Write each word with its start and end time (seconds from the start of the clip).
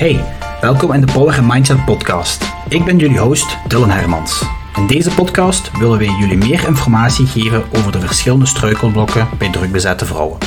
Hey, 0.00 0.24
welkom 0.60 0.92
in 0.92 1.00
de 1.00 1.12
Power 1.12 1.44
Mindset 1.44 1.84
Podcast. 1.84 2.44
Ik 2.68 2.84
ben 2.84 2.98
jullie 2.98 3.18
host 3.18 3.56
Dylan 3.68 3.90
Hermans. 3.90 4.44
In 4.76 4.86
deze 4.86 5.10
podcast 5.14 5.78
willen 5.78 5.98
wij 5.98 6.14
jullie 6.18 6.36
meer 6.36 6.66
informatie 6.66 7.26
geven 7.26 7.64
over 7.76 7.92
de 7.92 8.00
verschillende 8.00 8.46
struikelblokken 8.46 9.28
bij 9.38 9.50
drukbezette 9.50 10.04
vrouwen. 10.04 10.38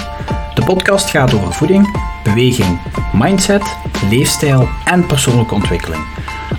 De 0.54 0.63
podcast 0.66 1.10
gaat 1.10 1.34
over 1.34 1.54
voeding, 1.54 1.97
beweging, 2.24 2.79
mindset, 3.13 3.78
leefstijl 4.10 4.68
en 4.86 5.05
persoonlijke 5.05 5.54
ontwikkeling. 5.54 6.04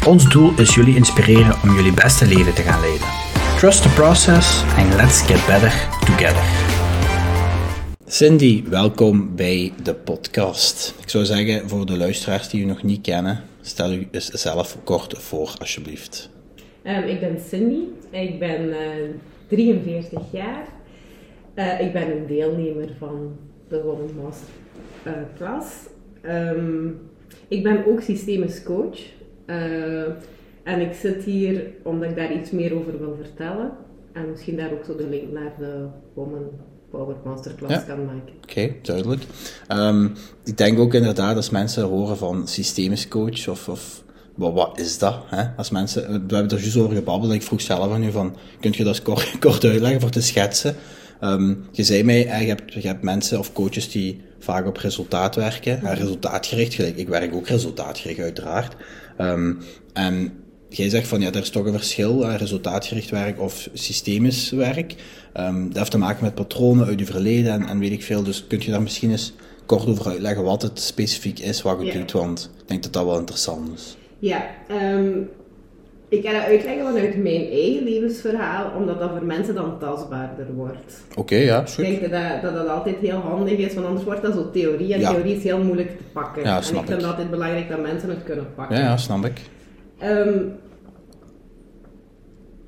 Ons 0.07 0.29
doel 0.29 0.53
is 0.57 0.75
jullie 0.75 0.97
inspireren 0.97 1.55
om 1.63 1.75
jullie 1.75 1.93
beste 1.93 2.27
leven 2.27 2.55
te 2.55 2.63
gaan 2.63 2.81
leiden. 2.81 3.07
Trust 3.57 3.83
the 3.83 3.89
process 3.89 4.63
and 4.79 4.95
let's 4.95 5.21
get 5.21 5.47
better 5.47 5.89
together. 6.05 6.73
Cindy, 8.15 8.65
welkom 8.69 9.37
bij 9.37 9.73
de 9.83 9.95
podcast. 9.95 10.95
Ik 11.03 11.09
zou 11.09 11.25
zeggen, 11.25 11.69
voor 11.69 11.87
de 11.87 11.97
luisteraars 11.97 12.48
die 12.48 12.62
u 12.62 12.65
nog 12.65 12.83
niet 12.83 13.01
kennen, 13.01 13.41
stel 13.61 13.93
u 13.93 14.09
zelf 14.11 14.79
kort 14.84 15.19
voor, 15.19 15.55
alsjeblieft. 15.59 16.30
Um, 16.85 17.02
ik 17.02 17.21
ben 17.21 17.41
Cindy, 17.41 17.80
ik 18.11 18.38
ben 18.38 18.69
uh, 18.69 18.77
43 19.48 20.23
jaar. 20.33 20.66
Uh, 21.55 21.80
ik 21.80 21.93
ben 21.93 22.16
een 22.16 22.27
deelnemer 22.27 22.88
van 22.98 23.37
de 23.69 23.83
Women 23.83 24.15
Master 24.23 25.27
Class. 25.37 25.74
Um, 26.23 27.01
ik 27.49 27.62
ben 27.62 27.87
ook 27.87 28.01
systemisch 28.01 28.62
coach. 28.62 28.99
en 30.65 30.80
ik 30.80 30.93
zit 30.93 31.24
hier 31.24 31.66
omdat 31.83 32.10
ik 32.10 32.16
daar 32.16 32.33
iets 32.33 32.51
meer 32.51 32.74
over 32.74 32.99
wil 32.99 33.16
vertellen. 33.23 33.73
En 34.12 34.30
misschien 34.30 34.57
daar 34.57 34.73
ook 34.73 34.85
zo 34.85 34.96
de 34.96 35.09
link 35.09 35.33
naar 35.33 35.52
de 35.59 35.87
Women 36.15 36.51
Power 36.95 37.16
Masterclass 37.25 37.75
ja. 37.75 37.80
kan 37.80 38.05
maken. 38.05 38.33
Oké, 38.43 38.51
okay, 38.51 38.79
duidelijk. 38.83 39.23
Um, 39.69 40.12
ik 40.45 40.59
denk 40.59 40.79
ook 40.79 40.95
inderdaad 40.95 41.37
als 41.37 41.51
mensen 41.51 41.85
horen 41.85 42.16
van 42.16 42.48
systemisch 42.48 43.09
coach 43.09 43.48
of, 43.48 43.69
of 43.69 44.02
wat, 44.35 44.79
is 44.79 44.99
dat? 44.99 45.16
Hè? 45.27 45.45
Als 45.57 45.71
mensen, 45.71 46.02
we 46.02 46.35
hebben 46.35 46.57
er 46.57 46.60
juist 46.60 46.77
over 46.77 46.95
gebabbeld 46.95 47.33
ik 47.33 47.43
vroeg 47.43 47.60
zelf 47.60 47.93
aan 47.93 48.02
u 48.02 48.10
van, 48.10 48.37
kunt 48.60 48.77
je 48.77 48.85
dat 48.85 48.95
eens 48.95 49.05
kort, 49.05 49.38
kort 49.41 49.65
uitleggen 49.65 50.01
voor 50.01 50.10
te 50.10 50.23
schetsen? 50.23 50.77
Um, 51.21 51.66
je 51.73 51.85
zei 51.85 52.05
mij, 52.05 52.18
je 52.18 52.49
hebt, 52.49 52.73
je 52.73 52.87
hebt 52.87 53.02
mensen 53.02 53.38
of 53.38 53.52
coaches 53.52 53.90
die 53.90 54.21
vaak 54.38 54.66
op 54.66 54.77
resultaat 54.77 55.35
werken, 55.35 55.83
en 55.83 55.95
resultaatgericht, 55.95 56.74
gelijk 56.74 56.96
ik 56.96 57.09
werk 57.09 57.35
ook 57.35 57.49
resultaatgericht 57.49 58.21
uiteraard. 58.21 58.77
Um, 59.18 59.59
en 59.93 60.33
jij 60.77 60.89
zegt 60.89 61.09
van 61.09 61.21
ja, 61.21 61.29
er 61.29 61.41
is 61.41 61.51
toch 61.51 61.67
een 61.67 61.73
verschil, 61.73 62.23
uh, 62.23 62.37
resultaatgericht 62.37 63.11
werk 63.11 63.41
of 63.41 63.69
systemisch 63.73 64.50
werk. 64.50 64.94
Um, 65.37 65.69
dat 65.69 65.78
heeft 65.78 65.91
te 65.91 65.99
maken 65.99 66.25
met 66.25 66.34
patronen 66.34 66.87
uit 66.87 66.99
je 66.99 67.06
verleden 67.06 67.53
en, 67.53 67.67
en 67.67 67.78
weet 67.78 67.93
ik 67.93 68.03
veel. 68.03 68.22
Dus 68.22 68.47
kunt 68.47 68.65
je 68.65 68.71
daar 68.71 68.83
misschien 68.83 69.11
eens 69.11 69.34
kort 69.67 69.87
over 69.87 70.11
uitleggen 70.11 70.45
wat 70.45 70.62
het 70.62 70.81
specifiek 70.81 71.39
is 71.39 71.62
wat 71.62 71.81
je 71.81 71.87
ja. 71.87 71.93
doet? 71.93 72.12
Want 72.12 72.50
ik 72.61 72.69
denk 72.69 72.83
dat 72.83 72.93
dat 72.93 73.05
wel 73.05 73.19
interessant 73.19 73.75
is. 73.75 73.97
Ja, 74.19 74.45
um, 74.71 75.28
ik 76.09 76.27
ga 76.27 76.33
dat 76.33 76.43
uitleggen 76.43 76.84
vanuit 76.84 77.22
mijn 77.22 77.50
eigen 77.50 77.84
levensverhaal, 77.84 78.72
omdat 78.77 78.99
dat 78.99 79.11
voor 79.11 79.25
mensen 79.25 79.55
dan 79.55 79.78
tastbaarder 79.78 80.47
wordt. 80.55 81.03
Oké, 81.11 81.21
okay, 81.21 81.45
ja, 81.45 81.65
goed. 81.67 81.78
Ik 81.78 82.00
denk 82.00 82.12
dat, 82.12 82.43
dat 82.43 82.55
dat 82.55 82.69
altijd 82.69 82.97
heel 83.00 83.19
handig 83.19 83.59
is, 83.59 83.75
want 83.75 83.87
anders 83.87 84.05
wordt 84.05 84.22
dat 84.22 84.34
zo 84.34 84.50
theorie 84.50 84.95
en 84.95 85.00
ja. 85.00 85.11
theorie 85.11 85.37
is 85.37 85.43
heel 85.43 85.62
moeilijk 85.62 85.89
te 85.89 86.05
pakken. 86.12 86.43
Ja, 86.43 86.56
en 86.56 86.65
snap 86.65 86.81
ik 86.83 86.89
vind 86.89 87.00
het 87.00 87.11
altijd 87.11 87.31
belangrijk 87.31 87.69
dat 87.69 87.83
mensen 87.83 88.09
het 88.09 88.25
kunnen 88.25 88.47
pakken. 88.55 88.77
Ja, 88.77 88.83
ja 88.83 88.97
snap 88.97 89.25
ik. 89.25 89.41
Um, 90.03 90.53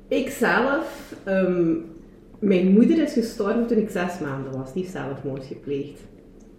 ik 0.07 0.29
zelf, 0.29 1.15
um, 1.27 1.85
mijn 2.39 2.71
moeder 2.71 3.01
is 3.01 3.13
gestorven 3.13 3.67
toen 3.67 3.77
ik 3.77 3.89
zes 3.89 4.19
maanden 4.19 4.57
was. 4.57 4.73
Die 4.73 4.81
heeft 4.81 4.93
zelfmoord 4.93 5.45
gepleegd. 5.45 5.99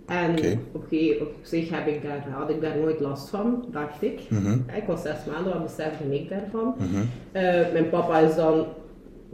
En 0.06 0.30
okay. 0.30 0.58
op, 0.72 1.20
op 1.20 1.34
zich 1.42 1.70
heb 1.70 1.86
ik 1.86 2.02
daar, 2.02 2.26
had 2.30 2.50
ik 2.50 2.60
daar 2.60 2.78
nooit 2.78 3.00
last 3.00 3.28
van, 3.28 3.64
dacht 3.70 4.02
ik. 4.02 4.20
Mm 4.28 4.38
-hmm. 4.38 4.64
Ik 4.76 4.84
was 4.86 5.02
zes 5.02 5.24
maanden, 5.32 5.52
wat 5.52 5.62
besefte 5.62 6.14
ik 6.14 6.28
daarvan? 6.28 6.74
Mm 6.78 6.86
-hmm. 6.86 7.08
uh, 7.32 7.72
mijn 7.72 7.88
papa 7.90 8.18
is 8.18 8.34
dan 8.34 8.66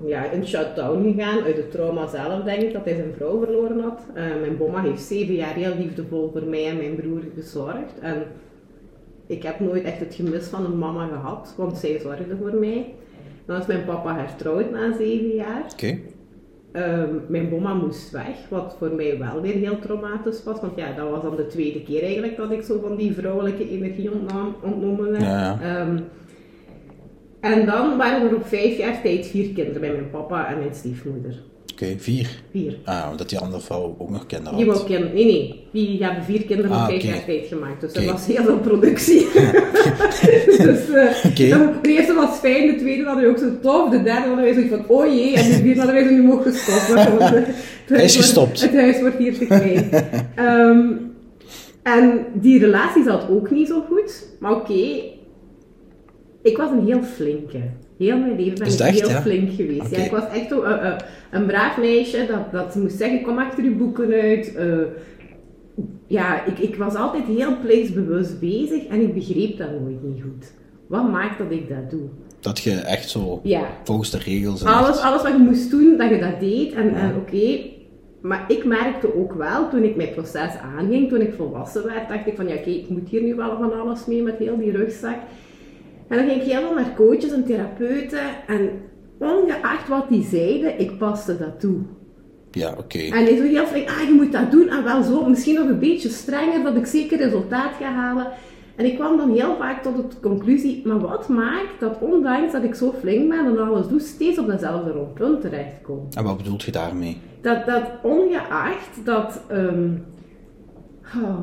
ja, 0.04 0.30
in 0.30 0.46
shutdown 0.46 1.02
gegaan, 1.02 1.42
uit 1.42 1.56
het 1.56 1.70
trauma 1.70 2.06
zelf 2.06 2.44
denk 2.44 2.62
ik, 2.62 2.72
dat 2.72 2.84
hij 2.84 2.94
zijn 2.94 3.12
vrouw 3.16 3.38
verloren 3.44 3.80
had. 3.80 4.00
Uh, 4.08 4.14
mijn 4.14 4.56
mama 4.58 4.82
heeft 4.82 5.02
zeven 5.02 5.34
jaar 5.34 5.54
heel 5.54 5.74
liefdevol 5.78 6.30
voor 6.32 6.44
mij 6.44 6.68
en 6.68 6.76
mijn 6.76 6.94
broer 6.94 7.22
gezorgd. 7.34 7.98
En 8.00 8.22
ik 9.26 9.42
heb 9.42 9.60
nooit 9.60 9.84
echt 9.84 9.98
het 9.98 10.14
gemis 10.14 10.46
van 10.46 10.64
een 10.64 10.78
mama 10.78 11.06
gehad, 11.06 11.54
want 11.56 11.76
zij 11.76 11.98
zorgde 12.00 12.36
voor 12.36 12.54
mij. 12.54 12.94
Dan 13.46 13.60
is 13.60 13.66
mijn 13.66 13.84
papa 13.84 14.16
hertrouwd 14.16 14.70
na 14.70 14.96
zeven 14.96 15.34
jaar. 15.34 15.64
Okay. 15.72 16.00
Um, 16.72 17.22
mijn 17.28 17.48
mama 17.48 17.74
moest 17.74 18.10
weg, 18.10 18.48
wat 18.50 18.76
voor 18.78 18.92
mij 18.92 19.18
wel 19.18 19.40
weer 19.40 19.54
heel 19.54 19.78
traumatisch 19.78 20.44
was. 20.44 20.60
Want 20.60 20.76
ja, 20.76 20.92
dat 20.92 21.10
was 21.10 21.22
dan 21.22 21.36
de 21.36 21.46
tweede 21.46 21.82
keer 21.82 22.02
eigenlijk 22.02 22.36
dat 22.36 22.50
ik 22.50 22.62
zo 22.62 22.80
van 22.80 22.96
die 22.96 23.14
vrouwelijke 23.14 23.70
energie 23.70 24.12
ontnam, 24.12 24.54
ontnomen 24.62 25.10
werd. 25.10 25.22
Ja, 25.22 25.58
ja. 25.60 25.80
Um, 25.80 26.04
en 27.40 27.66
dan 27.66 27.96
waren 27.96 28.28
er 28.28 28.36
op 28.36 28.46
vijf 28.46 28.78
jaar 28.78 29.02
tijd 29.02 29.26
vier 29.26 29.52
kinderen 29.52 29.80
bij 29.80 29.92
mijn 29.92 30.10
papa 30.10 30.48
en 30.48 30.58
mijn 30.58 30.74
stiefmoeder. 30.74 31.42
Oké, 31.74 31.84
okay, 31.84 31.98
vier? 31.98 32.28
Vier. 32.50 32.76
Ah, 32.84 33.08
omdat 33.10 33.28
die 33.28 33.38
andere 33.38 33.62
vrouw 33.62 33.96
ook 33.98 34.10
nog 34.10 34.26
kinderen 34.26 34.54
had. 34.54 34.58
Die 34.58 34.72
wou 34.72 34.84
kinderen, 34.86 35.14
nee, 35.14 35.24
nee. 35.24 35.64
Die 35.72 36.04
hebben 36.04 36.24
vier 36.24 36.44
kinderen 36.44 36.70
ah, 36.70 36.86
vijf 36.86 37.02
okay. 37.02 37.14
jaar 37.14 37.24
tijd 37.24 37.46
gemaakt. 37.46 37.80
Dus 37.80 37.90
okay. 37.90 38.04
er 38.04 38.12
was 38.12 38.26
heel 38.26 38.42
veel 38.42 38.58
productie. 38.58 39.26
dus 40.66 40.88
uh, 40.88 41.30
okay. 41.30 41.80
de 41.82 41.88
eerste 41.88 42.14
was 42.14 42.38
fijn, 42.38 42.66
de 42.66 42.76
tweede 42.76 43.04
hadden 43.04 43.24
we 43.24 43.30
ook 43.30 43.38
zo 43.38 43.60
tof, 43.62 43.90
de 43.90 44.02
derde 44.02 44.26
hadden 44.26 44.44
wij 44.44 44.52
zoiets 44.52 44.74
van, 44.74 44.84
oh 44.88 45.06
jee, 45.06 45.36
en 45.36 45.48
de 45.48 45.54
vierde 45.54 45.80
hadden 45.80 45.94
wij 45.94 46.04
zo, 46.04 46.10
nu 46.10 46.22
mogen 46.22 46.54
stoppen. 46.54 47.44
Hij 47.96 48.04
is 48.04 48.16
gestopt. 48.16 48.60
Het 48.60 48.74
huis 48.74 49.00
wordt 49.00 49.16
hier 49.18 49.38
te 49.38 49.46
klein. 49.46 49.88
um, 50.38 51.12
en 51.94 52.26
die 52.34 52.58
relatie 52.58 53.02
zat 53.02 53.28
ook 53.28 53.50
niet 53.50 53.68
zo 53.68 53.80
goed, 53.88 54.26
maar 54.40 54.52
oké, 54.52 55.02
ik 56.42 56.56
was 56.56 56.70
een 56.70 56.86
heel 56.86 57.02
flinke. 57.02 57.60
Heel 57.98 58.18
mijn 58.18 58.36
leven 58.36 58.58
ben 58.58 58.72
ik 58.72 58.78
echt, 58.78 59.00
heel 59.00 59.08
ja? 59.08 59.20
flink 59.20 59.50
geweest. 59.52 59.86
Okay. 59.86 59.98
Ja, 59.98 60.04
ik 60.04 60.10
was 60.10 60.28
echt 60.32 60.48
zo, 60.48 60.64
uh, 60.64 60.70
uh, 60.70 60.96
een 61.30 61.46
braaf 61.46 61.78
meisje 61.78 62.26
dat, 62.28 62.52
dat 62.52 62.74
moest 62.74 62.96
zeggen, 62.96 63.22
kom 63.22 63.38
achter 63.38 63.64
je 63.64 63.70
boeken 63.70 64.12
uit. 64.12 64.54
Uh, 64.58 64.76
ja, 66.06 66.44
ik, 66.44 66.58
ik 66.58 66.76
was 66.76 66.94
altijd 66.94 67.24
heel 67.24 67.58
plichtsbewust 67.62 68.40
bezig 68.40 68.86
en 68.86 69.00
ik 69.00 69.14
begreep 69.14 69.58
dat 69.58 69.80
nooit 69.80 70.02
niet 70.02 70.22
goed. 70.22 70.52
Wat 70.86 71.10
maakt 71.10 71.38
dat 71.38 71.50
ik 71.50 71.68
dat 71.68 71.90
doe? 71.90 72.08
Dat 72.40 72.58
je 72.58 72.72
echt 72.72 73.10
zo 73.10 73.40
ja. 73.42 73.66
volgens 73.84 74.10
de 74.10 74.18
regels... 74.18 74.62
En 74.62 74.72
alles, 74.72 74.88
echt... 74.88 75.02
alles 75.02 75.22
wat 75.22 75.32
je 75.32 75.38
moest 75.38 75.70
doen, 75.70 75.96
dat 75.96 76.10
je 76.10 76.18
dat 76.18 76.40
deed. 76.40 76.72
En, 76.72 76.90
ja. 76.90 76.94
en 76.94 77.16
oké, 77.16 77.18
okay, 77.18 77.72
maar 78.20 78.44
ik 78.48 78.64
merkte 78.64 79.14
ook 79.14 79.32
wel, 79.32 79.68
toen 79.68 79.82
ik 79.82 79.96
mijn 79.96 80.10
proces 80.10 80.50
aanging, 80.76 81.08
toen 81.08 81.20
ik 81.20 81.34
volwassen 81.34 81.84
werd, 81.84 82.08
dacht 82.08 82.26
ik 82.26 82.36
van 82.36 82.48
ja, 82.48 82.54
oké, 82.54 82.60
okay, 82.60 82.74
ik 82.74 82.88
moet 82.88 83.08
hier 83.08 83.22
nu 83.22 83.34
wel 83.34 83.56
van 83.56 83.80
alles 83.80 84.06
mee 84.06 84.22
met 84.22 84.38
heel 84.38 84.58
die 84.58 84.70
rugzak. 84.70 85.18
En 86.08 86.16
dan 86.16 86.28
ging 86.28 86.40
ik 86.40 86.48
heel 86.48 86.60
veel 86.60 86.74
naar 86.74 86.94
coaches 86.96 87.32
en 87.32 87.44
therapeuten 87.44 88.46
en 88.46 88.70
ongeacht 89.18 89.88
wat 89.88 90.08
die 90.08 90.24
zeiden, 90.24 90.80
ik 90.80 90.98
paste 90.98 91.38
dat 91.38 91.60
toe. 91.60 91.80
Ja, 92.50 92.70
oké. 92.70 92.80
Okay. 92.80 93.08
En 93.08 93.24
die 93.24 93.36
zo 93.36 93.42
heel 93.42 93.66
flink, 93.66 93.88
ah, 93.88 94.08
je 94.08 94.14
moet 94.14 94.32
dat 94.32 94.50
doen 94.50 94.68
en 94.68 94.84
wel 94.84 95.02
zo, 95.02 95.28
misschien 95.28 95.54
nog 95.54 95.68
een 95.68 95.78
beetje 95.78 96.08
strenger, 96.08 96.62
dat 96.62 96.76
ik 96.76 96.86
zeker 96.86 97.18
resultaat 97.18 97.72
ga 97.80 97.92
halen. 97.92 98.26
En 98.76 98.84
ik 98.84 98.94
kwam 98.94 99.16
dan 99.16 99.32
heel 99.32 99.56
vaak 99.56 99.82
tot 99.82 99.96
de 99.96 100.20
conclusie, 100.20 100.86
maar 100.86 100.98
wat 100.98 101.28
maakt 101.28 101.80
dat 101.80 101.98
ondanks 102.00 102.52
dat 102.52 102.62
ik 102.62 102.74
zo 102.74 102.94
flink 103.00 103.28
ben 103.28 103.46
en 103.46 103.58
alles 103.58 103.88
doe, 103.88 104.00
steeds 104.00 104.38
op 104.38 104.46
dezelfde 104.46 104.90
rondpunt 104.90 105.40
terechtkom? 105.40 106.06
En 106.16 106.24
wat 106.24 106.36
bedoelt 106.36 106.62
je 106.62 106.72
daarmee? 106.72 107.20
Dat, 107.40 107.66
dat 107.66 107.82
ongeacht 108.02 109.04
dat... 109.04 109.40
Um, 109.52 110.04
oh, 111.22 111.38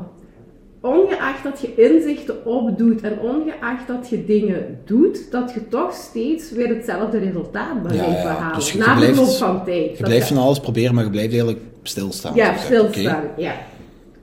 ongeacht 0.82 1.42
dat 1.42 1.60
je 1.60 1.74
inzichten 1.74 2.46
opdoet 2.46 3.00
en 3.00 3.18
ongeacht 3.18 3.86
dat 3.86 4.08
je 4.08 4.24
dingen 4.24 4.78
doet, 4.84 5.30
dat 5.30 5.52
je 5.54 5.68
toch 5.68 5.94
steeds 5.94 6.50
weer 6.50 6.68
hetzelfde 6.68 7.18
resultaat 7.18 7.82
blijft 7.82 8.04
ja, 8.04 8.12
ja. 8.12 8.22
behalen. 8.22 8.54
Dus 8.54 8.74
na 8.74 8.94
blijft, 8.94 9.14
verloop 9.14 9.34
van 9.34 9.64
tijd. 9.64 9.98
Je 9.98 10.04
blijft 10.04 10.28
van 10.28 10.36
alles 10.36 10.60
proberen, 10.60 10.94
maar 10.94 11.04
je 11.04 11.10
blijft 11.10 11.30
eigenlijk 11.30 11.60
stilstaan. 11.82 12.34
Ja, 12.34 12.56
stilstaan, 12.56 13.24
okay. 13.24 13.44
ja. 13.44 13.54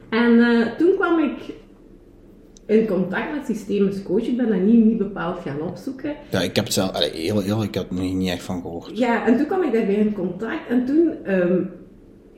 En 0.10 0.32
uh, 0.32 0.66
toen 0.78 0.96
kwam 0.96 1.20
ik 1.20 1.54
in 2.66 2.88
contact 2.88 3.36
met 3.36 3.46
systemisch 3.46 4.04
coach. 4.04 4.28
Ik 4.28 4.38
ben 4.38 4.48
dat 4.48 4.60
niet, 4.60 4.86
niet 4.86 4.98
bepaald 4.98 5.40
gaan 5.40 5.62
opzoeken. 5.62 6.16
Ja, 6.30 6.40
ik 6.40 6.56
heb 6.56 6.66
het 6.66 6.74
zelf, 6.74 6.98
heel, 7.14 7.40
heel, 7.40 7.64
ik 7.64 7.76
had 7.76 7.86
er 7.90 7.96
nog 7.96 8.14
niet 8.14 8.30
echt 8.30 8.44
van 8.44 8.62
gehoord. 8.62 8.98
Ja, 8.98 9.26
en 9.26 9.38
toen 9.38 9.46
kwam 9.46 9.64
ik 9.64 9.74
daarbij 9.74 9.96
in 9.96 10.14
contact 10.14 10.68
en 10.70 10.86
toen... 10.86 11.34
Um, 11.34 11.72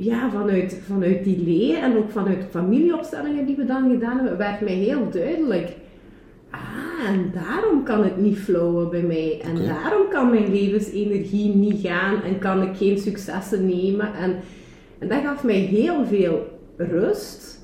ja, 0.03 0.29
vanuit, 0.29 0.81
vanuit 0.87 1.23
die 1.23 1.43
leer 1.43 1.77
en 1.77 1.97
ook 1.97 2.09
vanuit 2.09 2.45
familieopstellingen 2.49 3.45
die 3.45 3.55
we 3.55 3.65
dan 3.65 3.89
gedaan 3.89 4.17
hebben, 4.17 4.37
werd 4.37 4.61
mij 4.61 4.73
heel 4.73 5.09
duidelijk. 5.09 5.69
Ah, 6.49 7.09
en 7.09 7.31
daarom 7.33 7.83
kan 7.83 8.03
het 8.03 8.17
niet 8.17 8.37
flowen 8.37 8.89
bij 8.89 9.01
mij. 9.01 9.41
En 9.43 9.55
daarom 9.55 10.09
kan 10.09 10.29
mijn 10.29 10.51
levensenergie 10.51 11.55
niet 11.55 11.79
gaan 11.87 12.23
en 12.23 12.39
kan 12.39 12.61
ik 12.61 12.77
geen 12.77 12.97
successen 12.97 13.65
nemen. 13.67 14.13
En, 14.13 14.35
en 14.99 15.07
dat 15.07 15.21
gaf 15.23 15.43
mij 15.43 15.59
heel 15.59 16.05
veel 16.05 16.47
rust. 16.77 17.59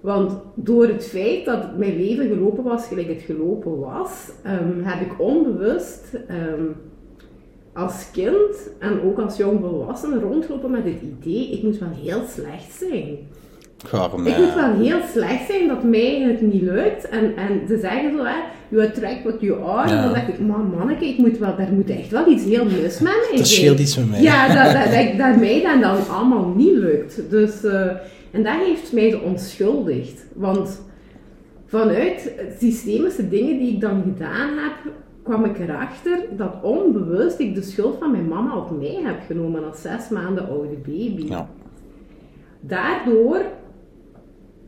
Want 0.00 0.32
door 0.54 0.86
het 0.86 1.06
feit 1.06 1.44
dat 1.44 1.76
mijn 1.78 1.96
leven 1.96 2.28
gelopen 2.28 2.64
was 2.64 2.86
gelijk 2.86 3.08
het 3.08 3.22
gelopen 3.22 3.78
was, 3.78 4.30
um, 4.46 4.82
heb 4.82 5.10
ik 5.10 5.20
onbewust 5.20 6.18
um, 6.30 6.74
als 7.72 8.10
kind 8.12 8.70
en 8.78 9.00
ook 9.02 9.18
als 9.18 9.36
jong 9.36 9.60
volwassene 9.60 10.18
rondlopen 10.18 10.70
met 10.70 10.84
het 10.84 11.02
idee, 11.02 11.50
ik 11.50 11.62
moet 11.62 11.78
wel 11.78 11.92
heel 12.02 12.22
slecht 12.34 12.72
zijn. 12.78 13.18
Ik 13.84 13.90
ja. 13.92 14.38
moet 14.38 14.54
wel 14.54 14.74
heel 14.74 15.00
slecht 15.12 15.46
zijn 15.46 15.68
dat 15.68 15.82
mij 15.82 16.20
het 16.20 16.40
niet 16.40 16.62
lukt. 16.62 17.08
En, 17.08 17.36
en 17.36 17.60
ze 17.68 17.78
zeggen 17.78 18.12
zo, 18.16 18.24
hè, 18.24 18.36
you 18.68 18.86
attract 18.88 19.22
what 19.22 19.40
you 19.40 19.62
are. 19.64 19.88
Ja. 19.88 19.96
En 19.96 20.02
dan 20.02 20.12
dacht 20.12 20.28
ik, 20.28 20.40
man, 20.40 20.74
manneke, 20.78 21.06
ik 21.06 21.18
moet 21.18 21.38
wel, 21.38 21.56
daar 21.56 21.72
moet 21.72 21.90
echt 21.90 22.10
wel 22.10 22.28
iets 22.28 22.44
heel 22.44 22.64
mis 22.64 22.98
met 22.98 23.02
mij 23.02 23.12
Er 23.30 23.36
zijn. 23.36 23.46
scheelt 23.46 23.78
iets 23.78 23.96
met 23.96 24.10
mij. 24.10 24.22
Ja, 24.22 24.46
dat, 24.46 24.72
dat, 24.72 24.92
dat, 24.92 25.18
dat 25.18 25.36
mij 25.36 25.62
dat 25.62 25.80
dan 25.80 26.16
allemaal 26.16 26.52
niet 26.56 26.74
lukt. 26.74 27.30
Dus, 27.30 27.64
eh, 27.64 27.90
en 28.30 28.42
dat 28.42 28.54
heeft 28.66 28.92
mij 28.92 29.14
onschuldigd. 29.14 30.26
Want 30.34 30.82
vanuit 31.66 32.32
systemische 32.58 33.28
dingen 33.28 33.58
die 33.58 33.72
ik 33.72 33.80
dan 33.80 34.02
gedaan 34.02 34.48
heb, 34.48 34.92
kwam 35.30 35.44
ik 35.44 35.58
erachter 35.58 36.18
dat 36.36 36.54
onbewust 36.62 37.38
ik 37.38 37.54
de 37.54 37.62
schuld 37.62 37.98
van 37.98 38.10
mijn 38.10 38.28
mama 38.28 38.56
op 38.56 38.78
mij 38.78 39.00
heb 39.02 39.20
genomen 39.26 39.66
als 39.66 39.80
zes 39.82 40.08
maanden 40.08 40.48
oude 40.48 40.74
baby. 40.86 41.24
Ja. 41.28 41.48
Daardoor 42.60 43.42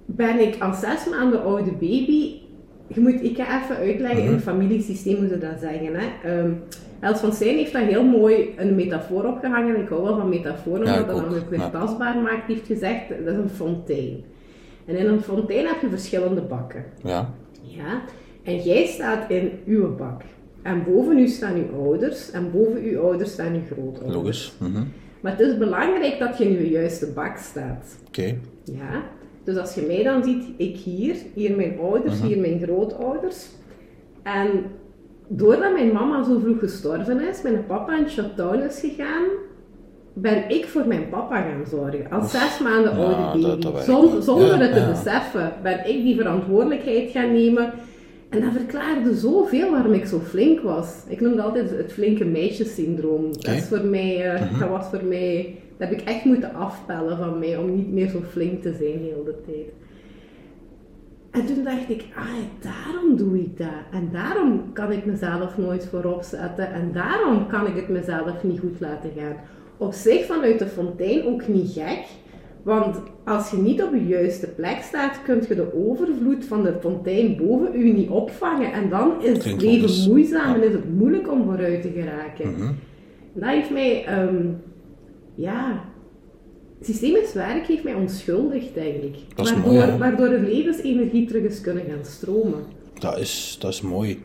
ben 0.06 0.38
ik 0.41 0.62
als 0.62 0.81
zes 0.81 1.09
maanden 1.11 1.43
oude 1.43 1.70
baby. 1.70 2.41
Je 2.87 3.00
moet, 3.00 3.23
ik 3.23 3.37
ga 3.37 3.62
even 3.62 3.76
uitleggen 3.76 4.19
in 4.19 4.25
Mhm. 4.25 4.35
het 4.35 4.43
familiesysteem 4.43 5.17
hoe 5.17 5.29
ze 5.29 5.38
dat 5.38 5.61
zeggen. 5.61 5.94
Hè. 5.94 6.06
Ehm, 6.29 6.53
Els 7.00 7.20
van 7.20 7.32
Zijn 7.32 7.56
heeft 7.56 7.73
daar 7.73 7.82
heel 7.82 8.05
mooi 8.05 8.55
een 8.56 8.75
metafoor 8.75 9.25
opgehangen. 9.25 9.81
Ik 9.81 9.88
hou 9.88 10.03
wel 10.03 10.17
van 10.19 10.29
metaforen, 10.29 10.87
Ja, 10.87 11.00
omdat 11.00 11.17
ik 11.17 11.23
dat 11.31 11.43
ook 11.43 11.50
weer 11.50 11.58
ja. 11.58 11.70
tastbaar 11.70 12.17
maakt. 12.19 12.47
Die 12.47 12.56
heeft 12.56 12.67
gezegd, 12.67 13.08
dat 13.08 13.35
is 13.35 13.38
een 13.41 13.49
fontein. 13.49 14.25
En 14.87 14.97
in 14.97 15.06
een 15.06 15.20
fontein 15.20 15.67
heb 15.67 15.81
je 15.81 15.88
verschillende 15.88 16.41
bakken. 16.41 16.85
Ja. 17.03 17.31
Ja? 17.62 18.03
En 18.43 18.56
jij 18.56 18.87
staat 18.87 19.31
in 19.31 19.50
uw 19.67 19.97
bak. 19.97 20.23
En 20.62 20.85
boven 20.85 21.19
u 21.19 21.29
staan 21.29 21.55
uw 21.56 21.85
ouders. 21.85 22.31
En 22.31 22.50
boven 22.50 22.82
uw 22.82 23.00
ouders 23.00 23.32
staan 23.32 23.55
uw 23.55 23.61
grootouders. 23.75 24.14
Logisch. 24.14 24.53
Mhm. 24.59 24.82
Maar 25.20 25.32
het 25.32 25.41
is 25.41 25.59
belangrijk 25.59 26.19
dat 26.19 26.38
je 26.38 26.44
in 26.44 26.53
je 26.53 26.70
juiste 26.70 27.06
bak 27.14 27.37
staat. 27.37 27.97
Oké. 28.06 28.37
Ja, 28.64 29.03
dus 29.44 29.56
als 29.56 29.75
je 29.75 29.85
mij 29.87 30.03
dan 30.03 30.25
ziet, 30.25 30.44
ik 30.56 30.76
hier, 30.76 31.17
hier 31.35 31.56
mijn 31.56 31.79
ouders, 31.79 32.20
hier 32.23 32.38
mijn 32.38 32.61
grootouders. 32.62 33.47
En 34.23 34.49
doordat 35.29 35.73
mijn 35.73 35.93
mama 35.93 36.23
zo 36.25 36.38
vroeg 36.38 36.59
gestorven 36.59 37.29
is, 37.29 37.43
mijn 37.43 37.67
papa 37.67 37.99
in 37.99 38.08
shutdown 38.08 38.58
is 38.62 38.81
gegaan, 38.81 39.25
ben 40.15 40.49
ik 40.50 40.65
voor 40.65 40.87
mijn 40.87 41.08
papa 41.08 41.41
gaan 41.41 41.67
zorgen. 41.70 42.11
Als 42.11 42.31
zes 42.31 42.58
maanden 42.61 42.99
Ja, 42.99 43.05
oude 43.05 43.41
dat- 43.41 43.61
baby. 43.61 43.62
dat. 43.76 43.85
Zon- 43.85 44.23
zonder 44.23 44.47
Ja, 44.47 44.58
het 44.58 44.73
te 44.73 44.81
ja. 44.81 44.91
beseffen, 44.91 45.53
ben 45.62 45.79
ik 45.79 46.03
die 46.03 46.17
verantwoordelijkheid 46.17 47.11
gaan 47.11 47.32
nemen. 47.32 47.73
En 48.32 48.40
dat 48.40 48.52
verklaarde 48.52 49.14
zoveel 49.14 49.70
waarom 49.70 49.93
ik 49.93 50.05
zo 50.06 50.19
flink 50.19 50.61
was. 50.61 50.94
Ik 51.08 51.20
noemde 51.20 51.43
altijd 51.43 51.70
het 51.70 51.93
flinke 51.93 52.25
meisjessyndroom. 52.25 53.32
Dat, 53.32 53.46
is 53.55 53.64
voor 53.64 53.84
mij, 53.84 54.31
eh, 54.32 54.40
Mhm. 54.50 54.58
dat 54.61 54.69
was 54.69 54.87
voor 54.87 55.05
mij, 55.05 55.55
dat 55.76 55.88
heb 55.88 55.99
ik 56.00 56.06
echt 56.06 56.25
moeten 56.25 56.55
afpellen 56.55 57.17
van 57.17 57.38
mij 57.38 57.56
om 57.56 57.75
niet 57.76 57.93
meer 57.93 58.08
zo 58.08 58.20
flink 58.31 58.62
te 58.62 58.73
zijn 58.79 58.99
heel 58.99 59.25
de 59.25 59.34
tijd. 59.46 59.67
En 61.31 61.46
toen 61.46 61.64
dacht 61.64 61.88
ik, 61.88 62.05
ah, 62.17 62.26
daarom 62.61 63.17
doe 63.17 63.38
ik 63.38 63.58
dat. 63.58 63.82
En 63.93 64.08
daarom 64.12 64.73
kan 64.73 64.93
ik 64.93 65.05
mezelf 65.06 65.58
nooit 65.58 65.87
voorop 65.87 66.23
zetten. 66.23 66.73
En 66.73 66.90
daarom 66.93 67.46
kan 67.46 67.67
ik 67.67 67.76
het 67.76 67.88
mezelf 67.88 68.43
niet 68.43 68.61
goed 68.61 68.81
laten 68.81 69.11
gaan. 69.17 69.37
Op 69.76 69.93
zich 69.93 70.25
vanuit 70.25 70.58
de 70.58 70.67
fontein 70.67 71.25
ook 71.26 71.49
niet 71.49 71.73
gek. 71.73 72.05
Want 72.62 72.97
als 73.25 73.50
je 73.50 73.56
niet 73.56 73.82
op 73.82 73.94
je 73.94 74.06
juiste 74.06 74.47
plek 74.47 74.82
staat, 74.82 75.23
kun 75.25 75.43
je 75.49 75.55
de 75.55 75.88
overvloed 75.88 76.44
van 76.44 76.62
de 76.62 76.75
fontein 76.81 77.37
boven 77.37 77.75
u 77.75 77.93
niet 77.93 78.09
opvangen. 78.09 78.73
En 78.73 78.88
dan 78.88 79.23
is 79.23 79.44
het 79.44 79.62
leven 79.62 80.09
moeizaam 80.09 80.55
en 80.55 80.62
is 80.62 80.73
het 80.73 80.94
moeilijk 80.99 81.31
om 81.31 81.44
vooruit 81.44 81.82
te 81.82 81.91
geraken. 81.94 82.50
Mhm. 82.50 82.73
Dat 83.32 83.49
heeft 83.49 83.70
mij, 83.70 84.05
ehm, 84.05 84.47
ja, 85.35 85.85
systemisch 86.81 87.32
werk 87.32 87.67
heeft 87.67 87.85
mij 87.85 87.94
onschuldigd, 87.94 88.75
denk 88.75 89.03
ik. 89.03 89.17
Waardoor, 89.37 89.73
mooi, 89.73 89.99
waardoor 89.99 90.29
de 90.29 90.41
levensenergie 90.41 91.26
terug 91.26 91.43
is 91.43 91.61
kunnen 91.61 91.85
gaan 91.88 92.05
stromen. 92.05 92.65
Dat 92.99 93.19
is, 93.19 93.56
dat 93.61 93.73
is 93.73 93.81
mooi. 93.81 94.23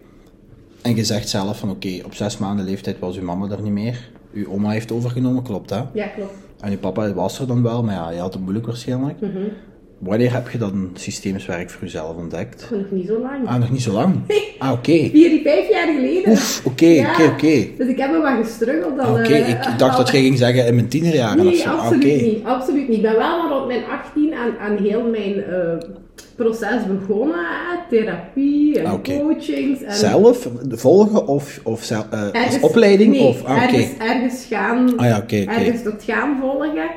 En 0.81 0.95
je 0.95 1.03
zegt 1.03 1.29
zelf 1.29 1.59
van 1.59 1.69
oké, 1.69 2.01
op 2.05 2.13
zes 2.13 2.37
maanden 2.37 2.65
leeftijd 2.65 2.99
was 2.99 3.17
uw 3.17 3.23
mama 3.23 3.49
er 3.49 3.61
niet 3.61 3.71
meer. 3.71 4.09
Uw 4.33 4.49
oma 4.49 4.69
heeft 4.69 4.91
overgenomen, 4.91 5.43
klopt 5.43 5.69
hè? 5.69 5.81
Ja, 5.93 6.07
klopt. 6.07 6.46
En 6.61 6.71
uw 6.71 6.77
papa 6.77 7.13
was 7.13 7.39
er 7.39 7.47
dan 7.47 7.63
wel, 7.63 7.83
maar 7.83 7.93
ja, 7.93 8.09
je 8.09 8.19
had 8.19 8.33
het 8.33 8.41
moeilijk 8.41 8.65
waarschijnlijk. 8.65 9.19
Mhm. 9.21 9.37
Wanneer 9.99 10.33
heb 10.33 10.49
je 10.49 10.57
dan 10.57 10.89
systemisch 10.93 11.45
werk 11.45 11.69
voor 11.69 11.81
jezelf 11.81 12.15
ontdekt? 12.15 12.67
Nog 12.71 12.91
niet 12.91 13.07
zo 13.07 13.19
lang. 13.19 13.47
Ah, 13.47 13.55
nog 13.59 13.71
niet 13.71 13.81
zo 13.81 13.91
lang? 13.91 14.15
Ah, 14.59 14.71
oké. 14.71 15.09
Vier, 15.09 15.41
vijf 15.43 15.69
jaar 15.69 15.87
geleden. 15.93 16.31
Oef, 16.31 16.61
oké, 16.65 16.85
Ja. 16.85 17.11
oké, 17.11 17.23
oké. 17.23 17.67
Dus 17.77 17.87
ik 17.87 17.97
heb 17.97 18.13
er 18.13 18.21
wat 18.21 18.45
gestruggeld 18.45 18.99
Ah. 18.99 19.11
Oké, 19.11 19.21
eh, 19.33 19.49
ik, 19.49 19.57
dacht 19.77 19.97
dat 19.97 20.09
jij 20.09 20.21
ging 20.21 20.37
zeggen 20.37 20.65
in 20.67 20.75
mijn 20.75 20.87
tienerjaren 20.87 21.47
of 21.47 21.55
zo. 21.55 21.69
Ah, 21.69 21.79
absoluut 21.79 22.03
oké. 22.03 22.23
niet. 22.23 22.43
Absoluut 22.45 22.87
niet. 22.87 22.97
Ik 22.97 23.01
ben 23.03 23.15
wel 23.17 23.37
maar 23.41 23.49
rond 23.51 23.67
mijn 23.67 23.83
18 23.85 24.33
aan, 24.33 24.57
aan 24.59 24.77
heel 24.77 25.03
mijn 25.09 25.43
eh, 25.43 25.77
proces 26.35 26.87
begonnen. 26.99 27.45
Therapie 27.89 28.79
en 28.79 28.85
Ah, 28.85 29.01
coachings. 29.03 29.81
En 29.83 29.93
Zelf 29.95 30.49
volgen 30.69 31.27
of, 31.27 31.59
of 31.63 31.83
zel- 31.83 32.05
eh, 32.11 32.21
als 32.21 32.31
ergens- 32.31 32.63
opleiding? 32.63 33.11
nee, 33.11 33.27
of, 33.27 33.43
ah, 33.45 33.63
ergens, 33.63 33.97
ergens 33.99 34.45
gaan, 34.45 34.97
Ah 34.97 35.05
ja, 35.05 35.23
ergens 35.27 35.83
dat 35.83 36.03
gaan 36.03 36.37
volgen. 36.41 36.89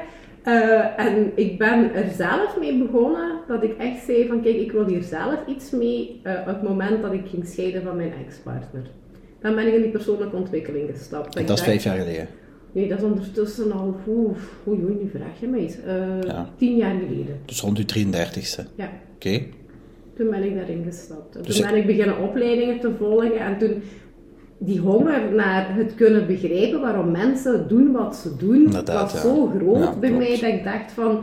Eh, 0.43 0.99
en 1.06 1.32
ik 1.34 1.58
ben 1.58 1.94
er 1.94 2.05
zelf 2.17 2.56
mee 2.61 2.78
begonnen 2.78 3.31
dat 3.49 3.62
ik 3.62 3.76
echt 3.78 4.05
zei 4.06 4.26
van 4.28 4.43
kijk, 4.43 4.56
ik 4.56 4.72
wil 4.72 4.87
hier 4.87 5.02
zelf 5.02 5.37
iets 5.46 5.70
mee 5.70 6.20
eh, 6.22 6.32
op 6.40 6.46
het 6.46 6.62
moment 6.62 7.02
dat 7.02 7.12
ik 7.12 7.22
ging 7.31 7.46
scheiden 7.46 7.82
van 7.82 7.96
mijn 7.96 8.12
ex-partner. 8.26 8.82
Dan 9.43 9.55
ben 9.55 9.67
ik 9.67 9.75
in 9.75 9.82
die 9.82 9.90
persoonlijke 9.90 10.37
ontwikkeling 10.37 10.90
gestapt. 10.93 11.37
En 11.37 11.46
dat 11.46 11.58
is 11.58 11.64
vijf 11.64 11.82
jaar 11.84 11.96
geleden. 11.99 12.28
Nee, 12.72 12.88
dat 12.88 12.99
is 12.99 13.05
ondertussen 13.05 13.72
al, 13.72 13.96
oeh, 14.08 14.37
oei, 14.69 14.84
oei, 14.84 14.94
nu 15.02 15.11
vraag 15.11 15.40
je 15.40 15.56
eens. 15.56 15.76
Eh, 15.87 16.22
Ja. 16.22 16.49
Tien 16.56 16.76
jaar 16.76 16.94
geleden. 16.94 17.40
Dus 17.44 17.61
rond 17.61 17.78
uw 17.78 17.84
33ste. 17.84 18.62
Ja, 18.75 18.90
Oké. 19.14 19.43
toen 20.17 20.31
ben 20.31 20.43
ik 20.43 20.55
daarin 20.55 20.84
gestapt. 20.87 21.46
Dus 21.46 21.56
toen 21.56 21.67
ben 21.70 21.76
ik 21.78 21.87
beginnen 21.87 22.19
opleidingen 22.19 22.81
te 22.81 22.90
volgen 22.99 23.38
en 23.38 23.58
toen 23.58 23.82
die 24.58 24.78
honger 24.78 25.32
naar 25.34 25.75
het 25.76 25.94
kunnen 25.94 26.26
begrijpen 26.26 26.81
waarom 26.81 27.11
mensen 27.11 27.69
doen 27.69 27.93
wat 27.93 28.17
ze 28.17 28.37
doen, 28.37 28.64
Inderdaad, 28.64 29.12
was 29.12 29.22
ja. 29.22 29.28
zo 29.28 29.46
groot 29.46 29.78
Ja, 29.82 29.96
bij 29.96 30.08
klopt. 30.11 30.25
mij 30.28 30.40
dat 30.40 30.58
ik 30.58 30.64
dacht 30.64 30.93
van, 30.93 31.20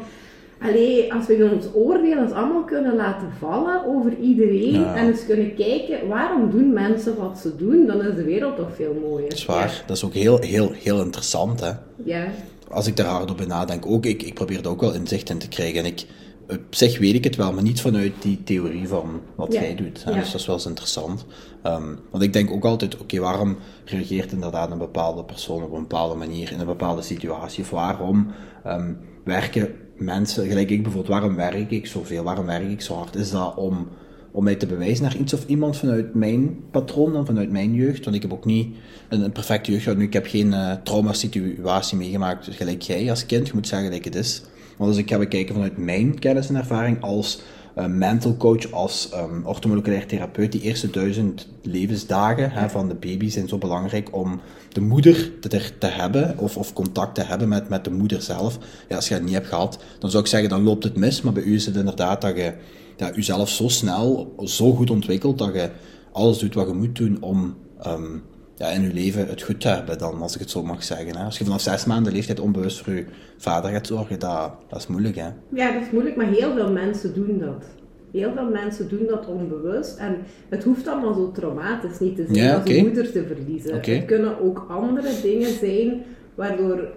allee, 0.62 1.14
als 1.14 1.26
we 1.28 1.50
ons 1.54 1.66
oordeel 1.74 2.18
eens 2.18 2.32
allemaal 2.32 2.64
kunnen 2.64 2.96
laten 2.96 3.28
vallen 3.40 3.86
over 3.86 4.18
iedereen 4.22 4.72
Ja. 4.82 4.96
en 4.96 5.08
eens 5.08 5.26
kunnen 5.26 5.56
kijken 5.56 6.08
waarom 6.08 6.52
doen 6.52 6.74
mensen 6.74 7.18
wat 7.18 7.38
ze 7.40 7.56
doen, 7.56 7.86
dan 7.88 8.02
is 8.02 8.16
de 8.16 8.24
wereld 8.24 8.56
toch 8.56 8.76
veel 8.76 8.94
mooier. 9.02 9.30
Dat 9.30 9.38
is 9.38 9.46
waar. 9.46 9.84
Dat 9.88 9.96
is 9.98 10.04
ook 10.06 10.14
heel, 10.14 10.40
heel, 10.40 10.72
heel 10.72 11.02
interessant, 11.02 11.60
hè. 11.60 11.72
Ja. 12.04 12.28
Als 12.70 12.88
ik 12.88 12.96
daar 12.96 13.06
hard 13.06 13.32
op 13.32 13.46
nadenk, 13.46 13.86
ook, 13.86 14.06
ik, 14.06 14.24
ik 14.24 14.34
probeer 14.34 14.60
er 14.60 14.70
ook 14.70 14.82
wel 14.82 14.94
inzicht 14.94 15.30
in 15.30 15.38
te 15.38 15.48
krijgen. 15.48 15.80
En 15.80 15.86
ik, 15.86 16.06
op 16.50 16.60
zich 16.70 17.00
weet 17.00 17.14
ik 17.14 17.24
het 17.24 17.36
wel, 17.36 17.54
maar 17.54 17.64
niet 17.64 17.82
vanuit 17.82 18.12
die 18.20 18.44
theorie 18.44 18.88
van 18.88 19.22
wat 19.36 19.54
Ja. 19.54 19.62
jij 19.62 19.76
doet. 19.76 20.04
Hè. 20.04 20.14
Dus 20.14 20.32
dat 20.32 20.40
is 20.40 20.46
wel 20.48 20.56
eens 20.56 20.66
interessant. 20.66 21.26
Ehm, 21.64 21.86
want 22.12 22.24
ik 22.24 22.34
denk 22.34 22.52
ook 22.52 22.66
altijd, 22.66 22.98
oké, 23.00 23.20
waarom 23.20 23.58
reageert 23.86 24.32
inderdaad 24.32 24.72
een 24.72 24.78
bepaalde 24.78 25.24
persoon 25.24 25.64
op 25.64 25.72
een 25.74 25.82
bepaalde 25.82 26.16
manier 26.16 26.52
in 26.52 26.60
een 26.60 26.66
bepaalde 26.66 27.02
situatie? 27.02 27.64
Of 27.64 27.70
waarom 27.70 28.28
ehm, 28.64 28.94
werken 29.24 29.70
mensen, 30.00 30.48
gelijk 30.48 30.70
ik 30.70 30.84
bijvoorbeeld, 30.84 31.14
waarom 31.14 31.36
werk 31.36 31.72
ik 31.72 31.86
zoveel? 31.88 32.24
Waarom 32.24 32.46
werk 32.46 32.70
ik 32.70 32.82
zo 32.82 32.94
hard? 32.96 33.16
Is 33.16 33.32
dat 33.32 33.56
om, 33.56 33.88
om 34.32 34.44
mij 34.44 34.56
te 34.56 34.66
bewijzen 34.66 35.04
naar 35.04 35.18
iets 35.18 35.34
of 35.34 35.46
iemand 35.46 35.78
vanuit 35.78 36.14
mijn 36.14 36.58
patroon 36.72 37.14
dan 37.14 37.26
vanuit 37.26 37.52
mijn 37.52 37.74
jeugd? 37.74 38.04
Want 38.04 38.16
ik 38.16 38.22
heb 38.22 38.34
ook 38.34 38.46
niet 38.46 38.76
een, 39.10 39.32
perfecte 39.32 39.72
jeugd 39.72 39.84
gehad. 39.84 39.98
Nu, 39.98 40.06
ik 40.06 40.14
heb 40.14 40.28
geen 40.28 40.54
eh 40.54 40.72
trauma-situatie 40.84 41.98
meegemaakt 41.98 42.48
gelijk 42.52 42.82
jij 42.82 43.10
als 43.10 43.26
kind. 43.26 43.48
Je 43.48 43.54
moet 43.54 43.68
zeggen 43.68 43.88
gelijk 43.88 44.06
het 44.06 44.16
is. 44.16 44.44
Want 44.78 44.90
als 44.90 45.00
ik 45.00 45.10
ga 45.10 45.18
bekijken 45.18 45.54
vanuit 45.54 45.78
mijn 45.78 46.20
kennis 46.20 46.50
en 46.50 46.56
ervaring 46.56 47.02
als 47.02 47.42
mental 47.86 48.38
coach, 48.38 48.72
als 48.72 49.10
um, 49.14 49.46
orthomoleculair 49.46 50.06
therapeut, 50.06 50.52
die 50.52 50.62
eerste 50.62 50.90
duizend 50.90 51.48
levensdagen 51.62 52.52
hè, 52.52 52.70
van 52.70 52.88
de 52.88 52.96
baby 52.96 53.30
zijn 53.30 53.48
zo 53.48 53.58
belangrijk 53.58 54.16
om 54.16 54.42
de 54.70 54.82
moeder 54.82 55.40
te, 55.40 55.50
te, 55.50 55.78
te 55.80 55.88
hebben, 55.88 56.38
of, 56.38 56.58
of 56.58 56.74
contact 56.74 57.16
te 57.16 57.22
hebben 57.22 57.48
met, 57.48 57.70
met 57.70 57.84
de 57.84 57.92
moeder 57.92 58.22
zelf. 58.22 58.58
Ja, 58.90 58.96
als 58.96 59.08
je 59.08 59.14
dat 59.14 59.24
niet 59.24 59.34
hebt 59.34 59.48
gehad, 59.48 59.84
dan 60.00 60.10
zou 60.10 60.24
ik 60.24 60.30
zeggen, 60.30 60.50
dan 60.50 60.64
loopt 60.64 60.84
het 60.84 60.96
mis. 60.96 61.22
Maar 61.22 61.34
bij 61.34 61.44
u 61.44 61.54
is 61.54 61.66
het 61.66 61.76
inderdaad 61.76 62.22
dat 62.22 62.36
je 62.36 62.54
ja, 62.98 63.12
jezelf 63.16 63.50
zo 63.50 63.68
snel, 63.68 64.36
zo 64.44 64.74
goed 64.74 64.90
ontwikkelt, 64.90 65.38
dat 65.38 65.54
je 65.54 65.70
alles 66.12 66.38
doet 66.38 66.54
wat 66.54 66.68
je 66.68 66.74
moet 66.74 66.96
doen 66.96 67.18
om 67.22 67.56
um, 67.88 68.24
ja, 68.58 68.68
in 68.68 68.82
je 68.82 68.94
leven 68.94 69.28
het 69.28 69.42
goed 69.42 69.62
te 69.62 69.68
hebben, 69.68 69.98
dan, 69.98 70.22
als 70.22 70.34
ik 70.34 70.40
het 70.40 70.50
zo 70.50 70.64
mag 70.64 70.84
zeggen. 70.84 71.16
Hè. 71.18 71.24
Als 71.24 71.38
je 71.38 71.44
vanaf 71.44 71.62
zes 71.62 71.86
maanden 71.86 72.14
leeftijd 72.14 72.40
onbewust 72.40 72.82
voor 72.82 72.94
je 72.94 73.06
vader 73.38 73.72
gaat 73.72 73.88
zorgen, 73.88 74.20
dat, 74.20 74.52
dat 74.68 74.80
is 74.80 74.88
moeilijk. 74.88 75.16
Hè. 75.16 75.30
Ja, 75.54 75.72
dat 75.72 75.82
is 75.82 75.92
moeilijk, 75.92 76.16
maar 76.16 76.28
heel 76.28 76.54
veel 76.54 76.72
mensen 76.72 77.14
doen 77.14 77.40
dat. 77.40 77.66
Heel 78.12 78.32
veel 78.34 78.50
mensen 78.50 78.90
doen 78.90 79.06
dat 79.08 79.28
onbewust. 79.28 79.98
En 79.98 80.18
het 80.50 80.64
hoeft 80.64 80.88
allemaal 80.88 81.14
zo 81.14 81.32
traumatisch 81.32 82.00
niet 82.00 82.16
te 82.16 82.26
zijn 82.26 82.38
Ja, 82.38 82.56
als 82.56 82.70
een 82.70 82.86
moeder 82.86 83.12
te 83.12 83.26
verliezen. 83.26 83.76
Het 83.76 84.06
kunnen 84.06 84.42
ook 84.42 84.66
andere 84.70 85.10
dingen 85.22 85.50
zijn 85.50 86.04
waardoor 86.36 86.88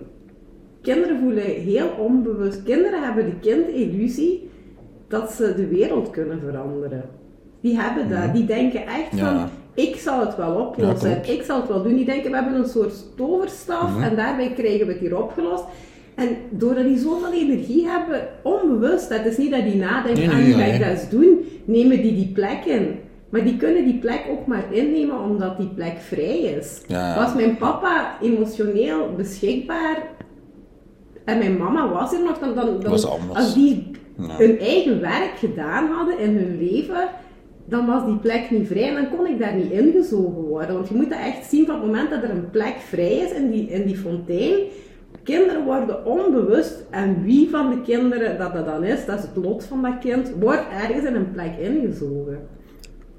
kinderen 0.83 1.19
voelen 1.19 1.45
heel 1.45 1.89
onbewust. 1.99 2.63
Kinderen 2.63 3.03
hebben 3.03 3.25
de 3.25 3.39
kindillusie 3.41 4.51
dat 5.09 5.33
ze 5.33 5.55
de 5.57 5.67
wereld 5.67 6.11
kunnen 6.11 6.41
veranderen. 6.41 7.05
Die 7.61 7.81
hebben 7.81 8.09
dat. 8.09 8.35
Die 8.35 8.45
denken 8.45 8.87
echt. 8.87 9.17
Ja. 9.17 9.39
van, 9.39 9.49
ik 9.89 9.97
zal 9.97 10.21
het 10.21 10.37
wel 10.37 10.55
oplossen. 10.55 11.11
Ja, 11.11 11.33
ik 11.33 11.43
zal 11.43 11.61
het 11.61 11.69
wel 11.69 11.83
doen. 11.83 11.97
Die 11.97 12.05
denken, 12.05 12.31
we 12.31 12.37
hebben 12.37 12.55
een 12.55 12.69
soort 12.69 12.95
toverstaf 13.17 13.91
Mhm. 13.95 14.03
en 14.03 14.17
daarbij 14.17 14.53
krijgen 14.53 14.87
we 14.87 14.93
het 14.93 15.01
hier 15.01 15.23
opgelost. 15.23 15.65
En 16.15 16.29
doordat 16.51 16.85
die 16.85 16.99
zoveel 16.99 17.33
energie 17.33 17.89
hebben, 17.89 18.29
onbewust, 18.43 19.09
het 19.09 19.27
is 19.27 19.37
niet 19.37 19.51
dat 19.51 19.63
die 19.65 19.77
nadenken, 19.77 20.21
Nee, 20.23 20.31
aan 20.31 20.37
nee, 20.37 20.45
wie 20.45 20.55
ga 20.55 20.65
ik 20.73 20.81
dat 20.81 20.89
eens 20.89 21.09
doen, 21.09 21.39
nemen 21.65 22.03
die 22.03 22.15
die 22.15 22.31
plek 22.35 22.65
in. 22.65 22.99
Maar 23.29 23.45
die 23.45 23.57
kunnen 23.57 23.85
die 23.85 23.99
plek 23.99 24.25
ook 24.31 24.47
maar 24.47 24.65
innemen 24.71 25.19
omdat 25.21 25.57
die 25.59 25.69
plek 25.75 25.97
vrij 25.99 26.39
is. 26.39 26.81
Ja. 26.87 27.15
Was 27.17 27.35
mijn 27.35 27.57
papa 27.57 28.17
emotioneel 28.23 29.13
beschikbaar 29.17 30.03
en 31.25 31.39
mijn 31.39 31.57
mama 31.57 31.89
was 31.89 32.13
er 32.13 32.23
nog, 32.25 32.39
dan, 32.39 32.55
dan, 32.55 32.81
dan 32.81 32.91
Was 32.91 33.07
als 33.35 33.55
die 33.55 33.91
Ja. 34.19 34.37
hun 34.37 34.59
eigen 34.59 35.01
werk 35.01 35.33
gedaan 35.39 35.87
hadden 35.91 36.19
in 36.19 36.37
hun 36.37 36.59
leven, 36.59 37.09
dan 37.71 37.87
was 37.87 38.05
die 38.05 38.17
plek 38.17 38.51
niet 38.51 38.67
vrij 38.67 38.89
en 38.89 38.95
dan 38.95 39.17
kon 39.17 39.27
ik 39.27 39.39
daar 39.39 39.55
niet 39.55 39.71
ingezogen 39.71 40.43
worden. 40.43 40.75
Want 40.75 40.89
je 40.89 40.95
moet 40.95 41.11
dat 41.11 41.19
echt 41.19 41.51
zien 41.51 41.67
van 41.67 41.75
het 41.75 41.85
moment 41.85 42.11
dat 42.11 42.23
er 42.23 42.31
een 42.31 42.51
plek 42.51 42.77
vrij 42.89 43.13
is 43.17 43.33
in 43.33 43.51
die, 43.51 43.69
in 43.69 43.87
die 43.87 43.97
fontein. 43.97 44.59
Kinderen 45.23 45.65
worden 45.65 46.07
onbewust, 46.07 46.85
en 46.91 47.23
wie 47.23 47.49
van 47.51 47.71
de 47.71 47.83
kinderen 47.83 48.39
dat 48.39 48.53
dat 48.53 48.65
dan 48.65 48.85
is, 48.85 49.07
dat 49.07 49.19
is 49.19 49.25
het 49.25 49.37
lot 49.45 49.65
van 49.65 49.83
dat 49.83 49.99
kind, 50.01 50.33
wordt 50.41 50.63
ergens 50.83 51.05
in 51.05 51.15
een 51.15 51.31
plek 51.31 51.59
ingezogen. 51.59 52.39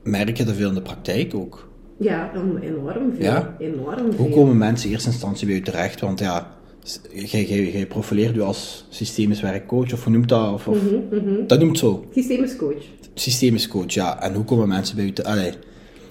Merk 0.03 0.37
je 0.37 0.43
dat 0.43 0.55
veel 0.55 0.69
in 0.69 0.73
de 0.75 0.81
praktijk 0.81 1.35
ook? 1.35 1.67
Ja, 1.97 2.31
enorm 2.61 3.13
veel. 3.13 3.23
Ja? 3.23 3.55
Enorm 3.59 4.05
Hoe 4.05 4.13
veel. 4.13 4.29
komen 4.29 4.57
mensen 4.57 4.87
in 4.87 4.93
eerste 4.93 5.09
instantie 5.09 5.47
bij 5.47 5.55
u 5.55 5.61
terecht? 5.61 5.99
Want 5.99 6.19
ja, 6.19 6.47
jij, 7.13 7.85
profileert 7.89 8.35
u 8.35 8.41
als 8.41 8.85
systemisch 8.89 9.41
werkcoach, 9.41 9.93
of 9.93 10.03
hoe 10.03 10.13
noemt 10.13 10.29
dat? 10.29 10.53
Of, 10.53 10.67
of, 10.67 10.77
Mhm, 11.11 11.45
Dat 11.47 11.59
noemt 11.59 11.77
zo. 11.77 12.05
Systemisch 12.13 12.55
coach. 12.55 12.83
Systemisch 13.13 13.67
coach, 13.67 13.93
ja. 13.93 14.21
En 14.21 14.33
hoe 14.33 14.43
komen 14.43 14.67
mensen 14.67 14.95
bij 14.95 15.05
u 15.05 15.13
te... 15.13 15.23
Allee, 15.23 15.51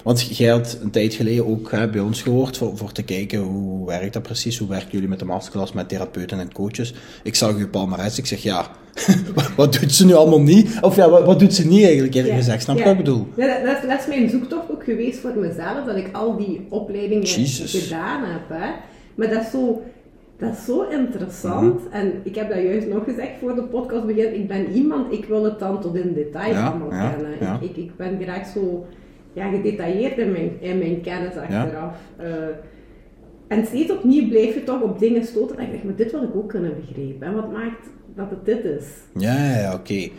want 0.03 0.37
jij 0.37 0.49
had 0.51 0.77
een 0.81 0.89
tijd 0.89 1.13
geleden 1.13 1.47
ook 1.47 1.71
hè, 1.71 1.89
bij 1.89 2.01
ons 2.01 2.21
gehoord 2.21 2.57
voor, 2.57 2.77
voor 2.77 2.91
te 2.91 3.03
kijken 3.03 3.39
hoe 3.39 3.85
werkt 3.85 4.13
dat 4.13 4.21
precies, 4.23 4.57
hoe 4.57 4.67
werken 4.67 4.89
jullie 4.91 5.07
met 5.07 5.19
de 5.19 5.25
masterclass, 5.25 5.71
met 5.73 5.89
therapeuten 5.89 6.39
en 6.39 6.53
coaches. 6.53 6.93
Ik 7.23 7.35
zag 7.35 7.55
uw 7.55 7.69
palmarès, 7.69 8.17
ik 8.17 8.25
zeg 8.25 8.43
ja, 8.43 8.67
wat- 9.35 9.51
wat 9.55 9.73
doet 9.81 9.91
ze 9.93 10.05
nu 10.05 10.13
allemaal 10.13 10.41
niet? 10.41 10.77
Of 10.81 10.95
ja, 10.95 11.09
wat, 11.09 11.25
wat 11.25 11.39
doet 11.39 11.53
ze 11.53 11.67
niet 11.67 11.83
eigenlijk 11.83 12.13
eerlijk 12.13 12.33
Ja, 12.33 12.39
gezegd, 12.39 12.63
snap 12.63 12.75
je 12.77 12.81
ja. 12.83 12.87
wat 12.89 12.97
ik 12.99 13.03
bedoel? 13.05 13.27
Ja, 13.37 13.47
dat, 13.47 13.65
dat, 13.65 13.83
is, 13.83 13.89
dat 13.89 13.99
is 13.99 14.07
mijn 14.07 14.29
zoektocht 14.29 14.71
ook 14.71 14.83
geweest 14.83 15.19
voor 15.19 15.35
mezelf, 15.35 15.85
dat 15.85 15.95
ik 15.95 16.09
al 16.11 16.37
die 16.37 16.65
opleidingen 16.69 17.23
Jezus. 17.25 17.83
gedaan 17.83 18.23
heb. 18.23 18.49
Hè. 18.49 18.69
Maar 19.15 19.29
dat 19.29 19.41
is 19.41 19.51
zo, 19.51 19.81
dat 20.41 20.53
is 20.57 20.65
zo 20.65 20.81
interessant. 20.89 21.83
Mhm. 21.83 21.93
En 21.93 22.13
ik 22.23 22.35
heb 22.35 22.49
dat 22.49 22.61
juist 22.61 22.87
nog 22.87 23.03
gezegd 23.03 23.31
voor 23.39 23.55
de 23.55 23.61
podcast 23.63 24.05
begin. 24.05 24.35
Ik 24.35 24.47
ben 24.47 24.71
iemand, 24.71 25.11
ik 25.13 25.25
wil 25.25 25.43
het 25.43 25.59
dan 25.59 25.81
tot 25.81 25.95
in 25.95 26.13
detail 26.13 26.53
Ja, 26.53 26.67
allemaal 26.67 26.91
ja, 26.91 27.09
kennen. 27.09 27.31
ja. 27.39 27.59
Ik, 27.61 27.69
ik, 27.69 27.77
ik 27.77 27.95
ben 27.95 28.19
graag 28.21 28.47
zo 28.47 28.85
ja, 29.33 29.49
gedetailleerd 29.49 30.17
in 30.17 30.31
mijn, 30.31 30.51
in 30.59 30.77
mijn 30.77 31.01
kennis 31.01 31.35
achteraf. 31.35 31.95
Eh, 32.17 32.27
en 33.47 33.65
steeds 33.65 33.91
opnieuw 33.91 34.27
blijf 34.27 34.53
je 34.53 34.63
toch 34.63 34.81
op 34.81 34.99
dingen 34.99 35.25
stoten. 35.25 35.57
En 35.57 35.65
ik 35.65 35.71
denk, 35.71 35.83
maar 35.83 35.95
dit 35.95 36.11
wil 36.11 36.23
ik 36.23 36.35
ook 36.35 36.49
kunnen 36.49 36.73
begrijpen. 36.75 37.27
En 37.27 37.35
wat 37.35 37.51
maakt 37.51 37.87
dat 38.15 38.29
het 38.29 38.45
dit 38.45 38.63
is? 38.63 38.85
Ja, 39.13 39.57
ja, 39.59 39.73
oké. 39.73 40.09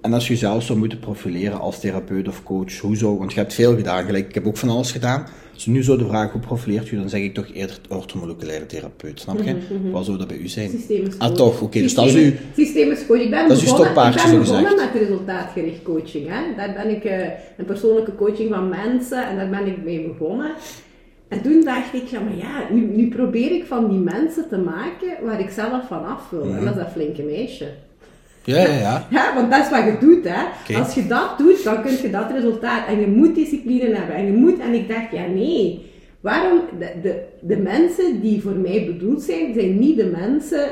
En 0.00 0.12
als 0.12 0.26
je 0.26 0.32
jezelf 0.32 0.62
zou 0.62 0.78
moeten 0.78 0.98
profileren 0.98 1.60
als 1.60 1.80
therapeut 1.80 2.28
of 2.28 2.42
coach, 2.42 2.78
hoe 2.78 2.96
zou, 2.96 3.18
want 3.18 3.32
je 3.32 3.40
hebt 3.40 3.54
veel 3.54 3.76
gedaan, 3.76 4.04
gelijk, 4.04 4.28
ik 4.28 4.34
heb 4.34 4.46
ook 4.46 4.56
van 4.56 4.68
alles 4.68 4.92
gedaan. 4.92 5.26
Als 5.54 5.64
je 5.64 5.70
nu 5.70 5.82
zo 5.84 5.96
de 5.96 6.06
vraag, 6.06 6.32
hoe 6.32 6.40
profileert 6.40 6.90
u, 6.90 6.96
dan 6.96 7.08
zeg 7.08 7.20
ik 7.20 7.34
toch 7.34 7.46
eerder 7.52 7.78
orthomoleculaire 7.88 8.66
therapeut, 8.66 9.20
snap 9.20 9.42
je? 9.42 9.56
Wat 9.90 10.04
zou 10.04 10.18
dat 10.18 10.28
bij 10.28 10.36
u 10.36 10.48
zijn? 10.48 10.70
Ah, 11.18 11.34
toch, 11.34 11.60
oké, 11.60 11.80
dus 11.80 11.94
dat 11.94 12.06
is 12.06 12.14
u... 12.14 12.36
Systemisch 12.54 13.06
coach. 13.06 13.20
Ik 13.20 13.30
ben 13.30 13.48
dat 13.48 13.56
is 13.56 13.62
uw 13.62 13.64
begonnen, 13.64 13.86
stokpaardje, 13.86 14.20
ik 14.20 14.30
ben 14.30 14.38
begonnen 14.38 14.76
met 14.76 15.02
resultaatgericht 15.02 15.82
coaching. 15.82 16.28
Hè. 16.28 16.54
Daar 16.56 16.72
ben 16.72 16.96
ik 16.96 17.04
eh, 17.04 17.26
een 17.56 17.64
persoonlijke 17.64 18.14
coaching 18.14 18.54
van 18.54 18.68
mensen 18.68 19.28
en 19.28 19.36
daar 19.36 19.50
ben 19.50 19.66
ik 19.66 19.84
mee 19.84 20.06
begonnen. 20.08 20.50
En 21.28 21.42
toen 21.42 21.64
dacht 21.64 21.94
ik, 21.94 22.06
ja, 22.06 22.20
maar 22.20 22.36
ja, 22.36 22.66
nu, 22.70 22.80
nu 22.80 23.08
probeer 23.08 23.52
ik 23.52 23.64
van 23.64 23.88
die 23.88 23.98
mensen 23.98 24.48
te 24.48 24.58
maken 24.58 25.24
waar 25.24 25.40
ik 25.40 25.50
zelf 25.50 25.86
van 25.86 26.06
af 26.06 26.30
wil. 26.30 26.44
Mhm. 26.44 26.56
En 26.56 26.64
dat 26.64 26.74
is 26.74 26.82
dat 26.82 26.92
flinke 26.92 27.22
meisje. 27.22 27.68
Ja, 28.44 28.60
ja, 28.60 28.78
ja. 28.78 29.06
Ja, 29.10 29.34
want 29.34 29.50
dat 29.50 29.64
is 29.64 29.70
wat 29.70 29.84
je 29.84 29.96
doet, 30.00 30.28
hè. 30.28 30.76
Als 30.78 30.94
je 30.94 31.06
dat 31.06 31.38
doet, 31.38 31.64
dan 31.64 31.82
kun 31.82 31.92
je 32.02 32.10
dat 32.10 32.30
resultaat. 32.30 32.88
En 32.88 33.00
je 33.00 33.06
moet 33.06 33.34
discipline 33.34 33.94
hebben. 33.94 34.16
En 34.16 34.26
je 34.26 34.32
moet, 34.32 34.58
en 34.58 34.72
ik 34.72 34.88
dacht, 34.88 35.12
ja, 35.12 35.26
nee. 35.26 35.90
Waarom, 36.20 36.60
de, 36.78 36.92
de, 37.02 37.22
de 37.40 37.56
mensen 37.56 38.20
die 38.20 38.40
voor 38.40 38.56
mij 38.56 38.86
bedoeld 38.86 39.22
zijn, 39.22 39.54
zijn 39.54 39.78
niet 39.78 39.96
de 39.96 40.12
mensen 40.20 40.70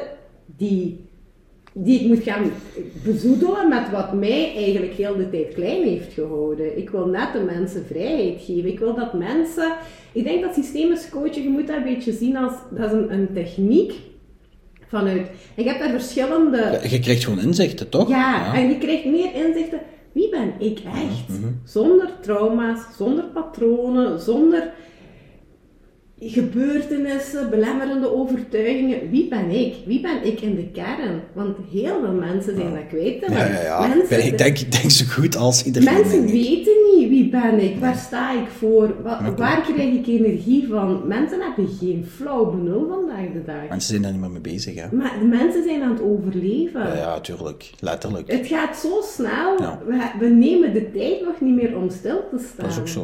die, 0.56 1.04
die 1.72 2.00
ik 2.00 2.06
moet 2.06 2.22
gaan 2.22 2.52
bezoedelen 3.04 3.68
met 3.68 3.90
wat 3.90 4.12
mij 4.12 4.54
eigenlijk 4.56 4.92
heel 4.92 5.16
de 5.16 5.30
tijd 5.30 5.54
klein 5.54 5.82
heeft 5.82 6.12
gehouden. 6.12 6.78
Ik 6.78 6.90
wil 6.90 7.06
net 7.06 7.32
de 7.32 7.52
mensen 7.54 7.86
vrijheid 7.86 8.40
geven. 8.40 8.70
Ik 8.70 8.78
wil 8.78 8.94
dat 8.94 9.12
mensen... 9.14 9.72
Ik 10.12 10.24
denk 10.24 10.42
dat 10.42 10.54
systemisch 10.54 11.08
coachen, 11.08 11.42
je 11.42 11.48
moet 11.48 11.66
dat 11.66 11.76
een 11.76 11.82
beetje 11.82 12.12
zien 12.12 12.36
als, 12.36 12.52
dat 12.70 12.86
is 12.86 12.92
een, 12.92 13.12
een 13.12 13.28
techniek 13.34 13.92
vanuit... 14.90 15.30
Ik 15.54 15.64
heb 15.64 15.78
daar 15.78 15.90
verschillende... 15.90 16.80
Je 16.88 16.98
krijgt 16.98 17.24
gewoon 17.24 17.40
inzichten, 17.40 17.88
toch? 17.88 18.08
Ja, 18.08 18.54
en 18.54 18.68
je 18.68 18.78
krijgt 18.78 19.04
meer 19.04 19.34
inzichten. 19.34 19.80
Wie 20.12 20.28
ben 20.28 20.52
ik 20.58 20.78
echt? 20.78 21.28
Mhm. 21.28 21.48
Zonder 21.64 22.10
trauma's, 22.20 22.80
zonder 22.96 23.24
patronen, 23.24 24.20
zonder 24.20 24.72
gebeurtenissen, 26.20 27.50
belemmerende 27.50 28.14
overtuigingen. 28.14 29.10
Wie 29.10 29.28
ben 29.28 29.50
ik? 29.50 29.74
Wie 29.86 30.00
ben 30.00 30.24
ik 30.26 30.40
in 30.40 30.54
de 30.54 30.66
kern? 30.66 31.20
Want 31.32 31.56
heel 31.72 32.00
veel 32.00 32.12
mensen 32.12 32.56
zijn 32.56 32.74
dat 32.74 32.86
kwijt. 32.88 33.24
Ja, 33.28 33.44
ja, 33.46 33.62
ja. 33.62 33.86
Mensen, 33.86 34.26
ik, 34.26 34.38
denk, 34.38 34.58
ik 34.58 34.72
denk 34.72 34.90
zo 34.90 35.04
goed 35.08 35.36
als 35.36 35.64
iedereen. 35.64 35.94
mensen 35.94 36.26
weten 36.26 36.72
niet 36.94 37.08
wie 37.08 37.28
ben 37.28 37.58
ik, 37.60 37.76
waar 37.78 37.96
sta 37.96 38.32
ik 38.42 38.48
voor, 38.48 39.02
Wa- 39.02 39.34
waar 39.36 39.60
krijg 39.62 39.94
ik 39.94 40.06
energie 40.06 40.66
van. 40.68 41.02
Mensen 41.06 41.40
hebben 41.40 41.68
geen 41.80 42.04
flauw 42.16 42.50
benul 42.50 42.88
vandaag 42.88 43.32
de 43.32 43.42
dag. 43.44 43.68
Mensen 43.68 43.88
zijn 43.90 44.02
daar 44.02 44.12
niet 44.12 44.20
meer 44.20 44.30
mee 44.30 44.40
bezig, 44.40 44.74
hè? 44.74 44.86
Maar 44.92 45.18
de 45.18 45.24
mensen 45.26 45.62
zijn 45.62 45.82
aan 45.82 45.90
het 45.92 46.02
overleven. 46.02 46.80
Ja, 46.80 46.94
ja, 46.96 47.20
tuurlijk. 47.20 47.70
Letterlijk. 47.80 48.32
Het 48.32 48.46
gaat 48.46 48.76
zo 48.76 49.00
snel, 49.02 49.56
we, 49.86 50.10
we 50.18 50.26
nemen 50.26 50.72
de 50.72 50.90
tijd 50.90 51.24
nog 51.24 51.40
niet 51.40 51.54
meer 51.54 51.76
om 51.76 51.90
stil 51.90 52.20
te 52.30 52.38
staan. 52.52 52.64
Dat 52.64 52.70
is 52.70 52.78
ook 52.78 52.88
zo. 52.88 53.02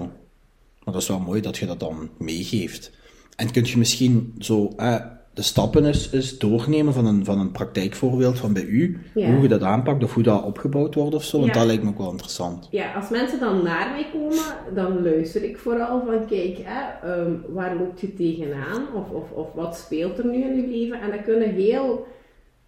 Maar 0.85 0.95
dat 0.95 1.03
is 1.03 1.09
wel 1.09 1.21
mooi 1.21 1.41
dat 1.41 1.57
je 1.57 1.67
dat 1.67 1.81
dan 1.81 2.09
meegeeft. 2.19 2.91
En 3.37 3.51
kun 3.51 3.65
je 3.65 3.79
misschien 3.79 4.35
zo 4.39 4.73
eh, 4.77 4.97
de 5.35 5.43
stappen 5.43 5.85
eens, 5.87 6.13
eens 6.13 6.39
doornemen 6.39 6.93
van 6.93 7.07
een, 7.07 7.25
van 7.25 7.39
een 7.41 7.51
praktijkvoorbeeld 7.53 8.39
van 8.39 8.53
bij 8.53 8.63
u, 8.65 8.99
Ja. 9.15 9.33
hoe 9.33 9.43
je 9.43 9.49
dat 9.49 9.63
aanpakt 9.63 10.05
of 10.05 10.15
hoe 10.15 10.23
dat 10.23 10.45
opgebouwd 10.45 10.95
wordt 10.95 11.15
of 11.15 11.25
zo, 11.25 11.39
want 11.39 11.53
Ja. 11.53 11.59
dat 11.59 11.67
lijkt 11.67 11.83
me 11.83 11.89
ook 11.89 11.99
wel 11.99 12.11
interessant. 12.11 12.69
Ja, 12.71 12.93
als 12.95 13.09
mensen 13.09 13.41
dan 13.41 13.63
naar 13.63 13.91
mij 13.91 14.07
komen, 14.13 14.75
dan 14.75 15.03
luister 15.03 15.43
ik 15.45 15.59
vooral 15.59 16.03
van, 16.07 16.27
kijk, 16.27 16.59
hè, 16.63 17.09
ehm, 17.13 17.31
waar 17.49 17.77
loopt 17.77 18.01
je 18.01 18.15
tegenaan? 18.15 18.83
Of, 18.95 19.11
of, 19.11 19.31
of 19.31 19.53
wat 19.55 19.77
speelt 19.77 20.19
er 20.19 20.27
nu 20.27 20.43
in 20.45 20.57
je 20.57 20.67
leven? 20.69 21.01
En 21.01 21.11
dat 21.11 21.23
kunnen 21.25 21.51
heel 21.55 22.07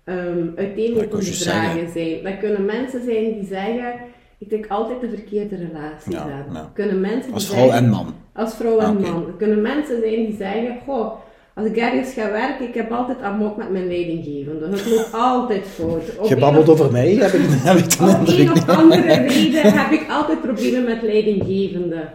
ik 0.04 0.14
uiteenlopende 0.56 1.22
vragen 1.25 1.34
zeggen. 1.34 1.90
zijn. 1.92 2.22
Dat 2.22 2.38
kunnen 2.38 2.64
mensen 2.64 3.04
zijn 3.04 3.32
die 3.34 3.46
zeggen, 3.46 3.94
ik 4.38 4.50
denk 4.50 4.66
altijd 4.66 5.00
de 5.00 5.08
verkeerde 5.08 5.56
relaties 5.56 6.12
Ja, 6.12 6.20
aan. 6.22 6.52
ja. 6.54 6.70
Kunnen 6.75 7.00
mensen 7.00 7.32
Als 7.32 7.46
vrouw 7.46 7.64
zeggen- 7.64 7.84
en 7.84 7.90
man. 7.90 8.14
Als 8.38 8.54
vrouw 8.54 8.78
en 8.78 8.87
Ah, 8.87 9.00
man. 9.00 9.26
Er 9.26 9.33
kunnen 9.33 9.62
mensen 9.62 10.00
zijn 10.00 10.26
die 10.26 10.37
zeggen, 10.38 10.78
goh, 10.85 11.12
als 11.54 11.66
ik 11.66 11.76
ergens 11.76 12.12
ga 12.12 12.30
werken, 12.30 12.68
ik 12.68 12.75
heb 12.75 12.92
altijd 12.92 13.23
amok 13.23 13.57
met 13.57 13.71
mijn 13.71 13.87
leidinggevende. 13.87 14.68
Het 14.68 14.90
loopt 14.90 15.12
altijd 15.30 15.66
fout. 15.66 16.18
Op 16.18 16.28
Je 16.28 16.37
babbelt 16.37 16.68
over 16.68 16.92
mij, 16.92 17.14
heb 17.14 17.33
ik, 17.33 17.40
heb 17.71 17.76
ik 17.76 18.00
Om 18.00 18.09
een 18.26 18.50
of 18.52 18.68
andere 18.68 19.02
reden 19.02 19.73
heb 19.78 20.00
ik 20.00 20.11
altijd 20.11 20.40
problemen 20.40 20.85
met 20.85 21.02
leidinggevende. 21.02 22.09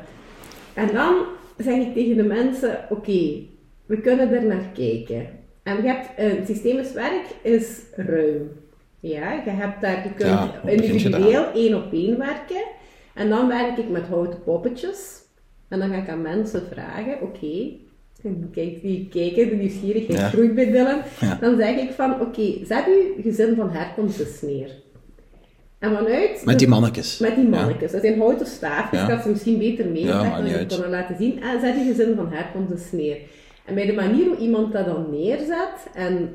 En 0.74 0.90
dan 0.94 1.16
zeg 1.58 1.76
ik 1.76 1.94
tegen 1.94 2.16
de 2.16 2.24
mensen, 2.24 2.80
oké, 2.90 3.32
we 3.86 3.98
kunnen 4.02 4.32
er 4.34 4.46
naar 4.46 4.70
kijken. 4.74 5.28
En 5.64 5.76
je 5.76 5.88
hebt, 5.88 6.10
een 6.18 6.46
systemisch 6.46 6.94
werk 6.94 7.26
is 7.42 7.80
ruim. 7.96 8.52
Ja, 9.00 9.32
je 9.46 9.50
hebt 9.50 9.82
daar, 9.82 10.04
je 10.04 10.14
kunt 10.14 10.30
Ja, 10.30 10.62
individueel 10.66 11.46
één 11.54 11.76
op 11.76 11.94
één 11.94 12.18
werken. 12.18 12.64
En 13.14 13.30
dan 13.30 13.48
werk 13.48 13.78
ik 13.78 13.90
met 13.90 14.04
houten 14.10 14.44
poppetjes. 14.44 15.23
En 15.74 15.80
dan 15.80 15.90
ga 15.90 15.96
ik 15.96 16.10
aan 16.10 16.22
mensen 16.22 16.62
vragen, 16.72 17.22
oké, 17.22 17.72
en 18.24 18.50
kijk, 18.52 18.82
die 18.82 19.08
kijken, 19.12 19.50
de 19.50 19.56
nieuwsgierigheid 19.56 20.20
Ja. 20.20 20.30
groeit 20.30 20.56
bij 20.56 20.66
Dylan. 20.66 21.02
Ja. 21.20 21.38
Dan 21.42 21.58
zeg 21.58 21.76
ik 21.76 21.92
van, 21.92 22.22
oké, 22.22 22.66
zet 22.66 22.86
uw 22.88 23.24
gezin 23.24 23.56
van 23.56 23.70
herkomst 23.72 24.20
eens 24.20 24.42
neer. 24.42 24.70
En 25.80 25.96
vanuit... 25.96 26.42
Met 26.46 26.60
die 26.60 26.68
mannetjes. 26.68 27.20
Met 27.20 27.36
die 27.36 27.48
mannetjes. 27.48 27.92
Dat 27.92 28.02
zijn 28.02 28.20
houten 28.20 28.46
staafjes, 28.46 29.00
Ja. 29.00 29.06
ik 29.08 29.14
had 29.14 29.24
ze 29.24 29.30
misschien 29.30 29.58
beter 29.58 29.98
Ja, 29.98 30.38
ik 30.38 30.54
uit. 30.56 30.80
kon 30.82 30.90
laten 30.90 31.16
zien. 31.18 31.42
En 31.42 31.60
zet 31.62 31.76
je 31.76 31.84
gezin 31.84 32.16
van 32.16 32.30
herkomst 32.32 32.72
eens 32.72 32.92
neer. 32.92 33.18
En 33.66 33.76
bij 33.76 33.86
de 33.86 33.94
manier 33.94 34.26
hoe 34.28 34.38
iemand 34.38 34.74
dat 34.74 34.86
dan 34.86 35.06
neerzet, 35.12 35.88
en 35.94 36.30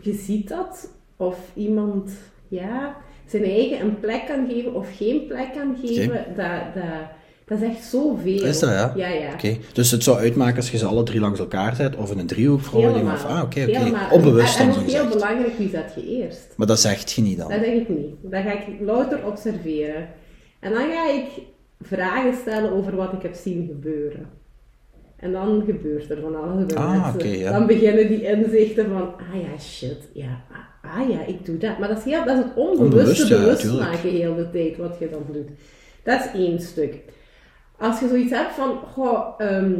je 0.00 0.12
ziet 0.12 0.48
dat, 0.48 0.90
of 1.16 1.38
iemand 1.54 2.10
ja, 2.48 2.96
zijn 3.26 3.44
eigen 3.44 3.80
een 3.80 4.00
plek 4.00 4.26
kan 4.26 4.46
geven 4.48 4.74
of 4.74 4.96
geen 4.96 5.26
plek 5.26 5.52
kan 5.54 5.76
geven, 5.82 6.24
dat, 6.36 6.74
dat, 6.74 6.84
dat 7.50 7.60
is 7.60 7.68
echt 7.68 7.84
zoveel. 7.84 8.44
Is 8.44 8.58
dat, 8.58 8.70
ja? 8.70 8.92
Ja, 8.96 9.08
ja. 9.08 9.32
Oké, 9.32 9.56
Dus 9.72 9.90
het 9.90 10.02
zou 10.02 10.18
uitmaken 10.18 10.56
als 10.56 10.70
je 10.70 10.78
ze 10.78 10.86
alle 10.86 11.02
drie 11.02 11.20
langs 11.20 11.38
elkaar 11.38 11.74
zet, 11.74 11.96
of 11.96 12.10
in 12.10 12.18
een 12.18 12.26
driehoekverhouding, 12.26 13.08
Helemaal. 13.08 13.14
of 13.14 13.24
ah, 13.24 13.42
oké, 13.42 13.66
oké. 13.68 14.14
Onbewust 14.14 14.58
en, 14.58 14.72
zo 14.72 14.80
ook 14.80 14.86
heel 14.86 15.08
belangrijk, 15.08 15.58
wie 15.58 15.68
zet 15.68 15.92
je 15.94 16.06
eerst? 16.06 16.46
Maar 16.56 16.66
dat 16.66 16.80
zegt 16.80 17.12
je 17.12 17.22
niet 17.22 17.38
dan. 17.38 17.48
Dat 17.48 17.58
zeg 17.58 17.72
ik 17.72 17.88
niet. 17.88 18.14
Dat 18.22 18.42
ga 18.42 18.52
ik 18.52 18.66
louter 18.80 19.26
observeren. 19.26 20.08
En 20.60 20.72
dan 20.72 20.90
ga 20.90 21.10
ik 21.10 21.26
vragen 21.80 22.34
stellen 22.40 22.72
over 22.72 22.96
wat 22.96 23.12
ik 23.12 23.22
heb 23.22 23.34
zien 23.34 23.66
gebeuren. 23.66 24.26
En 25.16 25.32
dan 25.32 25.62
gebeurt 25.66 26.10
er 26.10 26.20
van 26.20 26.42
alles 26.42 26.74
Ah, 26.74 27.12
oké, 27.14 27.28
ja. 27.28 27.52
Dan 27.52 27.66
beginnen 27.66 28.08
die 28.08 28.22
inzichten 28.22 28.88
van, 28.88 29.02
ah 29.02 29.42
ja, 29.42 29.58
shit, 29.58 30.08
ja, 30.12 30.44
ah, 30.82 31.00
ah 31.00 31.10
ja, 31.10 31.24
ik 31.26 31.46
doe 31.46 31.58
dat. 31.58 31.78
Maar 31.78 31.88
dat 31.88 31.98
is, 31.98 32.04
heel, 32.04 32.24
dat 32.24 32.38
is 32.38 32.44
het 32.44 32.54
onbewuste 32.54 32.82
Onbewust, 32.82 33.28
ja, 33.28 33.38
bewust 33.38 33.78
maken 33.78 34.10
heel 34.10 34.34
de 34.34 34.50
tijd, 34.50 34.76
wat 34.76 34.96
je 34.98 35.10
dan 35.10 35.24
doet. 35.32 35.48
Dat 36.02 36.20
is 36.20 36.40
één 36.40 36.60
stuk. 36.60 36.94
Als 37.80 38.00
je 38.00 38.08
zoiets 38.08 38.32
hebt 38.32 38.52
van, 38.54 38.78
goh, 38.92 39.34
ehm, 39.38 39.72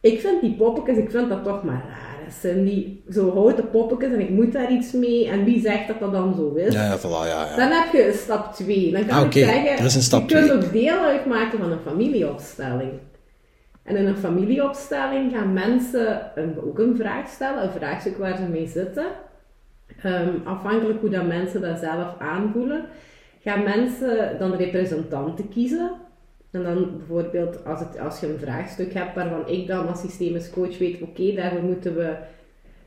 ik 0.00 0.20
vind 0.20 0.40
die 0.40 0.54
poppetjes, 0.54 0.96
ik 1.04 1.10
vind 1.10 1.28
dat 1.28 1.44
toch 1.44 1.62
maar 1.62 1.84
raar. 1.88 2.24
Dat 2.24 2.34
zijn 2.34 2.64
die 2.64 3.02
zo 3.10 3.32
houten 3.34 3.70
poppetjes 3.70 4.12
en 4.12 4.20
ik 4.20 4.30
moet 4.30 4.52
daar 4.52 4.72
iets 4.72 4.92
mee. 4.92 5.28
En 5.28 5.44
wie 5.44 5.60
zegt 5.60 5.86
dat 5.88 6.00
dat 6.00 6.12
dan 6.12 6.34
zo 6.34 6.54
is? 6.54 6.72
Ja, 6.74 6.84
ja, 6.84 6.98
voilà, 6.98 7.02
ja, 7.28 7.46
ja. 7.50 7.56
Dan 7.56 7.70
heb 7.70 7.92
je 7.92 8.12
stap 8.16 8.52
2. 8.54 8.92
Dan 8.92 9.06
kan 9.06 9.18
Ah, 9.18 9.24
ik 9.26 9.32
zeggen, 9.32 9.78
Er 9.78 9.84
is 9.84 9.94
een 9.94 10.02
stap 10.02 10.28
je 10.30 10.34
kunt 10.34 10.52
ook 10.52 10.72
deel 10.72 10.98
uitmaken 10.98 11.58
van 11.58 11.72
een 11.72 11.78
familieopstelling. 11.86 12.92
En 13.82 13.96
in 13.96 14.06
een 14.06 14.16
familieopstelling 14.16 15.32
gaan 15.32 15.52
mensen 15.52 16.30
een, 16.34 16.54
ook 16.64 16.78
een 16.78 16.96
vraag 16.96 17.28
stellen, 17.28 17.62
een 17.62 17.72
vraagstuk 17.72 18.16
waar 18.18 18.36
ze 18.36 18.42
mee 18.42 18.66
zitten. 18.66 19.06
Ehm, 20.02 20.30
afhankelijk 20.44 21.00
hoe 21.00 21.10
dat 21.10 21.26
mensen 21.26 21.60
dat 21.60 21.78
zelf 21.78 22.14
aanvoelen, 22.18 22.84
gaan 23.40 23.62
mensen 23.62 24.36
dan 24.38 24.54
representanten 24.54 25.48
kiezen. 25.48 25.90
En 26.50 26.62
dan 26.62 26.96
bijvoorbeeld 26.96 27.64
als, 27.64 27.80
het, 27.80 27.98
als 27.98 28.20
je 28.20 28.26
een 28.26 28.38
vraagstuk 28.38 28.92
hebt 28.92 29.14
waarvan 29.14 29.48
ik 29.48 29.66
dan 29.66 29.88
als 29.88 30.00
systemisch 30.00 30.50
coach 30.50 30.78
weet, 30.78 31.02
oké, 31.02 31.34
daarvoor 31.34 31.62
moeten 31.62 31.94
we 31.94 32.16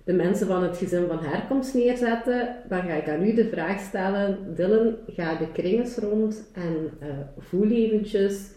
de 0.04 0.14
mensen 0.14 0.48
van 0.48 0.64
het 0.64 0.78
gezin 0.78 1.08
van 1.08 1.20
herkomst 1.20 1.74
neerzetten, 1.74 2.56
dan 2.70 2.82
ga 2.82 2.94
ik 2.94 3.10
aan 3.10 3.24
u 3.24 3.34
de 3.34 3.50
vraag 3.50 3.80
stellen, 3.80 4.38
Dylan, 4.56 4.96
ga 5.08 5.36
de 5.36 5.52
kringes 5.52 5.96
rond 5.96 6.44
en 6.54 6.90
eh, 7.00 7.08
voel 7.38 7.70
eventjes 7.70 8.50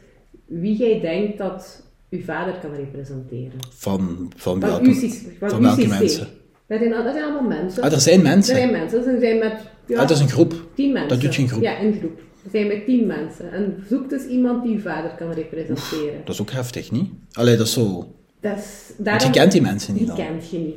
wie 0.46 0.76
jij 0.76 1.00
denkt 1.00 1.38
dat 1.38 1.82
uw 2.10 2.22
vader 2.22 2.54
kan 2.60 2.74
representeren. 2.74 3.58
Van, 3.70 4.32
van 4.36 4.60
Van, 4.60 4.60
welke, 4.60 4.84
uw, 4.84 4.94
van, 5.38 5.48
van 5.48 5.58
uw 5.58 5.64
welke 5.64 5.86
mensen? 5.86 6.26
Dat 6.66 6.78
zijn, 6.78 6.90
dat 6.90 7.12
zijn 7.12 7.24
allemaal 7.24 7.42
mensen. 7.60 7.82
Ah, 7.82 7.92
er 7.92 8.00
zijn 8.00 8.16
Er 8.18 8.22
mensen. 8.22 8.54
zijn 8.56 8.70
mensen, 8.72 9.02
ze 9.02 9.16
zijn 9.20 9.38
met 9.38 9.52
ja, 9.86 9.94
Ah, 10.00 10.08
dat 10.08 10.16
is 10.16 10.22
een 10.22 10.28
groep. 10.28 10.54
tien 10.74 10.92
mensen. 10.92 11.08
Dat 11.08 11.20
doet 11.20 11.34
je 11.34 11.42
in 11.42 11.48
groep. 11.48 11.62
Ja, 11.62 11.78
in 11.78 11.92
groep. 11.98 12.18
Er 12.44 12.50
zijn 12.50 12.66
met 12.66 12.84
tien 12.84 13.06
mensen. 13.06 13.52
En 13.52 13.84
zoek 13.88 14.08
dus 14.10 14.26
iemand 14.26 14.62
die 14.62 14.74
uw 14.74 14.80
vader 14.80 15.10
kan 15.18 15.32
representeren. 15.32 16.20
Dat 16.24 16.34
is 16.34 16.40
ook 16.40 16.50
heftig, 16.50 16.90
niet? 16.90 17.10
Allee, 17.32 17.56
dat 17.56 17.66
is 17.66 17.72
zo... 17.72 18.14
Dat 18.40 18.56
is, 18.56 18.92
Want 19.04 19.22
je 19.22 19.30
kent 19.30 19.52
die 19.52 19.62
mensen 19.62 19.94
niet 19.94 20.06
die 20.06 20.16
dan. 20.16 20.26
kent 20.26 20.50
je 20.50 20.58
niet. 20.58 20.76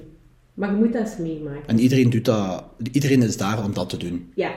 Maar 0.54 0.70
je 0.70 0.76
moet 0.76 0.94
dat 0.94 1.02
eens 1.02 1.18
meemaken. 1.18 1.68
En 1.68 1.80
iedereen 1.80 2.10
doet 2.10 2.26
dat... 2.26 2.64
Iedereen 2.92 3.22
is 3.22 3.38
daar 3.38 3.64
om 3.64 3.74
dat 3.74 3.90
te 3.90 3.98
doen. 3.98 4.32
Ja. 4.36 4.52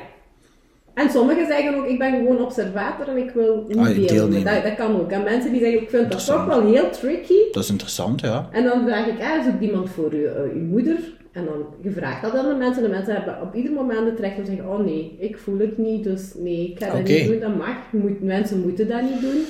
En 0.94 1.10
sommigen 1.10 1.46
zeggen 1.46 1.74
ook, 1.74 1.86
ik 1.86 1.98
ben 1.98 2.12
gewoon 2.12 2.38
observator 2.44 3.08
en 3.08 3.16
ik 3.16 3.30
wil 3.30 3.64
niet 3.68 3.76
Ah, 3.76 4.08
deelnemen. 4.08 4.54
Dat, 4.54 4.62
dat 4.62 4.74
kan 4.74 5.00
ook. 5.00 5.10
En 5.10 5.22
mensen 5.22 5.52
die 5.52 5.60
zeggen, 5.60 5.82
ik 5.82 5.90
vind 5.90 6.10
dat 6.12 6.26
toch 6.26 6.44
wel 6.46 6.66
heel 6.72 6.90
tricky. 6.90 7.34
Dat 7.52 7.62
is 7.62 7.70
interessant, 7.70 8.20
ja. 8.20 8.48
En 8.52 8.64
dan 8.64 8.84
vraag 8.86 9.06
ik, 9.06 9.20
ah, 9.20 9.44
zoek 9.44 9.60
iemand 9.60 9.90
voor 9.90 10.12
uw, 10.12 10.24
eh, 10.26 10.52
uw 10.54 10.64
moeder. 10.64 10.98
En 11.32 11.44
dan 11.44 11.66
gevraagd 11.82 12.22
dat 12.22 12.34
aan 12.34 12.48
de 12.48 12.54
mensen. 12.54 12.82
De 12.82 12.88
mensen 12.88 13.14
hebben 13.14 13.40
op 13.42 13.54
ieder 13.54 13.72
moment 13.72 14.06
het 14.10 14.20
recht 14.20 14.38
om 14.38 14.44
te 14.44 14.50
zeggen, 14.50 14.68
oh 14.70 14.84
nee, 14.84 15.16
ik 15.18 15.38
voel 15.38 15.58
het 15.58 15.78
niet, 15.78 16.04
dus 16.04 16.32
nee, 16.38 16.70
ik 16.70 16.78
ga 16.84 16.92
dat 16.92 17.02
niet 17.08 17.26
doen. 17.26 17.38
Dat 17.40 17.56
mag. 17.56 17.76
Moet, 17.92 18.22
mensen 18.22 18.60
moeten 18.60 18.88
dat 18.88 19.02
niet 19.02 19.20
doen. 19.20 19.44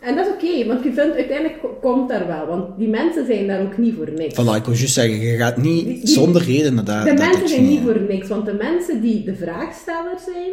En 0.00 0.16
dat 0.16 0.26
is 0.26 0.32
oké, 0.32 0.66
want 0.68 0.84
je 0.84 0.92
vindt, 0.92 1.16
uiteindelijk 1.16 1.60
ko- 1.60 1.78
komt 1.80 2.08
daar 2.08 2.26
wel. 2.26 2.46
Want 2.46 2.78
die 2.78 2.88
mensen 2.88 3.26
zijn 3.26 3.46
daar 3.46 3.62
ook 3.62 3.78
niet 3.78 3.94
voor 3.94 4.10
niks. 4.16 4.34
Voilà, 4.34 4.56
ik 4.56 4.64
wil 4.64 4.74
juist 4.74 4.92
zeggen, 4.92 5.20
je 5.20 5.36
gaat 5.36 5.56
niet 5.56 5.84
Die- 5.84 6.06
zonder 6.06 6.42
reden 6.42 6.74
naar 6.74 6.84
daar. 6.84 7.04
De 7.04 7.10
dat 7.14 7.18
mensen 7.26 7.48
zijn 7.48 7.64
niet 7.68 7.80
voor 7.80 8.00
niks, 8.08 8.28
want 8.28 8.46
de 8.46 8.52
mensen 8.52 9.00
die 9.00 9.24
de 9.24 9.34
vraagsteller 9.34 10.18
zijn 10.24 10.50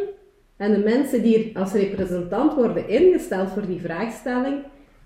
en 0.56 0.72
de 0.72 0.78
mensen 0.78 1.22
die 1.22 1.50
als 1.58 1.72
representant 1.72 2.54
worden 2.54 2.88
ingesteld 2.88 3.48
voor 3.50 3.66
die 3.66 3.80
vraagstelling, 3.80 4.54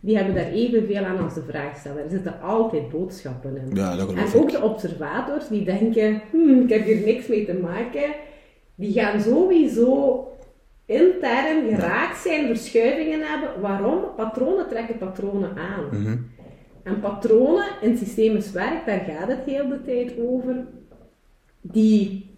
die 0.07 0.17
hebben 0.17 0.35
daar 0.35 0.53
evenveel 0.53 1.05
aan 1.05 1.19
als 1.19 1.35
de 1.35 1.43
vraagsteller. 1.43 2.05
Er 2.05 2.11
zitten 2.11 2.41
altijd 2.41 2.89
boodschappen 2.89 3.57
in. 3.57 3.77
Ja, 3.77 3.97
dat 3.97 4.13
en 4.13 4.41
ook 4.41 4.51
de 4.51 4.63
observators 4.63 5.49
die 5.49 5.65
denken, 5.65 6.23
hmm, 6.31 6.61
ik 6.61 6.69
heb 6.69 6.85
hier 6.85 7.05
niks 7.05 7.27
mee 7.27 7.47
te 7.47 7.55
maken, 7.55 8.15
die 8.75 8.93
gaan 8.93 9.21
sowieso 9.21 10.21
intern 10.85 11.69
geraakt 11.69 12.19
zijn, 12.19 12.47
verschuivingen 12.47 13.21
hebben. 13.23 13.61
Waarom? 13.61 14.01
Patronen 14.17 14.69
trekken 14.69 14.99
patronen 14.99 15.57
aan. 15.57 16.01
Mhm. 16.01 16.17
En 16.83 17.01
patronen 17.01 17.67
in 17.81 17.97
systemisch 17.97 18.53
werk, 18.53 18.87
daar 18.87 19.05
gaat 19.09 19.29
het 19.29 19.45
heel 19.47 19.69
de 19.69 19.83
tijd 19.83 20.13
over, 20.19 20.65
die, 21.61 22.31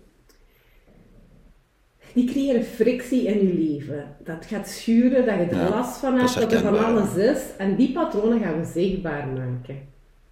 die 2.14 2.24
creëren 2.30 2.64
frictie 2.64 3.26
in 3.26 3.46
je 3.46 3.54
leven. 3.54 4.04
Dat 4.24 4.46
gaat 4.46 4.68
schuren, 4.68 5.26
dat 5.26 5.34
je 5.34 5.40
er 5.40 5.56
Ja, 5.56 5.68
last 5.68 5.96
van 5.98 6.18
hebt, 6.18 6.34
dat 6.34 6.52
er 6.52 6.60
van 6.60 6.84
alles 6.84 7.14
is. 7.16 7.42
En 7.58 7.76
die 7.76 7.92
patronen 7.92 8.40
gaan 8.40 8.58
we 8.58 8.64
zichtbaar 8.64 9.28
maken. 9.28 9.76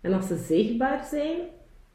En 0.01 0.13
als 0.13 0.27
ze 0.27 0.37
zichtbaar 0.47 1.07
zijn, 1.11 1.37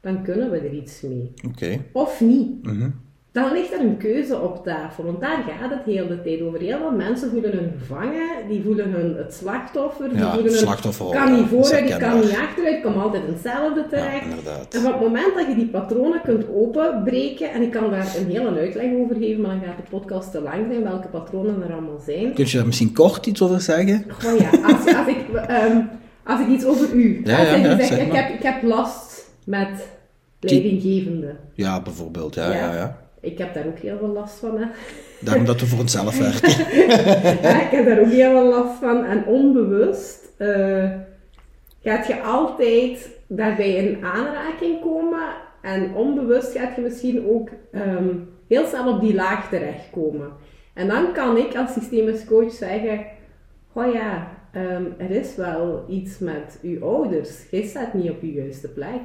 dan 0.00 0.22
kunnen 0.22 0.50
we 0.50 0.58
er 0.58 0.72
iets 0.72 1.00
mee. 1.00 1.32
Oké. 1.46 1.84
Of 1.92 2.20
niet. 2.20 2.62
Mhm. 2.62 2.90
Dan 3.32 3.52
ligt 3.52 3.72
er 3.72 3.80
een 3.80 3.96
keuze 3.96 4.40
op 4.40 4.64
tafel, 4.64 5.04
want 5.04 5.20
daar 5.20 5.44
gaat 5.60 5.70
het 5.70 5.84
heel 5.84 6.06
de 6.06 6.22
tijd 6.22 6.40
over. 6.42 6.60
Heel 6.60 6.78
veel 6.78 6.90
mensen 6.90 7.30
voelen 7.30 7.50
hun 7.50 7.72
gevangen, 7.78 8.28
die 8.48 8.62
voelen 8.62 8.90
hun 8.90 9.16
het 9.16 9.34
slachtoffer, 9.34 10.08
die 10.08 10.18
Ja, 10.18 10.32
voelen 10.32 10.50
hun 10.50 10.60
slachtofferrol, 10.60 11.12
kan 11.14 11.32
niet 11.32 11.48
vooruit, 11.48 11.86
die 11.86 11.96
kan 11.96 12.20
niet 12.20 12.30
achteruit, 12.30 12.82
komt 12.82 12.96
altijd 12.96 13.22
in 13.26 13.32
hetzelfde 13.32 13.86
terecht. 13.90 14.24
Ja, 14.24 14.30
inderdaad. 14.30 14.74
en 14.74 14.86
op 14.86 14.92
het 14.92 15.00
moment 15.00 15.34
dat 15.34 15.46
je 15.46 15.54
die 15.54 15.66
patronen 15.66 16.20
kunt 16.24 16.44
openbreken, 16.54 17.50
en 17.50 17.62
ik 17.62 17.70
kan 17.70 17.90
daar 17.90 18.16
een 18.18 18.30
hele 18.30 18.58
uitleg 18.58 18.92
over 18.94 19.16
geven, 19.16 19.42
maar 19.42 19.50
dan 19.50 19.64
gaat 19.64 19.76
de 19.76 19.90
podcast 19.90 20.30
te 20.30 20.40
lang 20.40 20.66
zijn, 20.68 20.82
welke 20.82 21.08
patronen 21.08 21.62
er 21.62 21.72
allemaal 21.72 22.00
zijn. 22.04 22.34
Kun 22.34 22.44
je 22.46 22.56
daar 22.56 22.66
misschien 22.66 22.92
kort 22.92 23.26
iets 23.26 23.42
over 23.42 23.60
zeggen? 23.60 24.04
Oh 24.26 24.38
ja, 24.38 24.50
als, 24.50 24.94
als, 24.94 25.06
ik, 25.06 25.28
ehm, 25.48 25.80
als 26.24 26.40
ik 26.40 26.48
iets 26.48 26.64
over 26.64 26.94
u, 26.94 27.20
Ja, 27.24 27.38
als 27.38 27.48
ja, 27.48 27.54
ik 27.54 27.62
ja, 27.64 27.76
zeg, 27.76 27.86
zeg 27.86 28.06
ik, 28.06 28.12
heb, 28.12 28.28
ik 28.34 28.42
heb 28.42 28.62
last 28.62 29.30
met 29.44 29.88
leidinggevende. 30.40 31.36
Ja, 31.54 31.82
bijvoorbeeld. 31.82 32.34
Ja, 32.34 32.52
ja, 32.52 32.74
ja. 32.74 33.01
Ik 33.22 33.38
heb 33.38 33.54
daar 33.54 33.66
ook 33.66 33.78
heel 33.78 33.98
veel 33.98 34.08
last 34.08 34.38
van, 34.38 34.58
hè. 34.58 34.66
Daarom 35.20 35.44
dat 35.44 35.60
we 35.60 35.66
voor 35.66 35.78
onszelf 35.78 36.18
werken. 36.18 36.50
Ja, 37.42 37.62
ik 37.62 37.70
heb 37.70 37.86
daar 37.86 38.00
ook 38.00 38.10
heel 38.10 38.30
veel 38.30 38.48
last 38.48 38.78
van. 38.78 39.04
En 39.04 39.24
onbewust 39.26 40.32
eh, 40.36 40.90
gaat 41.82 42.06
je 42.06 42.22
altijd 42.22 43.08
daarbij 43.26 43.74
in 43.74 44.04
aanraking 44.04 44.80
komen. 44.80 45.28
En 45.62 45.94
onbewust 45.94 46.52
gaat 46.52 46.74
je 46.76 46.80
misschien 46.80 47.26
ook 47.28 47.48
ehm, 47.72 48.08
heel 48.48 48.66
snel 48.66 48.94
op 48.94 49.00
die 49.00 49.14
laag 49.14 49.48
terechtkomen. 49.48 50.32
En 50.74 50.88
dan 50.88 51.12
kan 51.12 51.36
ik 51.36 51.56
als 51.56 51.72
systemisch 51.72 52.24
coach 52.24 52.52
zeggen: 52.52 53.06
Oh 53.72 53.92
ja, 53.92 54.28
ehm, 54.52 54.84
er 54.98 55.10
is 55.10 55.36
wel 55.36 55.84
iets 55.88 56.18
met 56.18 56.58
uw 56.62 56.84
ouders. 56.84 57.50
Jij 57.50 57.62
staat 57.62 57.94
niet 57.94 58.10
op 58.10 58.22
uw 58.22 58.32
juiste 58.32 58.68
plek. 58.68 59.00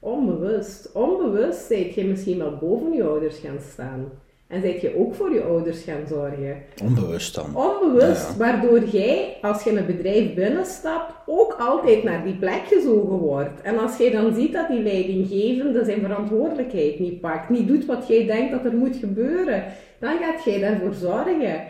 Onbewust. 0.00 0.90
Onbewust 0.92 1.66
zijt 1.66 1.94
je 1.94 2.04
misschien 2.04 2.38
wel 2.38 2.56
boven 2.60 2.92
je 2.92 3.04
ouders 3.04 3.38
gaan 3.38 3.58
staan. 3.72 4.10
En 4.46 4.60
zijt 4.60 4.80
je 4.80 4.98
ook 4.98 5.14
voor 5.14 5.32
je 5.34 5.42
ouders 5.42 5.82
gaan 5.82 6.06
zorgen. 6.08 6.56
Onbewust 6.84 7.34
dan. 7.34 7.56
Onbewust, 7.56 8.26
Ja, 8.26 8.32
ja. 8.32 8.36
waardoor 8.38 8.84
jij, 8.84 9.36
als 9.42 9.62
je 9.62 9.70
een 9.70 9.86
bedrijf 9.86 10.34
binnenstapt, 10.34 11.12
ook 11.26 11.56
altijd 11.58 12.02
naar 12.02 12.24
die 12.24 12.34
plek 12.36 12.62
gezogen 12.66 13.16
wordt. 13.18 13.60
En 13.62 13.78
als 13.78 13.96
jij 13.96 14.10
dan 14.10 14.34
ziet 14.34 14.52
dat 14.52 14.68
die 14.68 14.82
leidinggevende 14.82 15.84
zijn 15.84 16.00
verantwoordelijkheid 16.00 16.98
niet 16.98 17.20
pakt, 17.20 17.48
niet 17.48 17.68
doet 17.68 17.86
wat 17.86 18.08
jij 18.08 18.26
denkt 18.26 18.50
dat 18.52 18.64
er 18.64 18.76
moet 18.78 18.96
gebeuren, 18.96 19.64
dan 19.98 20.18
gaat 20.18 20.44
jij 20.44 20.60
daarvoor 20.60 20.94
zorgen. 20.94 21.60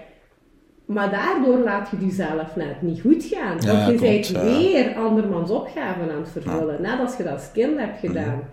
Maar 0.92 1.11
daardoor 1.11 1.59
laat 1.59 1.88
je 1.90 2.07
jezelf 2.07 2.57
net 2.57 2.83
niet 2.83 3.00
goed 3.00 3.24
gaan. 3.24 3.57
Ja, 3.61 3.66
want 3.66 3.79
je 3.79 3.94
klopt, 3.94 4.00
bent 4.00 4.26
ja. 4.26 4.42
weer 4.42 4.94
andermans 4.94 5.50
opgaven 5.50 6.11
aan 6.11 6.20
het 6.20 6.31
vervullen, 6.31 6.83
net 6.83 7.00
als 7.00 7.16
je 7.16 7.22
dat 7.22 7.33
als 7.33 7.53
kind 7.53 7.79
hebt 7.79 7.98
gedaan. 8.00 8.37
Mhm. 8.37 8.44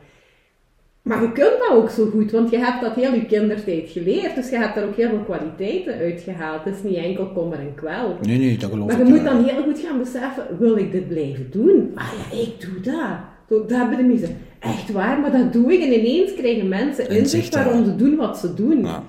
Maar 1.01 1.21
je 1.21 1.31
kunt 1.31 1.59
dat 1.59 1.71
ook 1.71 1.89
zo 1.89 2.05
goed, 2.05 2.31
want 2.31 2.49
je 2.49 2.57
hebt 2.57 2.81
dat 2.81 2.95
heel 2.95 3.13
je 3.13 3.25
kindertijd 3.25 3.89
geleerd. 3.89 4.35
Dus 4.35 4.49
je 4.49 4.57
hebt 4.57 4.75
daar 4.75 4.83
ook 4.83 4.95
heel 4.95 5.09
veel 5.09 5.23
kwaliteiten 5.25 5.93
uitgehaald. 5.93 6.63
Het 6.63 6.75
is 6.75 6.83
niet 6.83 6.97
enkel 6.97 7.31
kommer 7.31 7.59
en 7.59 7.75
kwel. 7.75 8.17
Nee, 8.21 8.37
nee, 8.37 8.57
dat 8.57 8.69
geloof 8.69 8.87
Maar 8.87 8.99
ik. 8.99 9.07
je 9.07 9.13
moet 9.13 9.23
dan 9.23 9.43
heel 9.43 9.63
goed 9.63 9.79
gaan 9.79 9.97
beseffen, 9.97 10.43
wil 10.59 10.77
ik 10.77 10.91
dit 10.91 11.07
blijven 11.07 11.47
doen? 11.51 11.91
Ah 11.95 12.05
ja, 12.17 12.37
ik 12.37 12.61
doe 12.61 12.79
dat. 12.81 13.17
Dat 13.47 13.77
hebben 13.77 13.97
de 13.97 14.03
mensen. 14.03 14.37
Echt 14.59 14.91
waar, 14.91 15.19
maar 15.19 15.31
dat 15.31 15.53
doe 15.53 15.73
ik. 15.73 15.81
En 15.81 15.99
ineens 15.99 16.33
krijgen 16.33 16.67
mensen 16.67 17.09
Inzicht, 17.09 17.53
waarom 17.53 17.85
ze 17.85 17.95
doen 17.95 18.15
wat 18.15 18.37
ze 18.37 18.53
doen. 18.53 18.81
Ja. 18.81 19.03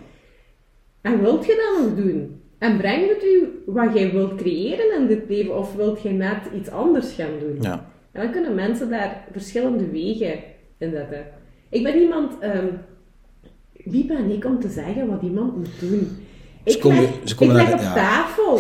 En 1.01 1.21
wilt 1.21 1.47
je 1.47 1.77
dat 1.77 1.87
nog 1.87 2.05
doen? 2.05 2.38
En 2.59 2.77
brengt 2.77 3.09
het 3.15 3.25
u 3.25 3.63
wat 3.67 3.95
jij 3.95 4.13
wilt 4.13 4.35
creëren 4.35 5.01
in 5.01 5.07
dit 5.07 5.23
leven? 5.29 5.59
Of 5.59 5.75
wilt 5.75 6.03
je 6.03 6.09
net 6.11 6.39
iets 6.55 6.71
anders 6.71 7.13
gaan 7.13 7.39
doen? 7.41 7.57
Ja. 7.61 7.87
En 8.13 8.23
dan 8.23 8.33
kunnen 8.33 8.55
mensen 8.55 8.91
daar 8.91 9.25
verschillende 9.33 9.91
wegen 9.91 10.39
in 10.79 10.91
zetten. 10.91 11.27
Ik 11.69 11.83
ben 11.83 11.99
iemand... 12.01 12.39
ehm, 12.41 12.67
wie 13.73 14.07
ben 14.07 14.31
ik 14.31 14.45
om 14.45 14.61
te 14.61 14.69
zeggen 14.69 15.07
wat 15.09 15.23
iemand 15.23 15.57
moet 15.57 15.81
doen? 15.81 16.17
Ze 16.65 16.75
Ik 16.75 16.81
komen- 16.81 17.01
leg, 17.03 17.11
ze 17.25 17.35
komen 17.35 17.57
ik 17.57 17.63
leg 17.63 17.73
op 17.75 17.81
ja. 17.81 17.95
tafel. 17.95 18.59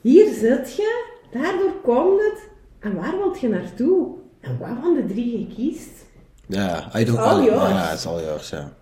Hier 0.00 0.32
zit 0.34 0.76
je. 0.76 1.04
Daardoor 1.32 1.72
komt 1.82 2.20
het. 2.20 2.48
En 2.80 2.94
waar 2.94 3.16
wilt 3.18 3.40
je 3.40 3.48
naartoe? 3.48 4.08
En 4.40 4.58
wat 4.58 4.68
van 4.82 4.94
de 4.94 5.04
drie 5.06 5.38
je 5.38 5.54
kiest? 5.54 6.06
Ja, 6.46 6.90
I 6.98 7.04
don't 7.04 7.18
all 7.18 7.44
yours. 7.44 7.68
Ja, 7.68 7.88
het 7.88 7.98
is 7.98 8.06
al 8.06 8.20
yours, 8.20 8.50
ja. 8.50 8.72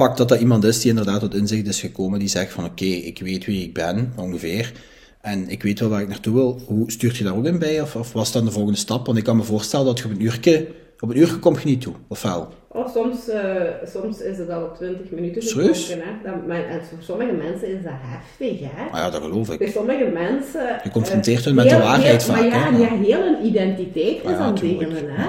Pak 0.00 0.16
dat 0.16 0.28
dat 0.28 0.40
iemand 0.40 0.64
is 0.64 0.80
die 0.80 0.90
inderdaad 0.90 1.20
tot 1.20 1.34
inzicht 1.34 1.66
is 1.66 1.80
gekomen, 1.80 2.18
die 2.18 2.28
zegt 2.28 2.52
van 2.52 2.64
oké, 2.64 2.84
ik 2.84 3.20
weet 3.20 3.44
wie 3.46 3.64
ik 3.64 3.74
ben, 3.74 4.12
ongeveer. 4.16 4.72
En 5.20 5.48
ik 5.48 5.62
weet 5.62 5.80
wel 5.80 5.88
waar 5.88 6.00
ik 6.00 6.08
naartoe 6.08 6.34
wil. 6.34 6.60
Hoe 6.66 6.90
stuurt 6.90 7.16
je 7.16 7.24
daar 7.24 7.36
ook 7.36 7.44
in 7.44 7.58
bij? 7.58 7.80
Of, 7.80 7.96
of 7.96 8.12
was 8.12 8.32
dan 8.32 8.44
de 8.44 8.50
volgende 8.50 8.78
stap? 8.78 9.06
Want 9.06 9.18
ik 9.18 9.24
kan 9.24 9.36
me 9.36 9.42
voorstellen 9.42 9.86
dat 9.86 9.98
je 9.98 10.04
op 10.04 10.10
een 10.10 10.22
uurtje, 10.22 10.66
op 11.00 11.10
een 11.10 11.16
uurtje 11.16 11.38
kom 11.38 11.54
je 11.54 11.64
niet 11.64 11.80
toe, 11.80 11.94
of 12.08 12.22
wel? 12.22 12.48
Oh, 12.68 12.88
soms, 12.94 13.28
uh, 13.28 13.62
soms 13.92 14.20
is 14.20 14.38
het 14.38 14.50
al 14.50 14.72
20 14.76 15.10
minuten 15.10 15.42
Serieus? 15.42 15.88
Hè? 15.88 15.96
Dat, 16.24 16.34
en 16.48 16.84
voor 16.84 16.98
sommige 17.00 17.32
mensen 17.32 17.68
is 17.68 17.82
dat 17.82 17.92
heftig, 17.96 18.60
hè? 18.60 18.90
Maar 18.90 19.00
ja, 19.00 19.10
dat 19.10 19.22
geloof 19.22 19.50
ik. 19.50 19.58
Bij 19.58 19.70
sommige 19.70 20.04
mensen... 20.04 20.80
Je 20.82 20.90
confronteert 20.90 21.46
uh, 21.46 21.54
met 21.54 21.68
de 21.68 21.78
waarheid 21.78 22.22
heel, 22.22 22.34
vaak, 22.34 22.50
Maar 22.50 22.72
ja, 22.72 22.78
ja, 22.78 22.96
heel 22.96 23.22
een 23.24 23.46
identiteit 23.46 24.16
is 24.16 24.30
ja, 24.30 24.36
aan 24.36 24.52
het 24.52 24.60
hè? 24.60 25.28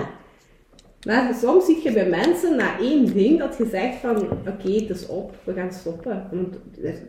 Maar 1.05 1.33
soms 1.33 1.65
zie 1.65 1.83
je 1.83 1.91
bij 1.91 2.09
mensen 2.09 2.55
na 2.55 2.79
één 2.79 3.13
ding 3.13 3.39
dat 3.39 3.57
je 3.57 3.65
zegt 3.65 3.95
van 3.95 4.31
oké, 4.31 4.71
het 4.71 4.89
is 4.89 5.07
op, 5.07 5.35
we 5.43 5.53
gaan 5.53 5.73
stoppen. 5.73 6.27
Want 6.31 6.55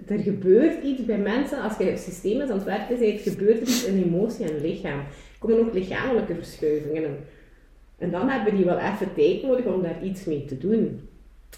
er, 0.07 0.19
gebeurt 0.19 0.85
iets 0.85 1.05
bij 1.05 1.19
mensen, 1.19 1.63
als 1.63 1.77
je 1.79 1.97
systemen 1.97 2.49
aan 2.49 2.57
het 2.57 2.65
werken 2.65 2.99
bent, 2.99 3.21
gebeurt 3.21 3.61
er 3.61 3.63
iets 3.63 3.85
in 3.85 4.03
emotie 4.03 4.45
en 4.45 4.61
lichaam. 4.61 4.99
Er 4.99 5.39
komen 5.39 5.59
ook 5.59 5.75
lichamelijke 5.75 6.35
verschuivingen. 6.35 7.05
En, 7.05 7.17
en 7.99 8.11
dan 8.11 8.29
hebben 8.29 8.57
die 8.57 8.65
wel 8.65 8.79
even 8.79 9.15
tijd 9.15 9.43
nodig 9.43 9.65
om 9.65 9.83
daar 9.83 10.05
iets 10.05 10.25
mee 10.25 10.45
te 10.45 10.59
doen. 10.59 11.09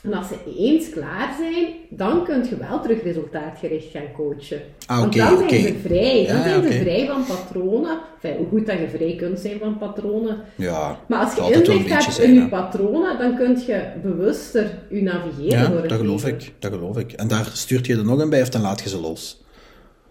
En 0.02 0.14
als 0.14 0.28
ze 0.28 0.34
eens 0.58 0.90
klaar 0.90 1.34
zijn, 1.38 1.66
dan 1.90 2.24
kun 2.24 2.44
je 2.48 2.56
wel 2.56 2.80
terug 2.80 3.02
resultaatgericht 3.02 3.90
gaan 3.90 4.12
coachen. 4.16 4.60
Ah, 4.86 4.98
Want 5.00 5.14
okay, 5.14 5.28
dan 5.28 5.36
zijn 5.36 5.48
okay. 5.48 5.62
ze 5.62 5.74
vrij. 5.82 6.26
Dan 6.26 6.36
Ja, 6.36 6.42
zijn 6.42 6.62
ze 6.72 6.78
vrij 6.80 7.06
van 7.06 7.24
patronen. 7.26 7.98
Enfin, 8.22 8.36
hoe 8.38 8.46
goed 8.48 8.66
dat 8.66 8.78
je 8.78 8.88
vrij 8.88 9.14
kunt 9.16 9.38
zijn 9.40 9.58
van 9.58 9.78
patronen. 9.78 10.36
Ja, 10.54 10.98
Maar 11.08 11.18
als 11.24 11.34
je 11.34 11.52
inzicht 11.54 11.88
hebt 11.88 12.14
zijn, 12.14 12.28
in 12.28 12.34
je 12.34 12.48
patronen, 12.48 13.18
dan 13.18 13.36
kun 13.36 13.62
je 13.66 13.82
bewuster 14.02 14.78
je 14.90 15.02
navigeren 15.02 15.58
Ja, 15.58 15.66
door 15.66 15.88
dat 15.88 15.98
geloof 15.98 16.22
leven. 16.24 16.38
ik. 16.38 16.52
Dat 16.58 16.72
geloof 16.72 16.98
ik. 16.98 17.12
En 17.12 17.28
daar 17.28 17.50
stuurt 17.52 17.86
je 17.86 17.96
er 17.96 18.04
nog 18.04 18.18
een 18.18 18.30
bij 18.30 18.42
of 18.42 18.48
dan 18.48 18.60
laat 18.62 18.80
je 18.82 18.88
ze 18.88 19.00
los? 19.00 19.42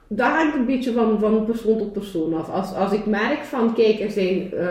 Dat 0.08 0.28
hangt 0.28 0.56
een 0.56 0.66
beetje 0.66 0.94
van, 0.94 1.20
van 1.20 1.46
persoon 1.46 1.78
tot 1.78 1.94
persoon 1.94 2.34
af. 2.34 2.50
Als, 2.50 2.74
als 2.74 2.92
ik 2.92 3.06
merk 3.06 3.44
van, 3.44 3.74
kijk, 3.74 4.00
er 4.00 4.12
zijn 4.12 4.54
eh 4.54 4.70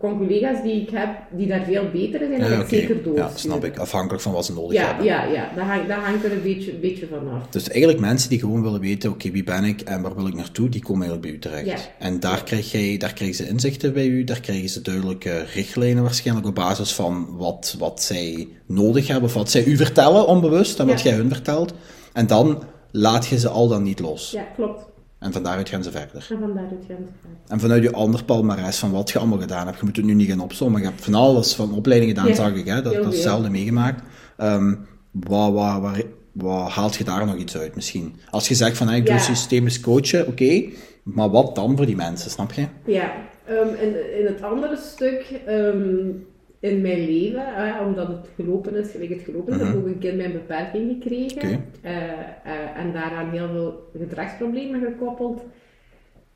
collega's 0.00 0.62
die 0.62 0.80
ik 0.82 0.90
heb 0.90 1.08
die 1.30 1.46
daar 1.46 1.64
veel 1.64 1.84
beter 1.92 2.20
in 2.22 2.28
zijn, 2.28 2.40
dan 2.40 2.50
Ja, 2.50 2.60
ik 2.60 2.68
zeker 2.68 2.94
doorsturen. 2.94 3.30
Ja, 3.30 3.36
snap 3.36 3.64
ik. 3.64 3.78
Afhankelijk 3.78 4.22
van 4.22 4.32
wat 4.32 4.44
ze 4.44 4.52
nodig 4.52 4.72
Ja, 4.78 4.86
hebben. 4.86 5.04
ja, 5.04 5.24
ja. 5.24 5.50
Dat, 5.54 5.64
hangt, 5.64 5.88
dat 5.88 5.96
hangt 5.98 6.24
er 6.24 6.32
een 6.32 6.42
beetje, 6.42 6.72
een 6.72 6.80
beetje 6.80 7.06
van 7.06 7.32
af. 7.32 7.46
Dus 7.50 7.68
eigenlijk 7.68 8.00
mensen 8.00 8.28
die 8.30 8.38
gewoon 8.38 8.62
willen 8.62 8.80
weten, 8.80 9.10
oké, 9.10 9.30
wie 9.30 9.44
ben 9.44 9.64
ik 9.64 9.80
en 9.80 10.02
waar 10.02 10.14
wil 10.16 10.26
ik 10.26 10.34
naartoe, 10.34 10.68
die 10.68 10.82
komen 10.82 11.06
eigenlijk 11.08 11.40
bij 11.40 11.50
u 11.50 11.58
terecht. 11.62 11.80
Ja. 11.80 11.92
En 12.06 12.20
daar, 12.20 12.44
krijg 12.44 12.70
jij, 12.72 12.96
daar 12.96 13.12
krijgen 13.12 13.36
ze 13.36 13.48
inzichten 13.48 13.92
bij 13.92 14.06
u, 14.06 14.24
daar 14.24 14.40
krijgen 14.40 14.68
ze 14.68 14.82
duidelijke 14.82 15.44
richtlijnen 15.54 16.02
waarschijnlijk 16.02 16.46
op 16.46 16.54
basis 16.54 16.92
van 16.92 17.26
wat, 17.36 17.76
wat 17.78 18.02
zij 18.02 18.48
nodig 18.66 19.06
hebben 19.06 19.28
of 19.28 19.34
wat 19.34 19.50
zij 19.50 19.64
u 19.64 19.76
vertellen 19.76 20.26
onbewust 20.26 20.78
en 20.80 20.86
wat 20.86 21.02
jij 21.02 21.12
hun 21.14 21.28
vertelt. 21.28 21.72
En 22.12 22.26
dan 22.26 22.62
laat 22.90 23.26
je 23.26 23.38
ze 23.38 23.48
al 23.48 23.68
dan 23.68 23.82
niet 23.82 24.00
los. 24.00 24.30
Ja, 24.30 24.42
klopt. 24.56 24.84
En 25.20 25.32
van 25.32 25.42
daaruit 25.42 25.68
gaan 25.68 25.82
ze 25.82 25.90
verder. 25.90 26.26
En 26.30 26.38
van 26.38 26.54
daaruit 26.54 26.84
gaan 26.88 27.06
ze 27.06 27.12
gaan. 27.22 27.36
En 27.48 27.60
vanuit 27.60 27.82
je 27.82 27.92
ander 27.92 28.24
palmares 28.24 28.78
van 28.78 28.90
wat 28.90 29.10
je 29.10 29.18
allemaal 29.18 29.38
gedaan 29.38 29.66
hebt, 29.66 29.78
je 29.78 29.84
moet 29.84 29.96
het 29.96 30.04
nu 30.04 30.14
niet 30.14 30.28
gaan 30.28 30.40
opzommen, 30.40 30.80
je 30.80 30.86
hebt 30.86 31.04
van 31.04 31.14
alles 31.14 31.54
van 31.54 31.72
opleidingen 31.74 32.14
gedaan, 32.14 32.28
Ja, 32.30 32.34
zag 32.36 32.54
ik, 32.54 32.66
hè? 32.66 32.82
dat, 32.82 32.92
is 32.94 33.04
hetzelfde 33.04 33.50
meegemaakt. 33.50 34.02
Ehm 34.36 34.74
wat, 35.10 35.52
wat, 35.52 35.80
wat, 35.80 36.04
wat 36.32 36.70
haalt 36.70 36.94
je 36.94 37.04
daar 37.04 37.26
nog 37.26 37.36
iets 37.36 37.56
uit 37.56 37.74
misschien? 37.74 38.14
Als 38.30 38.48
je 38.48 38.54
zegt 38.54 38.76
van, 38.76 38.88
hey, 38.88 38.96
ik 38.98 39.06
doe 39.06 39.14
Ja. 39.14 39.20
systemisch 39.20 39.80
coachen, 39.80 40.26
oké, 40.26 40.64
maar 41.02 41.30
wat 41.30 41.54
dan 41.54 41.76
voor 41.76 41.86
die 41.86 41.96
mensen, 41.96 42.30
snap 42.30 42.52
je? 42.52 42.66
Ja, 42.86 43.12
ehm, 43.46 43.68
in, 43.74 44.18
in 44.20 44.26
het 44.26 44.42
andere 44.42 44.76
stuk 44.76 45.40
ehm, 45.46 46.08
in 46.60 46.80
mijn 46.80 47.04
leven, 47.04 47.54
eh, 47.56 47.86
omdat 47.86 48.08
het 48.08 48.28
gelopen 48.34 48.74
is, 48.74 48.90
gelijk 48.90 49.10
het 49.10 49.22
gelopen 49.22 49.54
is, 49.54 49.60
heb 49.60 49.68
ik 49.68 49.76
ook 49.76 49.86
een 49.86 49.98
kind 49.98 50.16
met 50.16 50.24
een 50.24 50.32
beperking 50.32 50.90
gekregen. 50.92 51.48
Mhm. 51.48 51.60
Eh, 51.82 52.12
eh, 52.44 52.76
en 52.76 52.92
daaraan 52.92 53.30
heel 53.30 53.48
veel 53.48 53.90
gedragsproblemen 53.98 54.80
gekoppeld. 54.80 55.44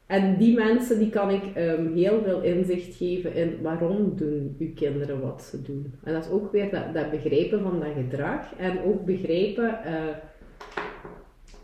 En 0.06 0.36
die 0.36 0.54
mensen 0.54 0.98
die 0.98 1.10
kan 1.10 1.30
ik 1.30 1.42
ehm, 1.54 1.94
heel 1.94 2.22
veel 2.22 2.42
inzicht 2.42 2.96
geven 2.96 3.34
in 3.34 3.58
waarom 3.62 4.16
doen 4.16 4.56
uw 4.58 4.72
kinderen 4.74 5.20
wat 5.20 5.42
ze 5.42 5.62
doen. 5.62 5.94
En 6.04 6.12
dat 6.12 6.24
is 6.24 6.30
ook 6.30 6.52
weer 6.52 6.70
dat, 6.70 6.94
dat 6.94 7.10
begrijpen 7.10 7.62
van 7.62 7.80
dat 7.80 7.92
gedrag 7.96 8.54
en 8.58 8.78
ook 8.84 9.04
begrijpen 9.04 9.78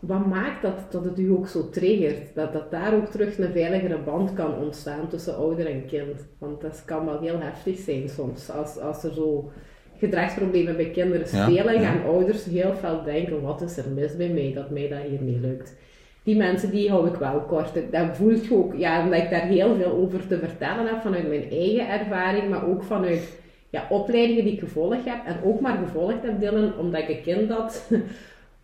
wat 0.01 0.25
maakt 0.25 0.61
dat, 0.61 0.91
dat 0.91 1.05
het 1.05 1.19
u 1.19 1.31
ook 1.31 1.47
zo 1.47 1.69
triggert? 1.69 2.35
Dat, 2.35 2.53
dat 2.53 2.71
daar 2.71 2.93
ook 2.93 3.05
terug 3.05 3.37
een 3.37 3.51
veiligere 3.51 3.97
band 3.97 4.33
kan 4.33 4.55
ontstaan 4.55 5.07
tussen 5.09 5.35
ouder 5.35 5.65
en 5.65 5.85
kind. 5.85 6.27
Want 6.37 6.61
dat 6.61 6.83
kan 6.85 7.05
wel 7.05 7.19
heel 7.19 7.39
heftig 7.39 7.77
zijn 7.77 8.09
soms. 8.09 8.49
Als, 8.49 8.79
als 8.79 9.03
er 9.03 9.13
zo 9.13 9.51
gedragsproblemen 9.97 10.75
bij 10.75 10.89
kinderen 10.89 11.27
Ja, 11.31 11.43
spelen, 11.43 11.73
ja. 11.73 11.81
gaan 11.81 12.03
ouders 12.05 12.45
heel 12.45 12.73
veel 12.73 13.03
denken, 13.03 13.41
wat 13.41 13.61
is 13.61 13.77
er 13.77 13.89
mis 13.89 14.15
bij 14.15 14.29
mij, 14.29 14.51
dat 14.55 14.69
mij 14.69 14.87
dat 14.87 14.99
hier 15.07 15.21
niet 15.21 15.41
lukt. 15.41 15.75
Die 16.23 16.35
mensen 16.35 16.71
die 16.71 16.89
hou 16.89 17.07
ik 17.07 17.15
wel 17.15 17.39
kort. 17.39 17.73
Dat 17.91 18.15
voelt 18.17 18.45
je 18.45 18.55
ook, 18.55 18.75
ja, 18.75 19.03
omdat 19.03 19.21
ik 19.21 19.29
daar 19.29 19.47
heel 19.47 19.75
veel 19.75 19.91
over 19.91 20.27
te 20.27 20.37
vertellen 20.37 20.87
heb 20.87 21.01
vanuit 21.01 21.27
mijn 21.27 21.49
eigen 21.49 21.89
ervaring, 21.89 22.49
maar 22.49 22.67
ook 22.67 22.83
vanuit 22.83 23.39
ja, 23.69 23.85
opleidingen 23.89 24.43
die 24.43 24.53
ik 24.53 24.59
gevolgd 24.59 25.05
heb 25.05 25.25
en 25.25 25.37
ook 25.43 25.59
maar 25.59 25.77
gevolgd 25.77 26.23
heb, 26.23 26.39
Dylan, 26.39 26.77
omdat 26.77 27.01
ik 27.01 27.09
een 27.09 27.21
kind 27.21 27.51
had 27.51 27.87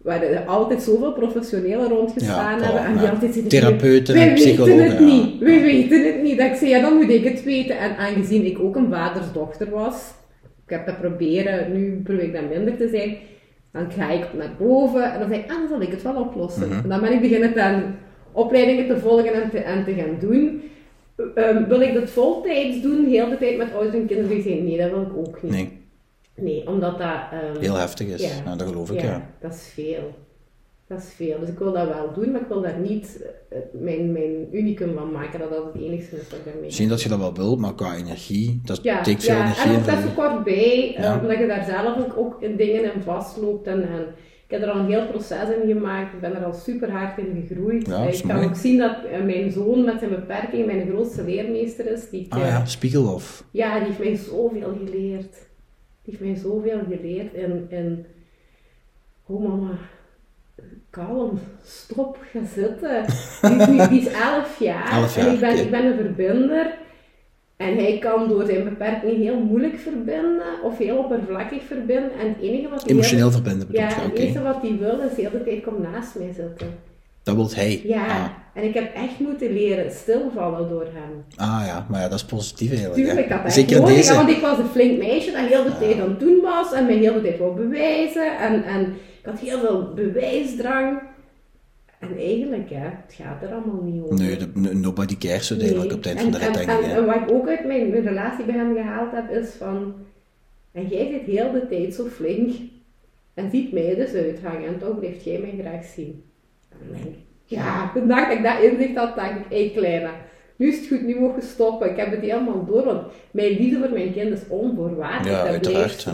waar 0.08 0.22
er 0.22 0.46
altijd 0.46 0.82
zoveel 0.82 1.13
professionelen 1.13 1.89
rondgestaan 1.89 2.60
Ja, 2.60 2.65
hebben. 2.65 2.86
En 2.86 2.98
die 2.98 3.08
altijd 3.08 3.34
zitten 3.34 3.52
Therapeuten 3.52 4.13
wij 4.13 4.28
en 4.28 4.34
psychologen, 4.34 4.78
weten 4.78 4.89
het 4.89 5.00
ja. 5.00 5.06
niet. 5.06 5.39
We 5.39 5.60
weten 5.60 6.06
het 6.06 6.22
niet. 6.22 6.38
Dat 6.38 6.48
ik 6.48 6.56
zei, 6.56 6.70
ja, 6.70 6.82
dan 6.82 6.96
moet 6.96 7.10
ik 7.10 7.24
het 7.24 7.43
weten. 7.43 7.78
En 7.78 7.98
aangezien 7.98 8.46
ik 8.46 8.60
ook 8.60 8.76
een 8.76 8.89
vadersdochter 8.89 9.70
was, 9.70 9.96
ik 10.65 10.70
heb 10.70 10.86
dat 10.86 11.00
proberen, 11.00 11.74
nu 11.74 12.02
probeer 12.04 12.24
ik 12.24 12.34
dat 12.34 12.50
minder 12.50 12.78
te 12.78 12.88
zijn, 12.88 13.17
dan 13.72 13.91
ga 13.91 14.10
ik 14.12 14.26
naar 14.38 14.52
boven 14.58 15.13
en 15.13 15.20
dan 15.20 15.30
zeg 15.30 15.38
ik, 15.38 15.52
ah, 15.52 15.58
dan 15.58 15.67
zal 15.70 15.82
ik 15.82 15.91
het 15.91 16.02
wel 16.02 16.22
oplossen. 16.22 16.67
Mhm. 16.67 16.84
En 16.84 16.89
dan 16.89 17.02
ben 17.02 17.13
ik 17.13 17.22
beginnen 17.22 17.56
dan 17.56 17.84
opleidingen 18.32 18.88
te 18.88 19.00
volgen 19.00 19.34
en 19.34 19.50
te, 19.50 19.60
en 19.60 19.84
te 19.84 19.93
gaan 19.93 20.17
doen. 20.20 20.62
Ehm, 21.36 21.67
wil 21.67 21.82
ik 21.82 21.93
dat 21.93 22.10
voltijds 22.10 22.82
doen, 22.82 23.06
heel 23.06 23.30
de 23.30 23.38
tijd 23.38 23.58
met 23.58 23.74
ouders 23.74 23.96
en 23.96 24.06
kinderen? 24.06 24.38
Ik 24.38 24.43
zei, 24.43 24.62
nee, 24.62 24.78
dat 24.78 24.89
wil 24.89 25.02
ik 25.02 25.17
ook 25.17 25.43
niet. 25.43 25.52
Nee, 25.52 25.77
Nee, 26.38 26.67
omdat 26.67 26.97
dat... 26.97 27.08
ehm, 27.32 27.60
heel 27.60 27.76
heftig 27.76 28.08
is. 28.08 28.21
ja. 28.21 28.43
Ja, 28.45 28.56
dat 28.56 28.67
geloof 28.67 28.91
ik, 28.91 29.02
ja. 29.02 29.30
dat 29.41 29.54
is 29.54 29.71
veel. 29.73 30.15
Dat 30.88 31.00
is 31.00 31.13
veel. 31.15 31.39
Dus 31.39 31.50
ik 31.50 31.58
wil 31.60 31.73
dat 31.73 31.88
wel 31.88 32.13
doen, 32.13 32.32
maar 32.32 32.41
ik 32.41 32.47
wil 32.47 32.62
daar 32.62 32.80
niet 32.80 33.23
eh, 33.50 33.58
mijn, 33.71 34.12
mijn 34.12 34.47
unicum 34.52 34.93
van 34.95 35.12
maken, 35.12 35.39
dat 35.39 35.50
dat 35.50 35.65
het 35.73 35.82
enigste 35.84 36.15
is 36.15 36.30
wat 36.30 36.39
ik 36.39 36.45
daarmee 36.45 36.63
Misschien 36.63 36.89
dat 36.89 37.02
je 37.02 37.10
dat 37.10 37.19
wel 37.19 37.34
wil, 37.34 37.56
maar 37.56 37.76
qua 37.76 37.95
energie, 37.95 38.62
dat 38.63 38.80
ja, 38.84 39.04
veel 39.04 39.13
ja, 39.36 39.43
energie 39.43 39.63
en 39.63 39.71
in. 39.71 39.78
ook 39.80 39.86
dat 39.86 40.00
zo 40.00 40.08
je- 40.08 40.13
kort 40.13 40.43
bij, 40.43 40.93
eh, 40.95 41.04
Ja. 41.04 41.19
omdat 41.21 41.38
je 41.38 41.47
daar 41.47 41.65
zelf 41.65 41.97
ook, 41.97 42.17
ook 42.17 42.41
in 42.41 42.56
dingen 42.56 42.93
in 42.93 43.02
vastloopt. 43.02 43.67
En, 43.67 43.82
en 43.82 44.02
ik 44.45 44.52
heb 44.54 44.62
er 44.62 44.69
al 44.71 44.80
een 44.80 44.89
heel 44.89 45.08
proces 45.08 45.50
in 45.62 45.67
gemaakt, 45.73 46.13
ik 46.13 46.21
ben 46.21 46.36
er 46.36 46.45
al 46.45 46.54
super 46.54 46.91
hard 46.91 47.17
in 47.17 47.45
gegroeid. 47.47 47.88
Ja, 47.88 48.06
Eh, 48.08 48.13
ik 48.13 48.23
kan 48.28 48.36
mooi. 48.36 48.47
ook 48.47 48.56
zien 48.56 48.78
dat 48.78 48.95
mijn 49.26 49.52
zoon 49.52 49.84
met 49.84 50.00
zijn 50.00 50.12
beperking 50.12 50.65
mijn 50.65 50.88
grootste 50.89 51.23
leermeester 51.23 51.91
is. 51.91 52.10
Die 52.10 52.26
ik, 52.26 52.34
Ah 52.34 52.39
ja, 52.39 52.65
Spiegelhof. 52.65 53.43
ja, 53.52 53.78
die 53.80 53.88
heeft 53.88 54.00
mij 54.00 54.15
zoveel 54.15 54.78
geleerd. 54.86 55.47
Heeft 56.08 56.20
mij 56.20 56.36
zoveel 56.36 56.80
geleerd 56.89 57.34
in, 57.34 57.65
in 57.70 58.06
oh 59.26 59.43
mama, 59.50 59.78
kalm, 60.89 61.39
stop, 61.63 62.17
ga 62.32 62.39
zitten. 62.56 63.06
Die 63.41 63.58
is, 63.60 63.67
nu, 63.67 63.88
die 63.88 64.00
is 64.08 64.13
11 64.13 64.60
jaar, 64.60 64.91
Elf 64.91 65.15
jaar, 65.15 65.28
en 65.28 65.34
ik 65.34 65.39
ben, 65.39 65.58
ik 65.58 65.72
ben 65.72 65.86
een 65.86 65.98
verbinder. 65.98 66.78
En 67.58 67.76
hij 67.78 67.98
kan 68.00 68.28
door 68.28 68.46
zijn 68.46 68.63
beperking 68.63 69.17
heel 69.17 69.39
moeilijk 69.39 69.78
verbinden 69.78 70.62
of 70.63 70.78
heel 70.78 70.98
oppervlakkig 70.98 71.63
verbinden. 71.63 72.12
En 72.20 72.28
het 72.28 72.41
enige 72.41 72.70
wat 72.70 72.82
hij 72.82 72.91
Emotioneel 72.91 73.24
heel- 73.30 73.32
verbinden 73.41 73.67
bedoel 73.67 73.82
ja, 73.82 73.88
het 74.02 74.13
enige 74.17 74.41
wat 74.41 74.62
hij 74.62 74.78
wil 74.78 75.00
is 75.00 75.15
de 75.15 75.43
tijd 75.43 75.63
kom 75.63 75.82
naast 75.82 76.15
mij 76.15 76.34
zitten. 76.34 76.67
Dat 77.28 77.36
wilt 77.36 77.56
hij. 77.56 77.82
Ja, 77.84 78.06
Ah. 78.06 78.26
en 78.54 78.63
ik 78.63 78.74
heb 78.74 78.96
echt 78.96 79.20
moeten 79.20 79.54
leren 79.54 79.92
stilvallen 79.92 80.70
door 80.70 80.86
hem. 80.94 81.24
Ah 81.36 81.63
ja, 81.66 81.86
maar 81.90 82.02
ja, 82.02 82.08
dat 82.08 82.18
is 82.20 82.26
positief 82.26 82.70
eigenlijk. 82.70 83.06
Tuurlijk, 83.06 83.30
dat 83.30 83.44
echt 83.44 83.54
Zeker 83.54 83.80
nodig, 83.80 83.96
deze. 83.96 84.13
want 84.13 84.30
ik 84.30 84.42
was 84.42 84.58
een 84.58 84.66
flink 84.68 84.98
meisje 84.98 85.32
dat 85.32 85.46
heel 85.46 85.63
de 85.63 85.78
tijd 85.80 86.00
aan 86.00 86.10
het 86.10 86.20
doen 86.20 86.42
was 86.42 86.74
en 86.74 86.86
mij 86.86 86.96
heel 86.96 87.13
de 87.13 87.22
tijd 87.22 87.38
wou 87.40 87.56
bewijzen. 87.56 88.38
En, 88.38 88.63
en 88.63 88.82
ik 89.20 89.26
had 89.26 89.40
heel 89.40 89.60
veel 89.60 89.94
bewijsdrang. 89.94 91.00
En 92.00 92.18
eigenlijk, 92.18 92.70
hè, 92.70 92.86
het 93.06 93.13
gaat 93.13 93.42
er 93.44 93.52
allemaal 93.54 93.82
niet 93.84 94.04
over. 94.04 94.16
Nee, 94.16 94.38
de, 94.38 94.76
nobody 94.76 95.18
cares 95.18 95.50
uiteindelijk 95.52 95.92
op 95.94 96.04
het 96.04 96.16
eind 96.16 96.20
en, 96.20 96.32
van 96.42 96.54
de 96.54 96.60
rit, 96.60 96.68
en, 96.68 96.84
en 96.84 97.06
wat 97.06 97.16
ik 97.16 97.32
ook 97.32 97.48
uit 97.48 97.66
mijn, 97.66 97.90
mijn 97.90 98.04
relatie 98.04 98.46
bij 98.46 98.56
hem 98.56 98.76
gehaald 98.76 99.12
heb, 99.12 99.30
is 99.30 99.50
van... 99.58 99.94
En 100.72 100.88
jij 100.88 101.08
zit 101.12 101.36
heel 101.36 101.52
de 101.52 101.68
tijd 101.68 101.94
zo 101.94 102.06
flink 102.06 102.52
en 103.34 103.50
ziet 103.50 103.72
mij 103.72 103.96
dus 103.96 104.13
uithangen 104.13 104.68
en 104.68 104.78
toch 104.80 105.00
blijft 105.00 105.24
jij 105.24 105.40
mij 105.40 105.56
graag 105.66 105.86
zien. 105.86 106.24
Ja, 107.46 107.92
de 107.94 108.06
dag 108.06 108.28
dat 108.28 108.38
ik 108.38 108.44
dat 108.44 108.62
inzicht 108.62 108.98
had, 108.98 109.16
dacht 109.16 109.32
ik, 109.32 109.46
hé 109.50 109.72
kleine, 109.80 110.10
nu 110.56 110.68
is 110.68 110.78
het 110.80 110.88
goed, 110.88 111.02
nu 111.02 111.20
mogen 111.20 111.44
stoppen. 111.44 111.90
Ik 111.90 111.98
heb 111.98 112.12
het 112.12 112.22
helemaal 112.22 112.66
door, 112.66 112.86
want 112.86 113.02
mijn 113.32 113.52
liefde 113.52 113.80
voor 113.80 113.90
mijn 113.90 114.13
kind 114.13 114.34
is 114.34 114.48
onvoorwaardelijk. 114.48 115.36
Ja, 115.36 115.44
dat 115.44 115.52
uiteraard, 115.52 116.04
blijft. 116.04 116.06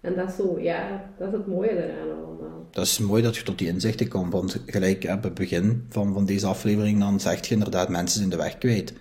En 0.00 0.14
dat 0.14 0.28
is 0.28 0.36
zo, 0.36 0.58
ja, 0.60 1.10
dat 1.18 1.28
is 1.28 1.34
het 1.34 1.46
mooie 1.46 1.70
eraan 1.70 2.16
allemaal. 2.16 2.66
Dat 2.70 2.84
is 2.84 2.98
mooi 2.98 3.22
dat 3.22 3.36
je 3.36 3.42
tot 3.42 3.58
die 3.58 3.68
inzichten 3.68 4.08
komt, 4.08 4.32
want 4.32 4.62
gelijk 4.66 5.04
op 5.14 5.22
het 5.22 5.34
begin 5.34 5.86
van, 5.88 6.12
van 6.12 6.24
deze 6.26 6.46
aflevering 6.46 6.98
dan 6.98 7.20
zegt 7.20 7.46
je 7.46 7.54
inderdaad, 7.54 7.88
mensen 7.88 8.18
zijn 8.18 8.30
de 8.30 8.36
weg 8.36 8.58
kwijt. 8.58 8.92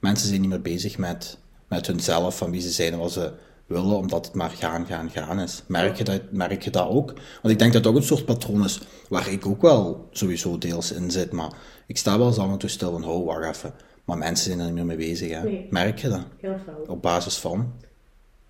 Mensen 0.00 0.28
zijn 0.28 0.40
niet 0.40 0.50
meer 0.50 0.62
bezig 0.62 0.98
met, 0.98 1.38
met 1.68 1.86
hunzelf, 1.86 2.36
van 2.36 2.50
wie 2.50 2.60
ze 2.60 2.70
zijn 2.70 2.92
en 2.92 2.98
wat 2.98 3.12
ze 3.12 3.32
willen, 3.66 3.96
omdat 3.96 4.26
het 4.26 4.34
maar 4.34 4.50
gaan, 4.50 4.86
gaan, 4.86 5.10
gaan 5.10 5.40
is. 5.40 5.62
Merk 5.68 5.96
je 5.96 6.04
dat, 6.04 6.20
merk 6.30 6.62
je 6.62 6.70
dat 6.70 6.88
ook? 6.88 7.12
Want 7.42 7.54
ik 7.54 7.58
denk 7.58 7.72
dat 7.72 7.82
dat 7.82 7.92
ook 7.92 7.98
een 7.98 8.04
soort 8.04 8.24
patroon 8.24 8.64
is 8.64 8.80
waar 9.08 9.32
ik 9.32 9.46
ook 9.46 9.62
wel 9.62 10.08
sowieso 10.10 10.58
deels 10.58 10.92
in 10.92 11.10
zit, 11.10 11.32
maar 11.32 11.52
ik 11.86 11.96
sta 11.96 12.18
wel 12.18 12.26
eens 12.26 12.38
af 12.38 12.50
en 12.50 12.58
toe 12.58 12.68
stil 12.70 12.90
van, 12.92 13.04
oh, 13.04 13.26
wacht 13.26 13.56
even. 13.56 13.74
Maar 14.04 14.18
mensen 14.18 14.46
zijn 14.46 14.58
er 14.58 14.64
niet 14.64 14.74
meer 14.74 14.84
mee 14.86 14.96
bezig, 14.96 15.30
hè? 15.30 15.42
Nee. 15.42 15.66
Merk 15.70 15.98
je 15.98 16.08
dat? 16.08 16.24
Heel 16.40 16.56
veel. 16.64 16.84
Op 16.94 17.02
basis 17.02 17.36
van? 17.36 17.72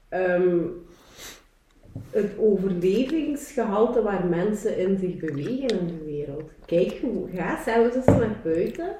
Ehm, 0.09 0.59
het 2.11 2.31
overlevingsgehalte 2.39 4.03
waar 4.03 4.27
mensen 4.27 4.79
in 4.79 4.99
zich 4.99 5.17
bewegen 5.17 5.69
in 5.81 5.87
de 5.87 6.05
wereld. 6.07 6.51
Kijk, 6.67 6.99
hoe- 7.03 7.29
ga 7.35 7.63
zelfs 7.65 7.97
eens 7.97 8.07
naar 8.07 8.41
buiten 8.45 8.97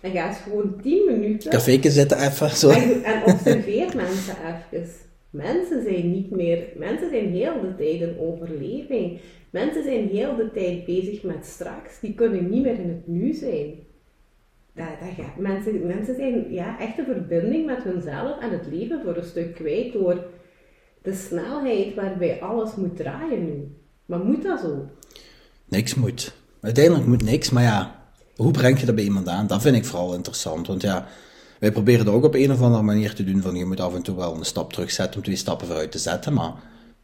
en 0.00 0.10
ga 0.10 0.28
eens 0.28 0.38
gewoon 0.38 0.80
10 0.82 1.04
minuten 1.06 1.50
Caféke 1.50 1.90
zitten 1.90 2.18
even, 2.18 2.50
zo. 2.50 2.68
en, 2.68 3.04
en 3.04 3.22
observeer 3.24 3.86
mensen 4.04 4.34
even. 4.70 4.88
Mensen 5.30 5.82
zijn 5.82 6.10
niet 6.10 6.30
meer, 6.30 6.68
mensen 6.76 7.10
zijn 7.10 7.30
heel 7.30 7.60
de 7.60 7.74
tijd 7.76 8.00
in 8.00 8.18
overleving. 8.18 9.20
Mensen 9.50 9.82
zijn 9.82 10.08
heel 10.08 10.36
de 10.36 10.50
tijd 10.52 10.84
bezig 10.84 11.22
met 11.22 11.46
straks. 11.46 12.00
Die 12.00 12.14
kunnen 12.14 12.50
niet 12.50 12.62
meer 12.62 12.78
in 12.78 12.88
het 12.88 13.06
nu 13.06 13.32
zijn. 13.32 13.74
Dat, 14.74 14.86
dat 15.16 15.36
mensen, 15.38 15.86
mensen 15.86 16.14
zijn 16.14 16.52
ja, 16.52 16.78
echt 16.78 16.98
een 16.98 17.04
verbinding 17.04 17.66
met 17.66 17.82
hunzelf 17.82 18.40
en 18.40 18.50
het 18.50 18.66
leven 18.70 19.02
voor 19.02 19.16
een 19.16 19.24
stuk 19.24 19.54
kwijt 19.54 19.92
door 19.92 20.24
de 21.02 21.14
snelheid 21.14 21.94
waarbij 21.94 22.40
alles 22.40 22.74
moet 22.74 22.96
draaien 22.96 23.44
nu. 23.44 23.76
Maar 24.06 24.18
moet 24.18 24.42
dat 24.42 24.60
zo? 24.60 24.88
Niks 25.68 25.94
moet. 25.94 26.34
Uiteindelijk 26.60 27.06
moet 27.06 27.22
niks, 27.22 27.50
maar 27.50 27.62
ja, 27.62 28.04
hoe 28.36 28.50
breng 28.50 28.80
je 28.80 28.86
dat 28.86 28.94
bij 28.94 29.04
iemand 29.04 29.28
aan? 29.28 29.46
Dat 29.46 29.62
vind 29.62 29.76
ik 29.76 29.84
vooral 29.84 30.14
interessant. 30.14 30.66
Want 30.66 30.82
ja, 30.82 31.06
wij 31.66 31.74
proberen 31.74 32.04
dat 32.04 32.14
ook 32.14 32.24
op 32.24 32.34
een 32.34 32.52
of 32.52 32.62
andere 32.62 32.82
manier 32.82 33.14
te 33.14 33.24
doen. 33.24 33.42
Van 33.42 33.54
je 33.54 33.64
moet 33.64 33.80
af 33.80 33.94
en 33.94 34.02
toe 34.02 34.16
wel 34.16 34.34
een 34.34 34.44
stap 34.44 34.72
terugzetten 34.72 35.16
om 35.16 35.22
twee 35.22 35.36
stappen 35.36 35.66
vooruit 35.66 35.92
te 35.92 35.98
zetten. 35.98 36.32
Maar 36.32 36.52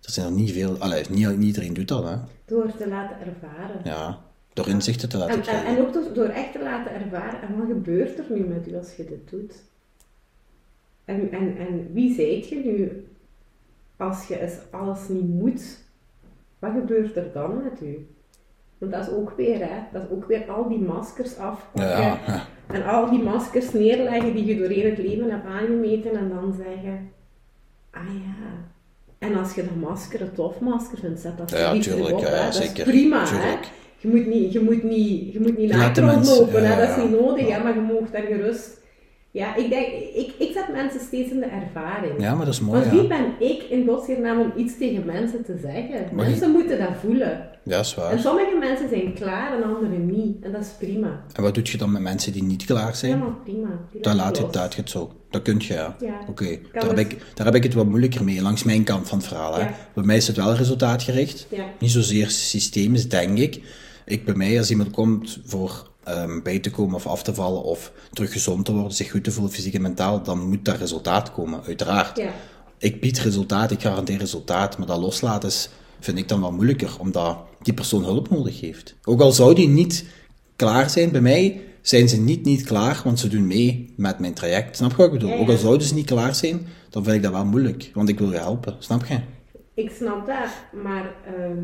er 0.00 0.10
zijn 0.10 0.26
er 0.26 0.32
niet 0.32 0.52
veel. 0.52 0.76
Allee, 0.78 1.04
niet, 1.10 1.28
niet 1.28 1.42
iedereen 1.42 1.74
doet 1.74 1.88
dat, 1.88 2.04
hè? 2.04 2.16
Door 2.44 2.76
te 2.76 2.88
laten 2.88 3.16
ervaren. 3.26 3.80
Ja, 3.84 4.18
door 4.52 4.68
inzichten 4.68 5.08
te 5.08 5.16
laten 5.16 5.32
En, 5.32 5.38
en, 5.38 5.44
krijgen. 5.44 5.66
en 5.66 5.80
ook 5.80 5.92
door, 5.92 6.12
door 6.14 6.24
echt 6.24 6.52
te 6.52 6.62
laten 6.62 6.94
ervaren, 6.94 7.42
en 7.42 7.58
wat 7.58 7.66
gebeurt 7.66 8.18
er 8.18 8.24
nu 8.28 8.44
met 8.44 8.68
u 8.68 8.76
als 8.76 8.96
je 8.96 9.04
dit 9.04 9.30
doet? 9.30 9.54
En, 11.04 11.32
en, 11.32 11.56
en 11.56 11.92
wie 11.92 12.14
zijt 12.14 12.48
je 12.48 12.56
nu 12.64 13.06
als 13.96 14.26
je 14.26 14.40
eens 14.40 14.58
alles 14.70 15.08
niet 15.08 15.28
moet? 15.28 15.78
Wat 16.58 16.72
gebeurt 16.72 17.16
er 17.16 17.32
dan 17.32 17.62
met 17.62 17.80
u? 17.82 18.06
Want 18.78 18.92
dat 18.92 19.06
is 19.06 19.12
ook 19.12 19.30
weer, 19.36 19.58
hè, 19.58 19.80
dat 19.92 20.02
is 20.02 20.08
ook 20.10 20.24
weer 20.24 20.50
al 20.50 20.68
die 20.68 20.78
maskers 20.78 21.36
afpakken. 21.36 22.02
Ja, 22.02 22.20
ja. 22.26 22.46
En 22.66 22.84
al 22.84 23.10
die 23.10 23.22
maskers 23.22 23.72
neerleggen 23.72 24.34
die 24.34 24.44
je 24.44 24.56
doorheen 24.58 24.90
het 24.90 24.98
leven 24.98 25.30
hebt 25.30 25.46
aangemeten 25.46 26.16
en 26.16 26.28
dan 26.28 26.54
zeggen, 26.56 27.10
ah 27.90 28.00
ja. 28.06 28.70
En 29.18 29.36
als 29.38 29.54
je 29.54 29.62
dat 29.64 29.74
masker 29.90 30.20
een 30.20 30.32
tof 30.32 30.60
masker 30.60 30.98
vindt, 30.98 31.20
zet 31.20 31.38
dat 31.38 31.50
Ja, 31.50 31.78
tuurlijk, 31.78 32.18
ja, 32.20 32.26
hè. 32.28 32.36
ja, 32.36 32.44
dat 32.44 32.54
zeker. 32.54 32.86
is 32.86 32.92
prima, 32.92 33.24
hè. 33.26 33.56
Je 33.98 34.08
moet 34.08 34.26
niet, 34.26 34.52
je 34.52 34.60
moet 34.60 34.82
niet, 34.82 35.32
je 35.32 35.40
moet 35.40 35.56
niet 35.58 35.70
hè. 35.72 35.84
ja, 35.84 35.92
dat 36.76 36.88
is 36.88 36.96
niet 36.96 37.10
nodig, 37.20 37.46
Ja. 37.48 37.56
hè. 37.56 37.62
maar 37.62 37.74
je 37.74 37.80
mag 37.80 38.10
daar 38.10 38.22
gerust... 38.22 38.80
Ja, 39.34 39.56
ik 39.56 39.68
denk, 39.70 39.86
ik, 40.14 40.32
ik 40.38 40.52
zet 40.52 40.68
mensen 40.72 41.00
steeds 41.00 41.30
in 41.30 41.40
de 41.40 41.46
ervaring. 41.46 42.20
ja, 42.20 42.34
maar 42.34 42.44
dat 42.44 42.54
is 42.54 42.60
mooi, 42.60 42.80
Want 42.80 42.92
wie 42.92 43.02
ja. 43.02 43.08
ben 43.08 43.48
ik 43.48 43.62
in 43.62 43.86
godsnaam 43.86 44.40
om 44.40 44.52
iets 44.56 44.78
tegen 44.78 45.04
mensen 45.06 45.44
te 45.44 45.58
zeggen? 45.62 46.14
Maar 46.14 46.26
mensen 46.28 46.50
moeten 46.50 46.78
dat 46.78 46.88
voelen. 47.00 47.48
Ja, 47.64 47.76
dat 47.76 47.84
is 47.84 47.94
En 47.94 48.02
waar. 48.02 48.18
sommige 48.18 48.56
mensen 48.60 48.88
zijn 48.88 49.14
klaar 49.14 49.56
en 49.56 49.62
anderen 49.62 50.06
niet. 50.06 50.44
En 50.44 50.52
dat 50.52 50.60
is 50.60 50.68
prima. 50.78 51.24
En 51.32 51.42
wat 51.42 51.54
doe 51.54 51.62
je 51.66 51.76
dan 51.78 51.92
met 51.92 52.02
mensen 52.02 52.32
die 52.32 52.42
niet 52.42 52.64
klaar 52.64 52.96
zijn? 52.96 53.12
Helemaal 53.12 53.38
prima. 53.44 53.68
Die 53.92 54.02
Dan 54.02 54.16
laat 54.16 54.36
je, 54.36 54.46
dat 54.50 54.74
je 54.74 54.80
het 54.80 54.90
zo. 54.90 55.12
Dat 55.30 55.42
kun 55.42 55.56
je, 55.58 55.72
ja. 55.72 55.96
Ja. 56.00 56.20
Oké, 56.28 56.58
daar, 56.72 56.82
heb 56.86 56.96
het- 56.96 57.12
ik, 57.12 57.18
daar 57.34 57.46
heb 57.46 57.54
ik 57.54 57.62
het 57.62 57.74
wat 57.74 57.86
moeilijker 57.86 58.24
mee, 58.24 58.42
langs 58.42 58.62
mijn 58.62 58.84
kant 58.84 59.08
van 59.08 59.18
het 59.18 59.26
verhaal. 59.26 59.54
Hè. 59.54 59.60
Ja. 59.60 59.74
Bij 59.94 60.04
mij 60.04 60.16
is 60.16 60.26
het 60.26 60.36
wel 60.36 60.54
resultaatgericht. 60.54 61.46
Ja. 61.50 61.64
Niet 61.78 61.90
zozeer 61.90 62.30
systemisch, 62.30 63.08
denk 63.08 63.38
ik. 63.38 63.60
Ik 64.04 64.24
bij 64.24 64.34
mij, 64.34 64.58
als 64.58 64.70
iemand 64.70 64.90
komt 64.90 65.40
voor 65.44 65.90
ehm, 66.04 66.42
bij 66.42 66.58
te 66.58 66.70
komen 66.70 66.94
of 66.94 67.06
af 67.06 67.22
te 67.22 67.34
vallen 67.34 67.62
of 67.62 67.92
terug 68.12 68.32
gezond 68.32 68.64
te 68.64 68.72
worden, 68.72 68.92
zich 68.92 69.10
goed 69.10 69.24
te 69.24 69.30
voelen, 69.30 69.52
fysiek 69.52 69.74
en 69.74 69.82
mentaal, 69.82 70.22
dan 70.22 70.48
moet 70.48 70.64
daar 70.64 70.78
resultaat 70.78 71.32
komen, 71.32 71.62
uiteraard. 71.66 72.16
Ja. 72.16 72.30
Ik 72.78 73.00
bied 73.00 73.18
resultaat, 73.18 73.70
ik 73.70 73.80
garandeer 73.80 74.18
resultaat, 74.18 74.78
maar 74.78 74.86
dat 74.86 74.98
loslaten 74.98 75.48
is, 75.48 75.68
vind 76.00 76.18
ik 76.18 76.28
dan 76.28 76.40
wel 76.40 76.52
moeilijker, 76.52 76.96
omdat 76.98 77.38
die 77.62 77.74
persoon 77.74 78.04
hulp 78.04 78.30
nodig 78.30 78.60
heeft. 78.60 78.94
Ook 79.04 79.20
al 79.20 79.32
zou 79.32 79.54
die 79.54 79.68
niet 79.68 80.04
klaar 80.56 80.90
zijn, 80.90 81.10
bij 81.10 81.20
mij 81.20 81.60
zijn 81.80 82.08
ze 82.08 82.20
niet 82.20 82.44
niet 82.44 82.64
klaar, 82.64 83.00
want 83.04 83.18
ze 83.18 83.28
doen 83.28 83.46
mee 83.46 83.94
met 83.96 84.18
mijn 84.18 84.34
traject. 84.34 84.76
Snap 84.76 84.90
je 84.90 84.96
wat 84.96 85.06
ik 85.06 85.12
bedoel? 85.12 85.28
Ja, 85.28 85.34
ja. 85.34 85.40
Ook 85.40 85.48
al 85.48 85.56
zouden 85.56 85.86
ze 85.86 85.94
niet 85.94 86.06
klaar 86.06 86.34
zijn, 86.34 86.66
dan 86.90 87.04
vind 87.04 87.16
ik 87.16 87.22
dat 87.22 87.32
wel 87.32 87.44
moeilijk, 87.44 87.90
want 87.94 88.08
ik 88.08 88.18
wil 88.18 88.30
je 88.30 88.38
helpen. 88.38 88.76
Snap 88.78 89.06
je? 89.06 89.20
Ik 89.74 89.90
snap 89.90 90.26
dat, 90.26 90.82
maar 90.82 91.14
ehm, 91.26 91.62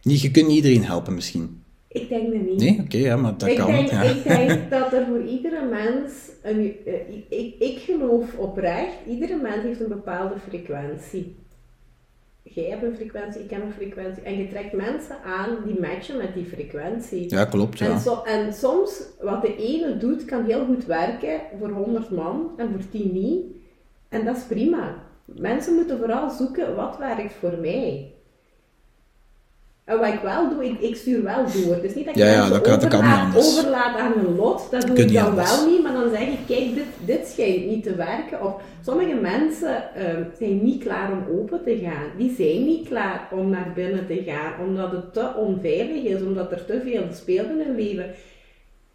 je 0.00 0.30
kunt 0.30 0.46
niet 0.46 0.56
iedereen 0.56 0.84
helpen 0.84 1.14
misschien. 1.14 1.63
Ik 1.94 2.08
denk 2.08 2.32
dat 2.32 2.40
niet. 2.42 2.60
Nee, 2.60 2.80
oké, 2.84 2.96
ja, 2.96 3.16
maar 3.16 3.38
dat 3.38 3.48
ik, 3.48 3.56
kan. 3.56 3.66
denk, 3.66 3.90
ja. 3.90 4.02
ik 4.02 4.22
denk 4.22 4.60
dat 4.80 4.92
er 4.92 5.06
voor 5.06 5.22
iedere 5.22 5.64
mens, 5.64 6.12
een, 6.42 6.76
eh, 6.84 6.94
ik, 7.28 7.54
ik 7.58 7.78
geloof 7.78 8.34
oprecht, 8.38 8.94
iedere 9.08 9.36
mens 9.36 9.62
heeft 9.62 9.80
een 9.80 9.88
bepaalde 9.88 10.34
frequentie. 10.48 11.36
Jij 12.42 12.64
hebt 12.70 12.82
een 12.82 12.94
frequentie, 12.96 13.42
ik 13.42 13.50
heb 13.50 13.62
een 13.62 13.72
frequentie. 13.72 14.22
En 14.22 14.38
je 14.38 14.48
trekt 14.48 14.72
mensen 14.72 15.16
aan 15.24 15.56
die 15.66 15.80
matchen 15.80 16.16
met 16.16 16.34
die 16.34 16.44
frequentie. 16.44 17.30
Ja, 17.30 17.44
klopt, 17.44 17.78
ja. 17.78 17.86
En, 17.90 17.98
so- 18.00 18.22
en 18.22 18.52
soms, 18.52 19.02
wat 19.20 19.42
de 19.42 19.56
ene 19.56 19.96
doet, 19.96 20.24
kan 20.24 20.44
heel 20.44 20.64
goed 20.64 20.84
werken 20.84 21.40
voor 21.58 21.70
100 21.70 22.10
man 22.10 22.50
en 22.56 22.70
voor 22.70 22.90
10 22.90 23.12
niet. 23.12 23.44
En 24.08 24.24
dat 24.24 24.36
is 24.36 24.42
prima. 24.42 25.02
Mensen 25.24 25.74
moeten 25.74 25.98
vooral 25.98 26.30
zoeken 26.30 26.74
wat 26.76 26.98
werkt 26.98 27.32
voor 27.32 27.58
mij. 27.60 28.13
En 29.84 29.98
wat 29.98 30.08
ik 30.12 30.20
wel 30.22 30.48
doe, 30.48 30.64
ik, 30.64 30.80
ik 30.80 30.96
stuur 30.96 31.22
wel 31.22 31.44
door. 31.44 31.74
Het 31.74 31.84
is 31.84 31.94
niet 31.94 32.04
dat 32.04 32.14
ik 32.16 32.20
Ja, 32.22 32.26
ja, 32.32 32.48
dat 32.48 32.60
kan- 32.60 32.74
overlaat, 32.76 33.24
anders. 33.24 33.46
overlaat 33.58 33.98
aan 33.98 34.12
hun 34.12 34.36
lot. 34.36 34.68
Dat 34.70 34.86
doe 34.86 34.96
ik 34.96 35.12
dan 35.12 35.24
anders. 35.26 35.56
wel 35.60 35.70
niet, 35.70 35.82
maar 35.82 35.92
dan 35.92 36.10
zeg 36.10 36.20
ik, 36.28 36.38
kijk, 36.46 36.74
dit, 36.74 36.84
dit 37.06 37.26
schijnt 37.28 37.66
niet 37.66 37.82
te 37.82 37.94
werken. 37.94 38.44
Of 38.44 38.54
sommige 38.84 39.14
mensen 39.14 39.94
ehm, 39.94 40.22
zijn 40.38 40.62
niet 40.64 40.82
klaar 40.82 41.12
om 41.12 41.38
open 41.38 41.60
te 41.64 41.78
gaan. 41.82 42.06
Die 42.18 42.34
zijn 42.36 42.64
niet 42.64 42.88
klaar 42.88 43.28
om 43.32 43.50
naar 43.50 43.72
binnen 43.74 44.06
te 44.06 44.22
gaan, 44.26 44.66
omdat 44.68 44.92
het 44.92 45.12
te 45.12 45.30
onveilig 45.36 46.02
is, 46.04 46.22
omdat 46.22 46.52
er 46.52 46.64
te 46.64 46.80
veel 46.84 47.02
speelt 47.12 47.48
in 47.48 47.60
hun 47.66 47.74
leven. 47.76 48.06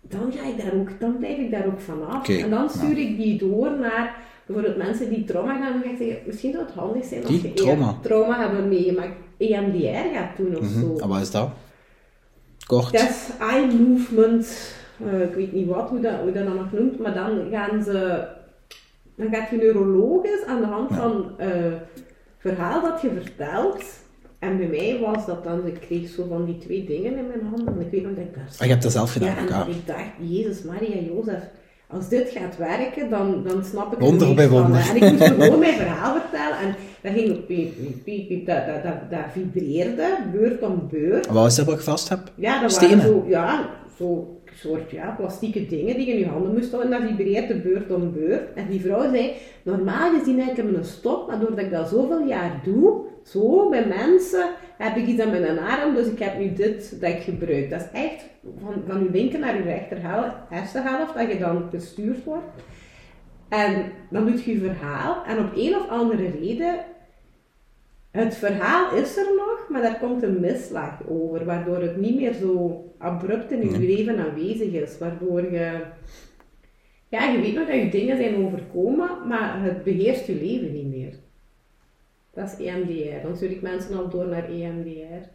Dan, 0.02 0.32
ga 0.36 0.48
ik 0.48 0.64
daar 0.64 0.74
ook, 0.80 0.90
dan 1.00 1.18
blijf 1.18 1.38
ik 1.38 1.52
daar 1.52 1.66
ook 1.66 1.80
vanaf. 1.80 2.30
En 2.30 2.50
dan 2.50 2.70
stuur 2.70 2.98
ja. 3.00 3.10
ik 3.10 3.18
die 3.18 3.38
door 3.38 3.72
naar 3.80 4.16
bijvoorbeeld 4.46 4.78
mensen 4.78 5.10
die 5.10 5.24
trauma 5.24 5.58
gaan. 5.58 5.72
Dan 5.74 5.82
ga 5.82 5.90
ik 5.90 5.98
zeggen, 5.98 6.18
misschien 6.26 6.52
zou 6.52 6.64
het 6.66 6.74
handig 6.74 7.06
zijn 7.06 7.22
als 7.26 7.30
Die 7.32 7.42
je 7.42 7.54
trauma? 7.54 7.98
trauma 8.02 8.40
hebben 8.40 8.68
meegemaakt. 8.68 9.28
EMDR 9.40 10.16
gaat 10.16 10.38
doen 10.38 10.58
of 10.58 10.66
zo. 10.66 10.98
En 10.98 11.08
wat 11.08 11.22
is 11.22 11.32
dat? 11.32 11.50
Kort. 12.66 12.92
Dat 12.92 13.02
is 13.10 13.30
eye 13.40 13.66
movement, 13.74 14.74
eh, 15.06 15.22
ik 15.22 15.34
weet 15.34 15.54
niet 15.54 15.68
wat, 15.68 15.90
hoe 15.90 16.00
dat, 16.00 16.20
hoe 16.22 16.32
dat 16.32 16.46
dan 16.46 16.56
nog 16.56 16.72
noemt, 16.72 17.00
maar 17.00 17.14
dan 17.14 17.48
gaan 17.52 17.84
ze, 17.84 18.28
dan 19.16 19.28
gaat 19.32 19.50
je 19.50 19.56
neurologisch 19.58 20.46
aan 20.48 20.60
de 20.62 20.68
hand 20.68 20.94
van 20.94 21.32
eh 21.38 21.74
verhaal 22.38 22.82
dat 22.82 23.02
je 23.02 23.10
vertelt. 23.22 23.84
En 24.40 24.58
bij 24.58 24.68
mij 24.68 25.00
was 25.00 25.26
dat 25.26 25.44
dan, 25.44 25.66
ik 25.68 25.80
kreeg 25.80 26.10
zo 26.10 26.26
van 26.30 26.46
die 26.46 26.58
twee 26.58 26.86
dingen 26.86 27.18
in 27.18 27.28
mijn 27.28 27.42
handen, 27.50 27.74
en 27.74 27.82
ik 27.82 27.92
weet 27.92 28.04
nog 28.04 28.14
dat 28.16 28.26
ik 28.26 28.34
daar 28.36 28.48
Ah, 28.60 28.66
je 28.66 28.72
hebt 28.72 28.84
dat 28.84 28.92
zelf 28.92 29.12
gedaan, 29.12 29.48
Ja, 29.48 29.66
en 29.66 29.70
ik 29.70 29.88
dacht, 29.88 30.00
Jezus, 30.20 30.64
Maria, 30.64 31.02
Jozef, 31.02 31.44
als 31.92 32.10
dit 32.10 32.30
gaat 32.30 32.58
werken, 32.58 33.10
dan, 33.10 33.44
dan 33.44 33.64
snap 33.64 33.94
ik 33.94 34.00
Wonder 34.00 34.36
bij 34.36 34.50
wonder. 34.50 34.84
hè. 34.84 34.90
En 34.90 34.96
ik 34.96 35.12
moest 35.12 35.24
gewoon 35.24 35.60
mijn 35.60 35.78
verhaal 35.78 36.20
vertellen, 36.20 36.58
en 36.58 36.76
dat 37.02 37.14
ging 37.14 37.46
piep, 37.46 37.76
piep, 37.76 38.04
piep, 38.04 38.28
piep, 38.28 38.46
dat, 38.46 38.66
dat, 38.66 38.84
dat, 38.84 39.10
dat 39.10 39.26
vibreerde, 39.32 40.18
beurt 40.32 40.62
om 40.62 40.88
beurt. 40.92 41.28
Wat 41.28 41.48
is 41.48 41.56
dat 41.56 41.66
wat 41.66 41.76
ik 41.76 41.82
vast 41.82 42.10
heb? 42.10 42.20
Ja, 42.36 42.62
dat 42.62 42.72
Stenen. 42.72 42.98
waren 42.98 43.12
zo, 43.12 43.26
ja, 43.28 43.70
zo 43.98 44.40
soort 44.54 44.92
ja, 44.92 45.16
plastieke 45.18 45.68
dingen 45.68 45.96
die 45.96 46.06
je 46.06 46.12
in 46.14 46.20
je 46.20 46.28
handen 46.28 46.54
moest 46.54 46.72
houden. 46.72 46.94
En 46.94 47.02
dat 47.02 47.10
vibreerde 47.10 47.56
beurt 47.56 47.92
om 47.92 48.14
beurt. 48.14 48.54
En 48.56 48.68
die 48.70 48.82
vrouw 48.82 49.10
zei, 49.10 49.32
normaal 49.64 50.20
gezien 50.20 50.40
heb 50.40 50.58
ik 50.58 50.64
een 50.76 50.86
stop, 50.86 51.28
maar 51.28 51.40
doordat 51.40 51.60
ik 51.60 51.72
dat 51.72 51.90
zoveel 51.90 52.28
jaar 52.28 52.62
doe, 52.64 53.02
zo 53.24 53.70
bij 53.70 53.88
mensen, 53.88 54.50
heb 54.78 54.96
ik 54.96 55.08
iets 55.08 55.22
aan 55.22 55.30
mijn 55.30 55.60
arm, 55.60 55.96
dus 55.96 56.08
ik 56.08 56.20
heb 56.20 56.38
nu 56.38 56.54
dit 56.54 57.02
dat 57.02 57.10
ik 57.10 57.22
gebruik. 57.22 57.70
Dat 57.70 57.80
is 57.82 58.00
echt 58.00 58.26
van, 58.64 58.74
van 58.88 59.04
je 59.04 59.10
linker 59.12 59.40
naar 59.40 59.58
je 59.58 59.64
rechter 59.64 59.98
hersenhelft, 60.50 61.14
dat 61.14 61.32
je 61.32 61.38
dan 61.38 61.70
gestuurd 61.70 62.24
wordt. 62.24 62.48
En 63.50 63.92
dan 64.10 64.26
doet 64.26 64.44
je 64.44 64.52
je 64.52 64.60
verhaal, 64.60 65.24
en 65.26 65.40
op 65.40 65.52
een 65.56 65.76
of 65.76 65.90
andere 65.90 66.30
reden 66.40 66.80
het 68.12 68.36
verhaal 68.36 68.96
is 68.96 69.18
er 69.18 69.28
nog, 69.36 69.68
maar 69.70 69.82
daar 69.82 70.00
komt 70.00 70.24
een 70.24 70.40
misslag 70.40 71.08
over, 71.08 71.46
waardoor 71.46 71.82
het 71.82 71.98
niet 71.98 72.16
meer 72.16 72.34
zo 72.34 72.84
abrupt 72.98 73.52
in 73.52 73.72
je 73.72 73.80
leven 73.80 74.20
aanwezig 74.20 74.72
is. 74.72 74.98
Waardoor 74.98 75.42
je, 75.42 75.82
ja, 77.10 77.32
je 77.32 77.42
weet 77.42 77.56
nog 77.56 77.68
dat 77.68 77.76
je 77.76 77.90
dingen 77.90 78.18
zijn 78.18 78.46
overkomen, 78.46 79.28
maar 79.28 79.64
het 79.64 79.84
beheerst 79.84 80.26
je 80.26 80.36
leven 80.36 80.74
niet. 80.74 80.89
Dat 82.40 82.56
is 82.58 82.66
EMDR. 82.66 83.28
Dan 83.28 83.36
stuur 83.36 83.52
ik 83.52 83.62
mensen 83.62 83.98
al 83.98 84.10
door 84.10 84.28
naar 84.28 84.50
EMDR. 84.50 85.28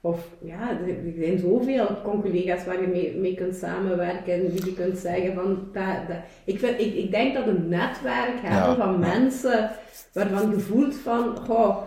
Of 0.00 0.28
ja, 0.44 0.70
er, 0.70 0.88
er 0.88 1.12
zijn 1.16 1.38
zoveel 1.38 2.02
collega's 2.02 2.64
waar 2.64 2.80
je 2.80 2.86
mee, 2.86 3.16
mee 3.16 3.34
kunt 3.34 3.56
samenwerken 3.56 4.34
en 4.34 4.48
die 4.50 4.64
je 4.64 4.74
kunt 4.74 4.98
zeggen 4.98 5.34
van 5.34 5.68
dat, 5.72 6.08
dat. 6.08 6.16
Ik, 6.44 6.58
vind, 6.58 6.80
ik, 6.80 6.94
ik 6.94 7.10
denk 7.10 7.34
dat 7.34 7.46
een 7.46 7.68
netwerk 7.68 8.40
hebben 8.40 8.70
Ja, 8.70 8.74
van 8.74 8.98
mensen 8.98 9.70
waarvan 10.12 10.50
je 10.50 10.58
voelt 10.58 10.94
van, 10.94 11.36
goh, 11.36 11.82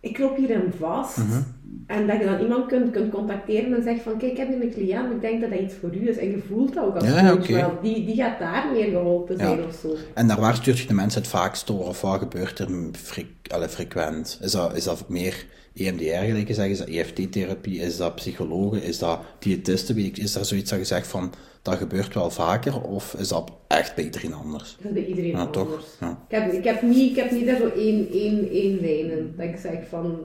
ik 0.00 0.18
loop 0.18 0.36
hierin 0.36 0.72
vast. 0.78 1.16
Mhm. 1.16 1.40
En 1.86 2.06
dat 2.06 2.18
je 2.18 2.24
dan 2.24 2.40
iemand 2.40 2.66
kunt, 2.66 2.90
kunt 2.90 3.12
contacteren 3.12 3.74
en 3.74 3.82
zegt 3.82 4.02
van, 4.02 4.18
kijk, 4.18 4.30
ik 4.32 4.36
heb 4.38 4.48
hier 4.48 4.62
een 4.62 4.70
cliënt, 4.72 5.12
ik 5.12 5.20
denk 5.20 5.40
dat 5.40 5.50
dat 5.50 5.60
iets 5.60 5.74
voor 5.74 5.94
u 5.94 6.08
is. 6.08 6.16
En 6.16 6.30
je 6.30 6.38
voelt 6.48 6.74
dat 6.74 6.84
ook 6.84 6.94
als 6.94 7.04
Ja, 7.04 7.20
ja, 7.20 7.40
wel. 7.52 7.78
Die, 7.82 8.06
die 8.06 8.14
gaat 8.14 8.38
daar 8.38 8.72
meer 8.72 8.84
geholpen 8.90 9.36
Ja. 9.36 9.46
zijn 9.46 9.64
of 9.64 9.74
zo. 9.74 9.94
En 10.14 10.26
naar 10.26 10.40
waar 10.40 10.54
stuurt 10.54 10.78
je 10.78 10.86
de 10.86 10.94
mensen 10.94 11.20
het 11.20 11.30
vaakst 11.30 11.66
door? 11.66 11.86
Of 11.86 12.00
wat 12.00 12.18
gebeurt 12.18 12.58
er 12.58 12.68
fre 12.92 13.24
allee, 13.46 13.68
frequent? 13.68 14.38
Is 14.42 14.52
dat, 14.52 14.76
is 14.76 14.84
dat 14.84 15.08
meer 15.08 15.46
EMDR, 15.74 16.04
gelijk 16.24 16.54
zegt? 16.54 16.70
Is 16.70 16.78
dat 16.78 16.88
EFT-therapie? 16.88 17.80
Is 17.80 17.96
dat 17.96 18.14
psychologen? 18.14 18.82
Is 18.82 18.98
dat 18.98 19.20
diëtisten? 19.38 20.12
Is 20.14 20.32
daar 20.32 20.44
zoiets 20.44 20.70
dat 20.70 20.78
je 20.78 20.84
zegt 20.84 21.06
van, 21.06 21.32
dat 21.62 21.74
gebeurt 21.74 22.14
wel 22.14 22.30
vaker? 22.30 22.82
Of 22.82 23.14
is 23.18 23.28
dat 23.28 23.52
echt 23.68 23.94
bij 23.94 24.04
iedereen 24.04 24.32
anders? 24.34 24.76
Dat 24.80 24.86
is 24.86 24.92
bij 24.92 25.06
iedereen 25.06 25.30
Ja, 25.30 25.38
anders. 25.38 25.56
toch? 25.56 25.84
Ja. 26.00 26.18
Ik, 26.28 26.36
heb, 26.36 26.52
ik, 26.52 26.64
heb 26.64 26.82
niet, 26.82 27.10
ik 27.10 27.16
heb 27.16 27.30
niet 27.30 27.46
daar 27.46 27.56
zo 27.56 27.68
één, 27.76 28.08
één, 28.12 28.48
één. 28.50 29.34
Dat 29.36 29.46
ik 29.46 29.56
zeg 29.56 29.88
van, 29.88 30.18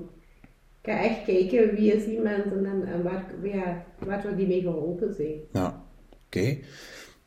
ga 0.88 1.00
echt 1.00 1.24
kijken 1.26 1.76
wie 1.76 1.94
is 1.94 2.06
iemand 2.06 2.44
en, 2.44 2.88
en, 2.94 3.04
waar, 3.04 3.26
ja, 3.44 4.36
die 4.36 4.48
mee 4.48 4.62
geholpen 4.62 5.14
zijn. 5.14 5.36
Ja, 5.54 5.84
oké. 6.26 6.58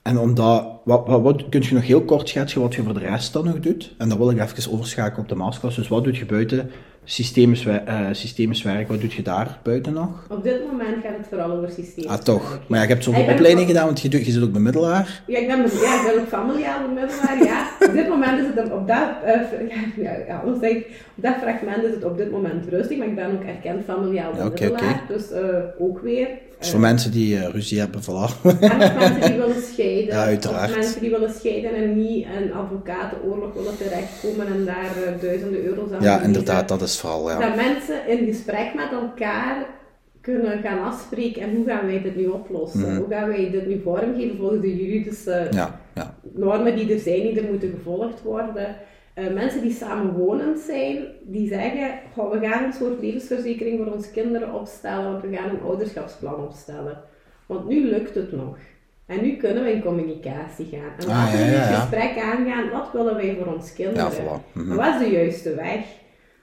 En 0.03 0.19
omdat, 0.19 0.81
wat, 0.85 1.07
wat, 1.07 1.23
wat, 1.23 1.49
kun 1.49 1.63
je 1.63 1.75
nog 1.75 1.87
heel 1.87 2.05
kort 2.05 2.29
schetsen 2.29 2.61
wat 2.61 2.75
je 2.75 2.83
voor 2.83 2.95
de 2.95 3.01
rest 3.01 3.33
dan 3.33 3.45
nog 3.45 3.61
doet? 3.61 3.95
En 3.99 4.09
dan 4.09 4.19
wil 4.19 4.31
ik 4.31 4.41
even 4.41 4.73
overschakelen 4.73 5.23
op 5.23 5.29
de 5.29 5.35
masterclass. 5.35 5.77
Dus 5.77 5.89
wat 5.89 6.05
doe 6.05 6.15
je 6.15 6.27
buiten 6.27 6.71
systemisch, 7.05 7.67
eh, 7.67 8.07
systemisch 8.13 8.63
werk, 8.63 8.89
wat 8.89 9.01
doe 9.01 9.11
je 9.17 9.23
daar 9.23 9.59
buiten 9.63 9.93
nog? 9.93 10.27
Op 10.29 10.43
dit 10.43 10.61
moment 10.71 11.03
gaat 11.03 11.17
het 11.17 11.27
vooral 11.29 11.51
over 11.51 11.71
systemen. 11.71 12.11
Ah, 12.11 12.19
toch. 12.19 12.61
Maar 12.67 12.79
ja, 12.79 12.85
je 12.85 12.91
hebt 12.91 13.05
zoveel 13.05 13.23
ook- 13.23 13.67
gedaan, 13.67 13.85
want 13.85 14.01
je, 14.01 14.09
doet, 14.09 14.27
je 14.27 14.33
zit 14.33 14.43
ook 14.43 14.53
bemiddelaar. 14.53 15.23
Ja, 15.27 15.39
ik 15.39 15.47
ben, 15.47 15.57
ja, 15.59 15.95
ik 16.01 16.13
ben 16.13 16.21
ook 16.23 16.29
familiaal 16.29 16.81
bemiddelaar, 16.89 17.45
ja. 17.45 17.69
Op 17.89 17.93
dit 17.93 18.09
moment 18.09 18.41
is 18.41 18.47
het 18.55 18.73
op, 18.73 18.87
dat, 18.87 19.09
eh, 19.25 19.41
ja, 19.97 20.43
zeg 20.61 20.71
ik, 20.71 20.87
op 21.17 21.23
dat 21.23 21.35
fragment 21.41 21.85
is 21.85 21.95
het 21.95 22.05
op 22.05 22.17
dit 22.17 22.31
moment 22.31 22.69
rustig, 22.69 22.99
maar 22.99 23.07
ik 23.07 23.15
ben 23.15 23.33
ook 23.33 23.43
erkend 23.43 23.85
familiaal 23.85 24.33
bemiddelaar. 24.33 25.05
Dus 25.09 25.31
eh, 25.31 25.41
ook 25.79 26.01
weer. 26.01 26.29
Dus 26.59 26.71
voor 26.71 26.81
mensen 26.81 27.11
die 27.11 27.51
ruzie 27.51 27.79
hebben, 27.79 28.01
voilà. 28.03 28.51
En 28.61 28.79
mensen 28.99 29.21
die 29.21 29.39
willen 29.39 29.63
scheiden. 29.73 30.15
Ja, 30.15 30.25
uiteraard. 30.25 30.71
Of 30.71 30.77
mensen 30.77 31.01
die 31.01 31.11
willen 31.11 31.31
scheiden 31.31 31.75
en 31.75 31.97
niet 31.97 32.27
een 32.41 32.53
advocatenoorlog 32.53 33.55
willen 33.55 33.77
terechtkomen 33.77 34.47
en 34.47 34.65
daar 34.65 34.91
duizenden 35.21 35.65
euro's 35.65 35.91
aan 35.93 36.03
ja, 36.03 36.21
inderdaad, 36.21 36.69
dat 36.69 36.83
is 36.83 36.99
vooral, 37.01 37.31
ja. 37.31 37.39
Dat 37.39 37.57
mensen 37.57 38.07
in 38.09 38.27
gesprek 38.27 38.75
met 38.75 38.93
elkaar 38.93 39.67
kunnen 40.21 40.61
gaan 40.63 40.83
afspreken 40.85 41.43
en 41.43 41.55
hoe 41.57 41.67
gaan 41.67 41.87
wij 41.87 42.03
dit 42.03 42.17
nu 42.17 42.27
oplossen? 42.27 42.81
Mhm. 42.81 42.97
Hoe 42.97 43.09
gaan 43.09 43.29
wij 43.29 43.51
dit 43.51 43.67
nu 43.67 43.81
vormgeven 43.85 44.37
volgens 44.37 44.61
de 44.61 44.77
juridische 44.77 45.47
Ja, 45.51 45.81
ja. 45.95 46.15
normen 46.33 46.77
die 46.77 46.93
er 46.93 46.99
zijn, 47.01 47.21
die 47.23 47.41
er 47.41 47.51
moeten 47.51 47.71
gevolgd 47.71 48.23
worden. 48.23 48.77
Eh, 49.15 49.33
mensen 49.33 49.63
die 49.63 49.73
samenwonend 49.73 50.59
zijn, 50.59 51.05
die 51.23 51.49
zeggen, 51.49 51.91
"Goh, 52.15 52.31
we 52.33 52.47
gaan 52.49 52.65
een 52.65 52.73
soort 52.73 53.01
levensverzekering 53.01 53.79
voor 53.85 53.93
onze 53.95 54.11
kinderen 54.11 54.55
opstellen, 54.55 55.11
want 55.13 55.23
we 55.23 55.37
gaan 55.37 55.49
een 55.51 55.63
ouderschapsplan 55.63 56.35
opstellen. 56.45 56.99
Want 57.47 57.69
nu 57.69 57.85
lukt 57.91 58.15
het 58.15 58.33
nog. 58.33 58.57
En 59.07 59.23
nu 59.23 59.37
kunnen 59.37 59.65
we 59.65 59.73
in 59.73 59.83
communicatie 59.83 60.69
gaan. 60.73 60.93
En 60.99 61.05
Ah, 61.05 61.09
laten 61.09 61.39
we 61.39 61.45
ja, 61.45 61.51
het 61.51 61.77
gesprek 61.77 62.19
aangaan, 62.23 62.71
wat 62.71 62.89
willen 62.93 63.15
wij 63.15 63.37
voor 63.43 63.53
ons 63.55 63.73
kinderen? 63.73 64.13
Voilà. 64.13 64.53
Mhm. 64.53 64.75
Wat 64.77 64.95
is 64.95 64.99
de 65.07 65.11
juiste 65.11 65.55
weg? 65.55 65.81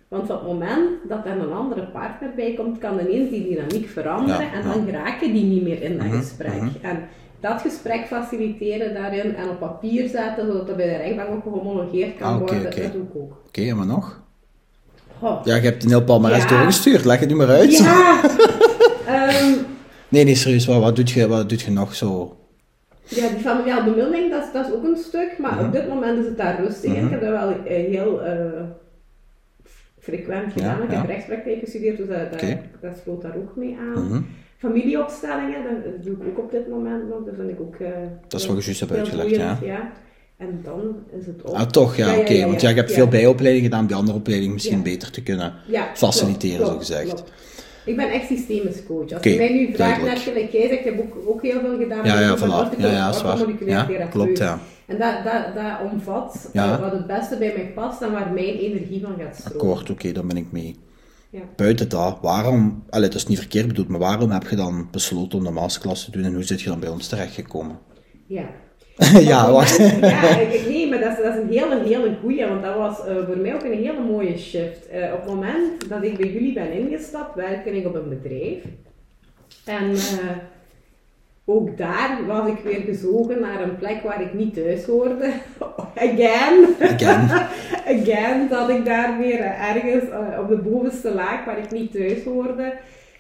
Want 0.07 0.29
op 0.29 0.39
het 0.39 0.47
moment 0.47 0.89
dat 1.07 1.25
er 1.25 1.31
een 1.39 1.53
andere 1.53 1.83
partner 1.83 2.29
bij 2.35 2.53
komt, 2.53 2.77
kan 2.77 2.99
ineens 2.99 3.29
die 3.29 3.47
dynamiek 3.49 3.89
veranderen 3.89 4.41
Ja, 4.45 4.53
en 4.53 4.61
ja. 4.67 4.73
dan 4.73 4.85
geraken 4.85 5.33
die 5.33 5.43
niet 5.43 5.63
meer 5.63 5.81
in 5.81 5.97
dat 5.97 6.07
Mhm, 6.07 6.17
gesprek. 6.17 6.53
mhm. 6.61 6.67
En 6.81 7.03
dat 7.39 7.61
gesprek 7.61 8.05
faciliteren 8.05 8.93
daarin 8.93 9.35
en 9.35 9.49
op 9.49 9.59
papier 9.59 10.07
zetten, 10.09 10.45
zodat 10.47 10.67
dat 10.67 10.75
bij 10.75 10.85
de 10.89 10.95
rechtbank 10.95 11.29
ook 11.29 11.43
gehomologeerd 11.43 12.17
kan 12.17 12.27
Ah, 12.33 12.37
worden, 12.37 12.63
dat 12.63 12.73
doe 12.73 12.83
ik 13.03 13.15
ook. 13.15 13.37
Oké, 13.47 13.75
wat 13.75 13.85
nog? 13.85 14.21
Ja, 15.43 15.55
je 15.55 15.61
hebt 15.61 15.83
een 15.83 15.89
heel 15.89 16.03
palmarès 16.03 16.43
Ja. 16.43 16.49
doorgestuurd, 16.49 17.05
leg 17.05 17.19
het 17.19 17.29
nu 17.29 17.35
maar 17.35 17.47
uit. 17.49 17.77
Ja! 17.77 18.21
Ehm, 19.07 19.53
Nee, 20.09 20.23
nee, 20.23 20.35
serieus, 20.35 20.65
wat, 20.65 20.81
wat, 20.81 20.95
doe 20.95 21.05
je, 21.13 21.27
wat 21.27 21.49
doe 21.49 21.57
je 21.65 21.71
nog 21.71 21.95
zo? 21.95 22.37
ja, 23.03 23.27
die 23.29 23.39
familiale 23.39 23.83
bemiddeling, 23.83 24.31
dat 24.31 24.43
is, 24.43 24.51
dat 24.53 24.67
is 24.67 24.73
ook 24.73 24.83
een 24.83 24.97
stuk, 24.97 25.35
maar 25.37 25.53
Mhm. 25.55 25.65
op 25.65 25.71
dit 25.71 25.87
moment 25.87 26.19
is 26.19 26.25
het 26.25 26.37
daar 26.37 26.59
rustig. 26.63 26.91
Ik 26.93 27.09
heb 27.09 27.21
dat 27.21 27.29
wel 27.29 27.49
eh, 27.49 27.87
heel 27.89 28.21
eh, 28.23 28.35
frequent 30.09 30.51
gedaan. 30.53 30.77
Ja, 30.77 30.83
ik 30.83 30.91
heb 30.91 31.05
rechtspraktijk 31.05 31.59
gestudeerd, 31.59 31.97
dus 31.97 32.07
dat, 32.07 32.31
dat, 32.31 32.41
Oké. 32.41 32.59
dat 32.81 32.99
sloot 33.03 33.21
daar 33.21 33.35
ook 33.35 33.55
mee 33.55 33.77
aan. 33.79 34.05
Mhm. 34.07 34.21
Familieopstellingen, 34.57 35.63
dat, 35.63 36.03
doe 36.03 36.13
ik 36.15 36.21
ook 36.29 36.37
op 36.45 36.51
dit 36.51 36.67
moment 36.69 37.09
nog. 37.09 37.25
Dat 37.25 37.35
vind 37.35 37.49
ik 37.49 37.59
ook... 37.59 37.75
eh, 37.75 37.89
Dat 38.27 38.39
is 38.39 38.45
wat 38.47 38.57
je 38.57 38.63
juist 38.63 38.79
hebt 38.79 38.91
uitgelegd, 38.91 39.29
boeiend, 39.29 39.59
ja. 39.61 39.67
ja. 39.67 39.91
En 40.37 40.59
dan 40.63 40.95
is 41.19 41.25
het 41.25 41.45
ook... 41.45 41.55
Ah, 41.55 41.61
toch, 41.61 41.95
ja, 41.95 42.17
oké. 42.17 42.45
want 42.45 42.61
ja, 42.61 42.69
je 42.69 42.75
hebt 42.75 42.89
ja. 42.89 42.95
veel 42.95 43.07
bijopleidingen 43.07 43.65
gedaan, 43.65 43.81
om 43.81 43.87
die 43.87 43.95
andere 43.95 44.17
opleidingen 44.17 44.53
misschien 44.53 44.83
beter 44.83 45.11
te 45.11 45.23
kunnen 45.23 45.53
faciliteren, 45.93 46.57
klopt, 46.57 46.71
zo 46.71 46.77
gezegd. 46.77 47.13
klopt. 47.13 47.31
Ik 47.85 47.95
ben 47.95 48.09
echt 48.09 48.27
systemisch 48.27 48.85
coach. 48.87 49.01
Als 49.03 49.11
Oké, 49.13 49.29
je 49.29 49.37
mij 49.37 49.53
nu 49.53 49.73
vraagt 49.73 50.03
naar 50.03 50.17
gelijk 50.17 50.51
jij 50.51 50.67
zegt, 50.67 50.79
ik 50.79 50.85
heb 50.85 50.99
ook, 50.99 51.17
ook 51.27 51.41
heel 51.41 51.59
veel 51.59 51.77
gedaan. 51.77 52.05
Ja, 52.05 52.19
ja, 52.19 52.37
voilà. 52.37 52.77
Ja, 52.77 52.91
ja, 52.91 53.09
is 53.09 53.21
waar. 53.21 53.31
orthomoleculair 53.31 53.91
Ja, 53.91 54.05
klopt, 54.05 54.37
ja. 54.37 54.59
En 54.87 54.97
dat, 54.97 55.23
dat, 55.23 55.55
dat 55.55 55.91
omvat 55.91 56.49
Ja. 56.53 56.73
eh, 56.73 56.79
wat 56.81 56.91
het 56.91 57.07
beste 57.07 57.37
bij 57.37 57.53
mij 57.55 57.71
past 57.75 58.01
en 58.01 58.11
waar 58.11 58.31
mijn 58.33 58.45
energie 58.57 59.01
van 59.01 59.15
gaat 59.19 59.35
stromen. 59.35 59.61
Akkoord, 59.61 59.89
oké, 59.89 60.11
daar 60.11 60.25
ben 60.25 60.37
ik 60.37 60.51
mee. 60.51 60.75
Ja. 61.29 61.39
Buiten 61.55 61.89
dat, 61.89 62.17
waarom, 62.21 62.83
allee, 62.89 63.07
dat 63.09 63.17
is 63.17 63.27
niet 63.27 63.37
verkeerd 63.39 63.67
bedoeld, 63.67 63.87
maar 63.87 63.99
waarom 63.99 64.31
heb 64.31 64.47
je 64.49 64.55
dan 64.55 64.87
besloten 64.91 65.37
om 65.37 65.43
de 65.43 65.51
masterclass 65.51 66.05
te 66.05 66.11
doen 66.11 66.23
en 66.23 66.33
hoe 66.33 66.43
zit 66.43 66.61
je 66.61 66.69
dan 66.69 66.79
bij 66.79 66.89
ons 66.89 67.07
terechtgekomen? 67.07 67.79
Ja. 68.25 68.45
ja, 69.19 69.51
wacht. 69.51 69.77
Ja, 70.01 70.37
ik, 70.39 70.67
nee, 70.67 70.89
maar 70.89 70.99
dat 70.99 71.11
is, 71.17 71.23
dat 71.23 71.35
is 71.35 71.41
een 71.41 71.49
hele, 71.49 71.83
hele 71.83 72.17
goeie, 72.21 72.45
want 72.47 72.61
dat 72.63 72.75
was 72.75 73.05
eh, 73.05 73.15
voor 73.25 73.37
mij 73.37 73.53
ook 73.55 73.63
een 73.63 73.77
hele 73.83 73.99
mooie 73.99 74.37
shift. 74.37 74.87
Eh, 74.87 75.13
op 75.13 75.19
het 75.19 75.29
moment 75.33 75.89
dat 75.89 76.03
ik 76.03 76.17
bij 76.17 76.31
jullie 76.31 76.53
ben 76.53 76.71
ingestapt, 76.71 77.35
werkte 77.35 77.77
ik 77.77 77.85
op 77.87 77.95
een 77.95 78.09
bedrijf. 78.09 78.63
En 79.65 79.91
ook 81.49 81.77
daar 81.77 82.25
was 82.25 82.49
ik 82.49 82.59
weer 82.63 82.79
gezogen 82.79 83.39
naar 83.39 83.61
een 83.61 83.77
plek 83.77 84.01
waar 84.03 84.21
ik 84.21 84.33
niet 84.33 84.53
thuis 84.53 84.85
hoorde. 84.85 85.33
Again. 86.07 86.75
Again. 86.81 87.29
Again, 87.99 88.47
dat 88.49 88.69
ik 88.69 88.85
daar 88.85 89.17
weer 89.17 89.39
eh, 89.39 89.75
ergens 89.75 90.09
eh, 90.09 90.39
op 90.39 90.47
de 90.47 90.57
bovenste 90.57 91.13
laag 91.13 91.45
waar 91.45 91.57
ik 91.57 91.71
niet 91.71 91.91
thuis 91.91 92.23
hoorde. 92.23 92.73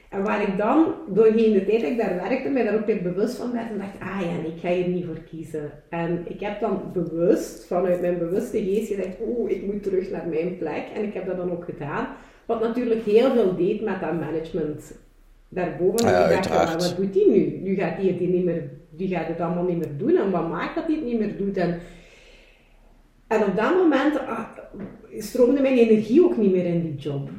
En 0.09 0.23
waar 0.23 0.41
ik 0.41 0.57
dan, 0.57 0.93
doorheen 1.07 1.53
de 1.53 1.65
tijd 1.65 1.81
dat 1.81 1.89
ik 1.89 1.97
daar 1.97 2.15
werkte, 2.15 2.49
mij 2.49 2.63
daar 2.63 2.75
ook 2.75 2.85
weer 2.85 3.01
bewust 3.01 3.35
van 3.35 3.51
werd 3.51 3.69
en 3.69 3.77
dacht, 3.77 3.99
ah 3.99 4.21
ja, 4.21 4.41
nee, 4.41 4.53
ik 4.53 4.61
ga 4.61 4.69
hier 4.69 4.87
niet 4.87 5.05
voor 5.05 5.21
kiezen. 5.29 5.71
En 5.89 6.25
ik 6.29 6.39
heb 6.39 6.59
dan 6.59 6.81
bewust, 6.93 7.65
vanuit 7.65 8.01
mijn 8.01 8.17
bewuste 8.17 8.63
geest 8.63 8.87
gezegd, 8.87 9.17
oh, 9.19 9.49
ik 9.49 9.65
moet 9.65 9.83
terug 9.83 10.09
naar 10.11 10.27
mijn 10.27 10.57
plek. 10.57 10.83
En 10.95 11.03
ik 11.03 11.13
heb 11.13 11.25
dat 11.25 11.37
dan 11.37 11.51
ook 11.51 11.63
gedaan. 11.63 12.07
Wat 12.45 12.59
natuurlijk 12.59 13.03
heel 13.03 13.31
veel 13.31 13.55
deed 13.55 13.81
met 13.81 13.99
dat 14.01 14.19
management 14.19 14.93
daarboven. 15.49 16.05
Ah 16.05 16.11
ja, 16.11 16.19
dacht, 16.19 16.31
uiteraard. 16.33 16.69
"Ja, 16.81 16.87
wat 16.87 16.97
doet 16.97 17.13
die 17.13 17.29
nu? 17.29 17.59
Nu 17.63 17.75
gaat 17.75 17.99
die 17.99 18.11
het 18.11 18.19
niet 18.19 18.43
meer, 18.43 18.69
die 18.89 19.07
gaat 19.07 19.27
het 19.27 19.41
allemaal 19.41 19.63
niet 19.63 19.77
meer 19.77 19.97
doen. 19.97 20.15
En 20.17 20.31
wat 20.31 20.49
maakt 20.49 20.75
dat 20.75 20.85
hij 20.85 20.95
het 20.95 21.03
niet 21.05 21.19
meer 21.19 21.37
doet? 21.37 21.57
En, 21.57 21.79
en 23.27 23.43
op 23.43 23.55
dat 23.55 23.75
moment 23.75 24.19
ah, 24.19 24.43
stroomde 25.17 25.61
mijn 25.61 25.77
energie 25.77 26.23
ook 26.23 26.37
niet 26.37 26.51
meer 26.51 26.65
in 26.65 26.81
die 26.81 26.95
job. 26.95 27.29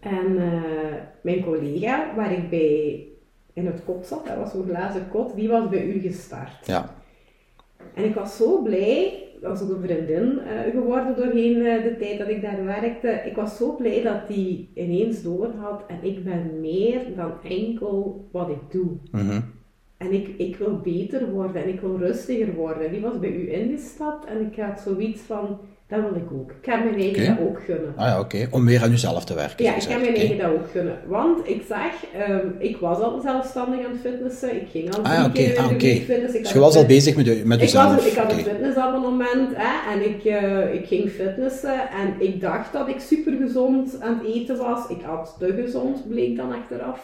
En 0.00 0.38
eh, 0.38 0.94
mijn 1.22 1.44
collega, 1.44 2.12
waar 2.16 2.32
ik 2.32 2.50
bij 2.50 3.04
in 3.52 3.66
het 3.66 3.84
kot 3.84 4.06
zat, 4.06 4.26
dat 4.26 4.36
was 4.36 4.50
zo'n 4.50 4.66
glazen 4.68 5.08
kot, 5.10 5.34
die 5.36 5.48
was 5.48 5.68
bij 5.68 5.84
u 5.84 6.00
gestart. 6.00 6.66
Ja, 6.66 6.94
En 7.94 8.04
ik 8.04 8.14
was 8.14 8.36
zo 8.36 8.62
blij, 8.62 9.22
dat 9.40 9.50
was 9.50 9.62
ook 9.62 9.76
een 9.76 9.82
vriendin 9.82 10.38
eh, 10.38 10.70
geworden 10.70 11.16
doorheen 11.16 11.66
eh, 11.66 11.82
de 11.82 11.96
tijd 11.98 12.18
dat 12.18 12.28
ik 12.28 12.42
daar 12.42 12.64
werkte. 12.64 13.22
Ik 13.24 13.36
was 13.36 13.56
zo 13.56 13.76
blij 13.76 14.02
dat 14.02 14.28
die 14.28 14.70
ineens 14.74 15.22
doorhad 15.22 15.84
en 15.86 15.98
ik 16.02 16.24
ben 16.24 16.60
meer 16.60 17.00
dan 17.16 17.32
enkel 17.42 18.28
wat 18.32 18.48
ik 18.48 18.70
doe. 18.70 18.90
mhm. 19.10 19.40
En 19.96 20.12
ik, 20.12 20.28
ik 20.28 20.56
wil 20.56 20.80
beter 20.80 21.30
worden 21.30 21.62
en 21.62 21.68
ik 21.68 21.80
wil 21.80 21.98
rustiger 21.98 22.54
worden. 22.54 22.92
Die 22.92 23.00
was 23.00 23.18
bij 23.18 23.32
u 23.32 23.52
ingestapt 23.52 24.24
en 24.24 24.40
ik 24.46 24.56
had 24.56 24.80
zoiets 24.80 25.20
van, 25.20 25.58
dat 25.90 26.00
wil 26.00 26.14
ik 26.14 26.32
ook. 26.32 26.50
Ik 26.50 26.70
ga 26.70 26.76
mijn 26.76 26.94
eigen 27.00 27.26
dat 27.36 27.46
ook 27.46 27.58
gunnen. 27.64 27.92
Ah 27.96 28.06
ja, 28.06 28.20
oké. 28.20 28.46
Om 28.50 28.66
weer 28.66 28.82
aan 28.82 28.90
jezelf 28.90 29.24
te 29.24 29.34
werken. 29.34 29.64
Ja, 29.64 29.74
ik 29.74 29.82
ga 29.82 29.98
mijn 29.98 30.14
eigen 30.14 30.38
dat 30.38 30.50
ook 30.50 30.70
gunnen. 30.70 30.98
Want 31.06 31.48
ik 31.48 31.62
zag, 31.68 31.92
ehm, 32.26 32.46
ik 32.58 32.76
was 32.76 32.98
al 32.98 33.20
zelfstandig 33.22 33.84
aan 33.86 33.92
het 33.92 34.00
fitnessen. 34.00 34.56
Ik 34.56 34.68
ging 34.70 34.94
al 34.96 35.02
Ah 35.02 35.12
ja, 35.12 35.28
keer 35.28 35.50
in 35.54 35.58
Ah, 35.58 35.68
fitnessen. 35.68 36.34
Ik 36.38 36.42
Dus 36.42 36.52
je 36.52 36.58
was 36.58 36.76
al 36.76 36.86
bezig 36.86 37.16
met, 37.16 37.44
met 37.44 37.58
ik, 37.58 37.64
jezelf. 37.64 37.94
was, 37.94 38.06
ik 38.06 38.16
had 38.16 38.32
een 38.32 38.38
fitnessabonnement 38.38 39.48
hè, 39.54 39.92
en 39.92 40.04
ik, 40.08 40.24
eh, 40.24 40.74
ik 40.74 40.86
ging 40.86 41.10
fitnessen 41.10 41.74
en 41.90 42.26
ik 42.26 42.40
dacht 42.40 42.72
dat 42.72 42.88
ik 42.88 43.00
super 43.00 43.32
gezond 43.46 43.96
aan 44.00 44.20
het 44.22 44.34
eten 44.34 44.56
was. 44.56 44.88
Ik 44.88 45.02
had 45.02 45.36
te 45.38 45.60
gezond, 45.64 46.08
bleek 46.08 46.36
dan 46.36 46.52
achteraf. 46.52 47.00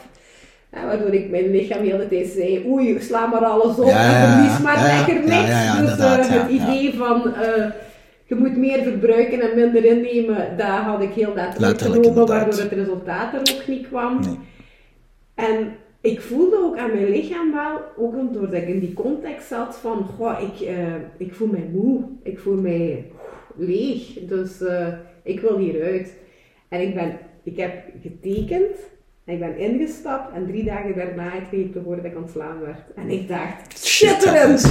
Waardoor 0.70 1.14
ik 1.14 1.30
mijn 1.30 1.50
lichaam 1.50 1.82
de 1.84 1.90
hele 1.90 2.08
tijd 2.08 2.26
zei, 2.26 2.64
oei, 2.68 3.00
sla 3.00 3.26
maar 3.26 3.44
alles 3.44 3.76
op 3.76 3.86
Ja, 3.88 4.26
en 4.26 4.32
verlies 4.32 4.58
maar 4.62 4.82
lekker 4.96 5.14
niks. 5.24 5.48
Ja, 5.48 5.62
ja, 5.62 5.62
ja, 5.62 5.80
dus 5.80 5.96
ja, 5.98 6.38
het 6.38 6.50
idee 6.50 6.94
van, 6.94 7.34
eh, 7.34 7.64
je 8.26 8.34
moet 8.34 8.56
meer 8.56 8.82
verbruiken 8.82 9.40
en 9.40 9.54
minder 9.54 9.84
innemen, 9.84 10.56
dat 10.56 10.66
had 10.66 11.02
ik 11.02 11.12
heel 11.12 11.34
letterlijk 11.34 11.72
Letterlijk, 11.72 12.04
genomen, 12.04 12.26
waardoor 12.26 12.60
het 12.60 12.72
resultaat 12.72 13.34
er 13.34 13.40
ook 13.40 13.66
niet 13.66 13.88
kwam. 13.88 14.20
Nee. 14.20 14.38
En 15.34 15.76
ik 16.00 16.20
voelde 16.20 16.56
ook 16.56 16.76
aan 16.76 16.90
mijn 16.90 17.10
lichaam 17.10 17.52
wel, 17.52 17.80
ook 17.96 18.32
doordat 18.32 18.62
ik 18.62 18.68
in 18.68 18.78
die 18.78 18.94
context 18.94 19.48
zat 19.48 19.76
van, 19.76 20.04
goh, 20.04 20.40
ik, 20.40 20.66
eh, 20.66 20.94
ik 21.16 21.34
voel 21.34 21.48
mij 21.48 21.68
moe, 21.72 22.04
ik 22.22 22.38
voel 22.38 22.60
mij 22.60 23.10
leeg, 23.56 24.12
dus 24.12 24.60
uh, 24.60 24.88
ik 25.22 25.40
wil 25.40 25.58
hieruit. 25.58 26.16
En 26.68 26.80
ik, 26.80 26.94
ben, 26.94 27.18
ik 27.42 27.56
heb 27.56 27.84
getekend 28.02 28.76
ik 29.26 29.38
ben 29.38 29.58
ingestapt 29.58 30.34
en 30.34 30.46
drie 30.46 30.64
dagen 30.64 30.94
daarna 30.96 31.30
kreeg 31.48 31.64
ik 31.64 31.72
te 31.72 31.78
horen 31.84 32.02
dat 32.02 32.12
ik 32.12 32.18
ontslaan 32.18 32.60
werd. 32.60 32.80
En 32.94 33.10
ik 33.10 33.28
dacht, 33.28 33.78
schitterend! 33.78 34.64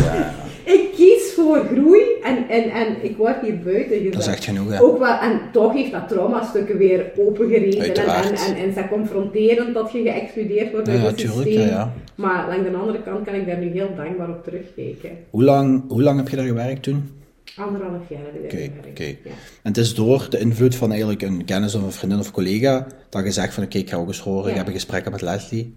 Ik 0.64 0.92
kies 0.96 1.34
voor 1.36 1.66
groei 1.72 2.02
en, 2.24 2.50
en, 2.50 2.70
en 2.70 3.04
ik 3.04 3.18
word 3.18 3.42
hier 3.42 3.60
buiten 3.60 3.98
gezet. 3.98 4.14
Dat 4.14 4.22
is 4.22 4.28
echt 4.28 4.44
genoeg, 4.44 4.70
hè? 4.70 4.82
Ook 4.82 5.00
wel, 5.00 5.18
en 5.18 5.40
toch 5.52 5.74
heeft 5.74 5.92
dat 5.92 6.08
traumastukken 6.08 6.78
weer 6.78 7.12
opengereden. 7.18 7.96
En, 7.96 8.24
en, 8.24 8.36
en, 8.36 8.56
en 8.56 8.68
is 8.68 8.76
dat 8.76 8.88
confronterend 8.88 9.74
dat 9.74 9.92
je 9.92 10.02
geëxcludeerd 10.02 10.72
wordt 10.72 10.90
uit 10.90 11.00
ja, 11.00 11.06
het 11.06 11.20
systeem. 11.20 11.68
Ja, 11.68 11.94
maar 12.16 12.48
langs 12.48 12.70
de 12.70 12.78
andere 12.78 13.02
kant 13.02 13.26
kan 13.26 13.34
ik 13.34 13.48
daar 13.48 13.58
nu 13.58 13.68
heel 13.68 13.90
dankbaar 13.96 14.30
op 14.30 14.44
terugkijken. 14.44 15.10
Hoe 15.30 15.44
lang, 15.44 15.84
hoe 15.88 16.04
lang 16.04 16.18
heb 16.18 16.30
je 16.30 16.36
daar 16.36 16.46
gewerkt 16.46 16.84
toen? 16.84 17.10
Anderhalf 17.56 18.10
jaar 18.10 18.22
heb 18.24 18.52
ik 18.54 18.72
Oké, 18.90 19.04
En 19.04 19.38
het 19.62 19.78
is 19.78 19.96
door 19.96 20.28
de 20.30 20.40
invloed 20.40 20.76
van 20.76 20.90
eigenlijk 20.90 21.22
een 21.22 21.46
kennis 21.46 21.76
of 21.76 21.84
een 21.84 21.92
vriendin 21.92 22.20
of 22.20 22.32
collega 22.32 22.88
dat 23.10 23.24
je 23.24 23.32
zegt 23.32 23.54
van 23.54 23.64
oké, 23.64 23.78
ik 23.78 23.90
ga 23.90 23.98
ook 23.98 24.08
eens 24.08 24.20
horen, 24.20 24.50
ik 24.50 24.58
heb 24.58 24.68
een 24.68 24.74
gesprek 24.74 25.12
met 25.12 25.22
Leslie. 25.22 25.76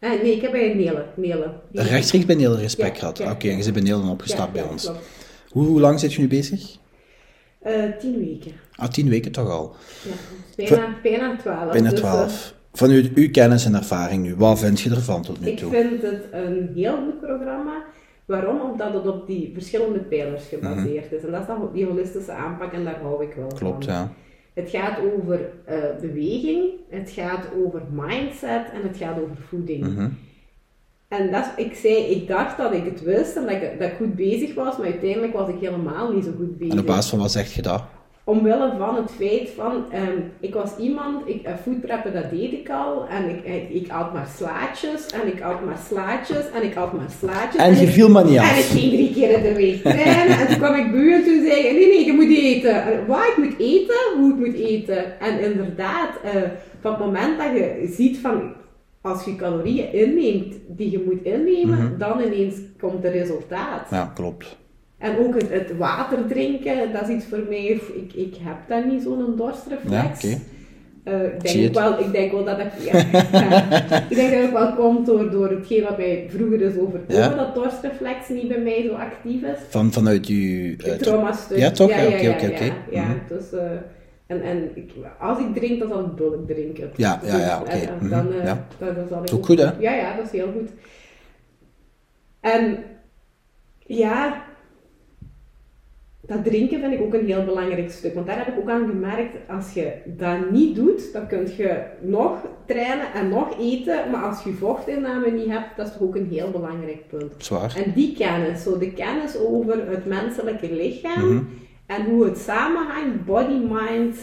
Uh, 0.00 0.10
nee, 0.10 0.36
ik 0.36 0.42
heb 0.42 0.50
bij 0.50 0.74
Nele. 0.74 1.06
Nele. 1.16 1.52
Rechtstreeks 1.72 2.24
bij 2.24 2.34
Nele 2.34 2.58
gesprek 2.58 2.98
gehad? 2.98 3.20
Oké, 3.20 3.48
en 3.48 3.56
je 3.56 3.62
zit 3.62 3.72
bij 3.72 3.82
Nele 3.82 4.10
opgestapt 4.10 4.52
bij 4.52 4.62
ons. 4.62 4.90
Hoe, 5.48 5.66
hoe 5.66 5.80
lang 5.80 6.00
zit 6.00 6.12
je 6.12 6.20
nu 6.20 6.28
bezig? 6.28 6.76
Uh, 7.66 7.72
tien 7.98 8.18
weken. 8.18 8.52
Ah, 8.74 8.88
tien 8.88 9.08
weken 9.08 9.32
toch 9.32 9.50
al? 9.50 9.76
Ja, 10.56 10.68
bijna, 10.68 10.98
bijna 11.02 11.36
twaalf. 11.36 11.72
Bijna 11.72 11.90
dus, 11.90 11.98
twaalf. 11.98 12.54
Uh, 12.54 12.62
Vanuit 12.72 13.10
uw 13.14 13.30
kennis 13.30 13.64
en 13.64 13.74
ervaring 13.74 14.22
nu, 14.22 14.34
wat 14.34 14.58
vind 14.58 14.80
je 14.80 14.90
ervan 14.90 15.22
tot 15.22 15.40
nu 15.40 15.54
toe? 15.54 15.76
Ik 15.76 15.86
vind 15.86 16.02
het 16.02 16.24
een 16.32 16.70
heel 16.74 16.96
goed 16.96 17.20
programma. 17.20 17.84
Waarom? 18.24 18.60
Omdat 18.60 18.92
het 18.92 19.06
op 19.06 19.26
die 19.26 19.50
verschillende 19.52 19.98
pijlers 19.98 20.48
gebaseerd 20.48 21.12
is. 21.12 21.24
En 21.24 21.30
dat 21.30 21.40
is 21.40 21.46
dan 21.46 21.70
die 21.72 21.86
holistische 21.86 22.32
aanpak 22.32 22.72
en 22.72 22.84
daar 22.84 23.00
hou 23.00 23.22
ik 23.22 23.34
wel 23.34 23.48
van. 23.48 23.58
Klopt, 23.58 23.84
ja. 23.84 24.12
Het 24.54 24.70
gaat 24.70 24.98
over 25.14 25.50
uh, 25.68 25.74
beweging, 26.00 26.70
het 26.88 27.10
gaat 27.10 27.48
over 27.64 27.82
mindset 27.90 28.70
en 28.72 28.82
het 28.82 28.96
gaat 28.96 29.20
over 29.20 29.36
voeding. 29.48 29.86
Mhm. 29.86 30.08
En 31.08 31.30
dat, 31.30 31.52
ik 31.56 31.74
zei, 31.74 31.94
ik 31.94 32.28
dacht 32.28 32.56
dat 32.56 32.72
ik 32.72 32.84
het 32.84 33.02
wist 33.02 33.36
en 33.36 33.42
dat 33.42 33.50
ik, 33.50 33.78
dat 33.78 33.90
ik 33.90 33.96
goed 33.96 34.14
bezig 34.14 34.54
was, 34.54 34.76
maar 34.76 34.86
uiteindelijk 34.86 35.32
was 35.32 35.48
ik 35.48 35.60
helemaal 35.60 36.12
niet 36.12 36.24
zo 36.24 36.30
goed 36.36 36.58
bezig. 36.58 36.72
En 36.74 36.80
op 36.80 36.86
basis 36.86 37.10
van 37.10 37.18
wat 37.18 37.30
zeg 37.30 37.54
je 37.54 37.62
dat? 37.62 37.82
Omwille 38.26 38.72
van 38.78 38.96
het 38.96 39.10
feit 39.10 39.50
van, 39.56 39.72
um, 39.72 40.32
ik 40.40 40.54
was 40.54 40.76
iemand, 40.78 41.28
ik, 41.28 41.48
foodpreppen 41.62 42.12
dat 42.12 42.30
deed 42.30 42.52
ik 42.52 42.70
al, 42.70 43.06
en 43.08 43.28
ik, 43.28 43.44
ik, 43.44 43.82
ik 43.82 43.92
at 43.92 44.12
maar 44.12 44.28
slaatjes, 44.36 45.06
en 45.06 45.26
ik 45.26 45.42
at 45.42 45.64
maar 45.64 45.78
slaatjes, 45.88 46.50
en 46.50 46.62
ik 46.62 46.76
at 46.76 46.92
maar 46.92 47.10
slaatjes. 47.18 47.62
En, 47.62 47.80
je 47.80 47.86
viel 47.86 48.08
maar 48.08 48.24
niet 48.24 48.38
af. 48.38 48.50
En 48.50 48.58
ik 48.58 48.64
ging 48.64 48.92
drie 48.92 49.12
keer 49.12 49.30
in 49.30 49.42
de 49.42 49.54
week 49.54 49.82
trainen, 49.82 50.38
en 50.38 50.46
toen 50.46 50.56
kwam 50.56 50.74
ik 50.74 50.84
en 50.84 51.24
toen 51.24 51.44
zei 51.46 51.60
ik, 51.60 51.72
nee 51.72 51.86
nee, 51.86 52.04
je 52.04 52.12
moet 52.12 52.36
eten. 52.36 53.06
Wat, 53.06 53.26
ik 53.26 53.36
moet 53.36 53.58
eten? 53.58 53.96
Hoe 54.16 54.30
ik 54.30 54.38
moet 54.38 54.54
eten? 54.54 55.20
En 55.20 55.40
inderdaad, 55.40 56.10
uh, 56.24 56.42
van 56.80 56.90
het 56.90 57.00
moment 57.00 57.38
dat 57.38 57.46
je 57.46 57.92
ziet 57.96 58.18
van, 58.18 58.52
als 59.00 59.24
je 59.24 59.36
calorieën 59.36 59.92
inneemt 59.92 60.54
die 60.66 60.90
je 60.90 61.02
moet 61.06 61.22
innemen, 61.22 61.78
mm 61.78 61.86
-hmm. 61.86 61.98
dan 61.98 62.20
ineens 62.20 62.54
komt 62.78 63.02
het 63.02 63.12
resultaat. 63.12 63.86
Ja, 63.90 64.12
klopt. 64.14 64.56
En 65.04 65.18
ook 65.18 65.34
het, 65.34 65.50
het, 65.50 65.76
water 65.76 66.26
drinken, 66.26 66.92
dat 66.92 67.08
is 67.08 67.14
iets 67.14 67.26
voor 67.26 67.42
mij, 67.48 67.64
ik, 67.94 68.12
ik 68.14 68.34
heb 68.40 68.56
daar 68.68 68.86
niet 68.86 69.02
zo'n 69.02 69.36
dorstreflex. 69.36 70.20
Ja, 70.20 70.36
uh, 71.04 71.24
ik, 71.24 71.42
denk 71.42 71.74
wel, 71.74 71.98
ik 71.98 72.12
denk 72.12 72.32
wel 72.32 72.44
dat 72.44 72.58
ik, 72.58 72.72
ja, 72.78 72.98
ik 74.10 74.16
denk 74.16 74.32
dat 74.32 74.42
het 74.42 74.52
wel 74.52 74.74
komt 74.74 75.06
door, 75.06 75.30
door 75.30 75.50
hetgeen 75.50 75.82
wat 75.82 75.96
mij 75.96 76.26
vroeger 76.28 76.60
is 76.60 76.76
overkomen, 76.76 77.36
dat 77.36 77.54
dorstreflex 77.54 78.28
niet 78.28 78.48
bij 78.48 78.60
mij 78.60 78.82
zo 78.82 78.94
actief 78.94 79.42
is. 79.42 79.58
Van, 79.68 79.92
vanuit 79.92 80.26
je... 80.26 80.76
Uh, 80.86 80.92
trauma-stuk. 80.92 81.58
Ja, 81.58 81.70
toch? 81.70 81.90
Ja, 81.90 82.06
oké, 82.06 82.28
oké, 82.28 82.46
oké. 82.46 82.72
Ja, 82.90 83.02
mhm. 83.02 83.18
dus... 83.28 83.52
Uh, 83.52 83.60
en, 84.26 84.42
en 84.42 84.70
ik, 84.74 84.90
als 85.18 85.38
ik 85.38 85.54
drink, 85.54 85.78
dan 85.78 85.88
zal 85.88 86.00
ik 86.00 86.14
bulk 86.14 86.46
drinken. 86.46 86.90
Ja, 86.96 87.20
ja, 87.24 87.38
ja, 87.38 87.60
oké. 87.60 87.76
Okay. 87.76 87.88
Mhm, 88.00 88.32
uh, 88.32 88.44
ja. 88.44 88.66
dan, 88.78 88.94
dan 88.94 89.08
zal 89.08 89.22
ik 89.22 89.34
ook 89.34 89.46
goed, 89.46 89.58
hè? 89.58 89.70
Ja, 89.78 89.94
ja, 89.94 90.16
dat 90.16 90.24
is 90.24 90.32
heel 90.32 90.52
goed. 90.52 90.70
En 92.40 92.78
ja, 93.86 94.44
dat 96.26 96.44
drinken 96.44 96.80
vind 96.80 96.92
ik 96.92 97.00
ook 97.00 97.14
een 97.14 97.26
heel 97.26 97.44
belangrijk 97.44 97.90
stuk. 97.90 98.14
Want 98.14 98.26
daar 98.26 98.36
heb 98.36 98.46
ik 98.46 98.58
ook 98.58 98.68
aan 98.68 98.88
gemerkt, 98.88 99.48
als 99.48 99.72
je 99.72 99.92
dat 100.04 100.50
niet 100.50 100.74
doet, 100.74 101.12
dan 101.12 101.26
kun 101.26 101.48
je 101.56 101.82
nog 102.00 102.46
trainen 102.66 103.12
en 103.12 103.28
nog 103.28 103.58
eten. 103.58 104.10
Maar 104.10 104.22
als 104.22 104.42
je 104.42 104.52
vochtinname 104.52 105.30
niet 105.30 105.48
hebt, 105.48 105.76
dat 105.76 105.86
is 105.86 105.92
toch 105.92 106.02
ook 106.02 106.16
een 106.16 106.28
heel 106.30 106.50
belangrijk 106.50 107.08
punt. 107.08 107.32
Zwaar. 107.36 107.76
En 107.84 107.92
die 107.92 108.16
kennis, 108.16 108.62
zo 108.62 108.78
de 108.78 108.92
kennis 108.92 109.38
over 109.38 109.90
het 109.90 110.06
menselijke 110.06 110.72
lichaam 110.72 111.34
mhm. 111.34 111.44
en 111.86 112.04
hoe 112.04 112.24
het 112.24 112.38
samenhangt, 112.38 113.24
body, 113.24 113.60
mind, 113.70 114.16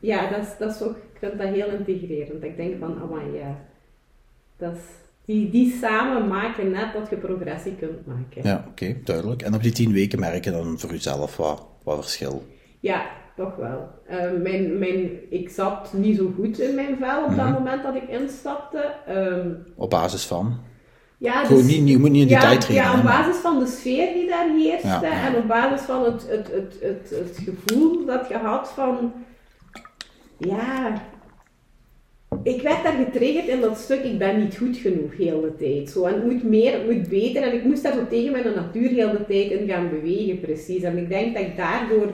ja, 0.00 0.30
dat 0.30 0.40
is, 0.40 0.56
dat 0.58 0.74
is 0.74 0.82
ook, 0.82 0.96
ik 0.96 1.18
vind 1.18 1.38
dat 1.38 1.48
heel 1.48 1.70
integrerend. 1.70 2.44
Ik 2.44 2.56
denk 2.56 2.78
van, 2.78 3.02
oh 3.02 3.34
ja, 3.34 3.64
dat 4.56 4.72
is 4.72 5.07
die, 5.28 5.50
die 5.50 5.78
samen 5.80 6.28
maken 6.28 6.70
net 6.70 6.92
dat 6.92 7.10
je 7.10 7.16
progressie 7.16 7.74
kunt 7.74 8.06
maken. 8.06 8.42
Ja, 8.42 8.64
oké, 8.68 8.96
duidelijk. 9.04 9.42
En 9.42 9.54
op 9.54 9.62
die 9.62 9.72
tien 9.72 9.92
weken 9.92 10.20
merk 10.20 10.44
je 10.44 10.50
dan 10.50 10.78
voor 10.78 10.90
jezelf 10.90 11.36
wat, 11.36 11.66
wat 11.82 12.00
verschil? 12.00 12.46
Ja, 12.80 13.06
toch 13.36 13.56
wel. 13.56 13.88
Uh, 14.10 14.42
mijn, 14.42 14.78
mijn, 14.78 15.10
ik 15.30 15.48
zat 15.48 15.92
niet 15.92 16.16
zo 16.16 16.32
goed 16.36 16.58
in 16.58 16.74
mijn 16.74 16.96
vel 17.00 17.24
op 17.24 17.36
dat 17.36 17.44
mhm. 17.44 17.52
moment 17.52 17.82
dat 17.82 17.94
ik 17.94 18.08
instapte. 18.08 18.94
Um, 19.08 19.66
op 19.76 19.90
basis 19.90 20.26
van? 20.26 20.58
Ja, 21.18 21.48
dus, 21.48 21.64
niet, 21.64 21.88
je 21.88 21.98
moet 21.98 22.10
niet 22.10 22.22
in 22.22 22.28
ja, 22.28 22.40
detail 22.40 22.58
treden. 22.58 22.82
Ja, 22.82 22.98
op 22.98 23.02
basis 23.02 23.36
van 23.36 23.58
de 23.58 23.66
sfeer 23.66 24.12
die 24.12 24.28
daar 24.28 24.48
heerste 24.48 25.06
en 25.06 25.36
op 25.36 25.46
basis 25.46 25.86
van 25.86 26.04
het, 26.04 26.28
het, 26.28 26.50
het, 26.52 26.76
het, 26.80 27.10
het 27.10 27.38
gevoel 27.44 28.06
dat 28.06 28.28
je 28.28 28.36
had 28.36 28.68
van... 28.68 29.12
Ja, 30.38 31.02
ik 32.42 32.62
werd 32.62 32.82
daar 32.82 33.04
getriggerd 33.04 33.46
in 33.46 33.60
dat 33.60 33.78
stuk, 33.78 34.04
ik 34.04 34.18
ben 34.18 34.38
niet 34.38 34.56
goed 34.56 34.76
genoeg 34.76 35.16
heel 35.16 35.40
de 35.40 35.56
tijd. 35.56 35.90
Zo, 35.90 36.04
en 36.04 36.14
het 36.14 36.24
moet 36.24 36.42
meer, 36.42 36.72
het 36.72 36.90
moet 36.90 37.08
beter. 37.08 37.42
En 37.42 37.54
ik 37.54 37.64
moest 37.64 37.82
daar 37.82 37.92
zo 37.92 38.06
tegen 38.08 38.32
mijn 38.32 38.54
natuur 38.54 38.88
heel 38.88 39.10
de 39.10 39.26
tijd 39.26 39.50
in 39.50 39.68
gaan 39.68 39.90
bewegen, 39.90 40.40
precies. 40.40 40.82
En 40.82 40.98
ik 40.98 41.08
denk 41.08 41.34
dat 41.34 41.42
ik 41.42 41.56
daardoor 41.56 42.12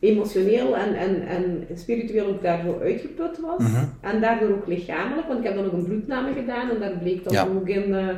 emotioneel 0.00 0.76
en, 0.76 0.94
en, 0.94 1.26
en 1.26 1.66
spiritueel 1.74 2.26
ook 2.26 2.42
daardoor 2.42 2.80
uitgeput 2.80 3.40
was. 3.40 3.58
Mhm. 3.58 3.84
En 4.00 4.20
daardoor 4.20 4.50
ook 4.50 4.66
lichamelijk, 4.66 5.26
want 5.26 5.38
ik 5.38 5.44
heb 5.44 5.54
dan 5.54 5.64
ook 5.64 5.72
een 5.72 5.84
bloedname 5.84 6.32
gedaan 6.32 6.70
en 6.70 6.80
daar 6.80 6.98
bleek 7.02 7.24
dat 7.24 7.48
ook 7.48 7.68
in... 7.68 7.88
Uh, 7.88 8.08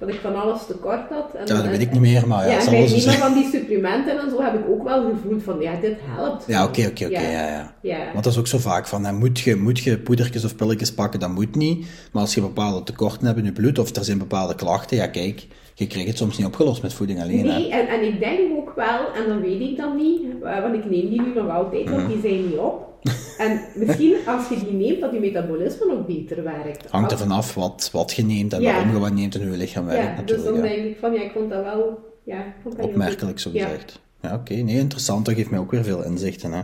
dat 0.00 0.08
ik 0.08 0.20
van 0.22 0.42
alles 0.42 0.66
tekort 0.66 1.08
had. 1.08 1.34
En, 1.34 1.46
ja, 1.46 1.62
dat 1.62 1.66
weet 1.66 1.80
ik 1.80 1.92
niet 1.92 2.00
meer, 2.00 2.26
maar 2.26 2.46
ja. 2.46 2.52
Ja, 2.52 2.58
en 2.58 2.70
bij 2.70 2.82
een 2.82 3.12
van 3.12 3.34
die 3.34 3.48
supplementen 3.50 4.20
en 4.20 4.30
zo 4.30 4.42
heb 4.42 4.54
ik 4.54 4.68
ook 4.68 4.82
wel 4.82 5.10
gevoeld 5.10 5.42
van, 5.42 5.60
ja, 5.60 5.80
dit 5.80 5.96
helpt. 6.00 6.44
Ja, 6.46 6.64
oké, 6.64 6.86
oké, 6.86 7.04
oké, 7.04 7.20
ja. 7.20 7.74
Ja. 7.80 7.98
Want 8.12 8.24
dat 8.24 8.32
is 8.32 8.38
ook 8.38 8.46
zo 8.46 8.58
vaak 8.58 8.86
van, 8.86 9.04
hè, 9.04 9.12
moet, 9.12 9.40
je, 9.40 9.56
moet 9.56 9.78
je 9.78 9.98
poedertjes 9.98 10.44
of 10.44 10.56
pilletjes 10.56 10.94
pakken, 10.94 11.20
dat 11.20 11.30
moet 11.30 11.54
niet. 11.54 11.86
Maar 12.12 12.22
als 12.22 12.34
je 12.34 12.40
bepaalde 12.40 12.82
tekorten 12.82 13.26
hebt 13.26 13.38
in 13.38 13.44
je 13.44 13.52
bloed, 13.52 13.78
of 13.78 13.96
er 13.96 14.04
zijn 14.04 14.18
bepaalde 14.18 14.54
klachten, 14.54 14.96
ja 14.96 15.06
kijk, 15.06 15.46
je 15.74 15.86
krijgt 15.86 16.08
het 16.08 16.18
soms 16.18 16.38
niet 16.38 16.46
opgelost 16.46 16.82
met 16.82 16.92
voeding 16.92 17.22
alleen. 17.22 17.44
Nee, 17.44 17.70
en, 17.70 17.88
en, 17.88 18.04
ik 18.04 18.20
denk 18.20 18.40
ook 18.56 18.72
wel, 18.76 19.12
en 19.14 19.28
dan 19.28 19.40
weet 19.40 19.60
ik 19.60 19.76
dan 19.76 19.96
niet, 19.96 20.20
eh, 20.42 20.60
want 20.60 20.74
ik 20.74 20.90
neem 20.90 21.10
die 21.10 21.22
nu 21.22 21.34
nog 21.34 21.50
altijd, 21.50 21.90
want 21.90 22.02
mhm. 22.02 22.12
die 22.12 22.20
zijn 22.20 22.46
niet 22.48 22.58
op. 22.58 22.89
En 23.38 23.60
misschien 23.74 24.16
als 24.26 24.48
je 24.48 24.58
die 24.64 24.72
neemt, 24.72 25.00
dat 25.00 25.12
je 25.12 25.20
metabolisme 25.20 25.92
ook 25.92 26.06
beter 26.06 26.42
werkt. 26.42 26.90
Hangt 26.90 27.12
er 27.12 27.18
vanaf 27.18 27.54
wat, 27.54 27.88
wat 27.92 28.12
je 28.12 28.24
neemt 28.24 28.52
en 28.52 28.62
waarom 28.62 28.90
je 28.92 28.98
wat 28.98 29.12
neemt 29.12 29.34
en 29.34 29.42
hoe 29.42 29.50
je 29.50 29.56
lichaam 29.56 29.86
werkt. 29.86 30.18
Ja, 30.18 30.22
dus 30.22 30.44
dan 30.44 30.60
denk 30.60 30.84
ik 30.84 30.96
van, 31.00 31.12
ja, 31.12 31.22
ik 31.22 31.30
vond 31.32 31.50
dat 31.50 31.62
wel... 31.62 32.08
Ja, 32.24 32.54
vond 32.62 32.76
dat 32.76 32.84
Opmerkelijk, 32.84 33.38
zo 33.38 33.50
gezegd. 33.50 34.00
Ja, 34.22 34.34
oké. 34.34 34.54
Nee, 34.54 34.78
interessant. 34.78 35.24
Dat 35.24 35.34
geeft 35.34 35.50
mij 35.50 35.58
ook 35.58 35.70
weer 35.70 35.84
veel 35.84 36.04
inzichten. 36.04 36.52
Hè. 36.52 36.62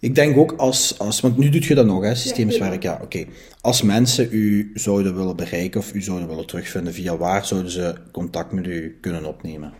Ik 0.00 0.14
denk 0.14 0.36
ook 0.36 0.52
als, 0.52 0.98
als, 0.98 1.20
want 1.20 1.36
nu 1.36 1.48
doet 1.48 1.64
je 1.64 1.74
dat 1.74 1.86
nog, 1.86 2.02
hè, 2.02 2.14
systeemswerk, 2.14 2.82
ja, 2.82 2.98
oké. 3.02 3.24
Als 3.60 3.82
mensen 3.82 4.28
u 4.30 4.70
zouden 4.74 5.16
willen 5.16 5.36
bereiken 5.36 5.80
of 5.80 5.94
u 5.94 6.02
zouden 6.02 6.28
willen 6.28 6.46
terugvinden, 6.46 6.92
via 6.92 7.16
waar 7.16 7.46
zouden 7.46 7.70
ze 7.70 7.94
contact 8.12 8.52
met 8.52 8.66
u 8.66 8.98
kunnen 9.00 9.24
opnemen? 9.24 9.72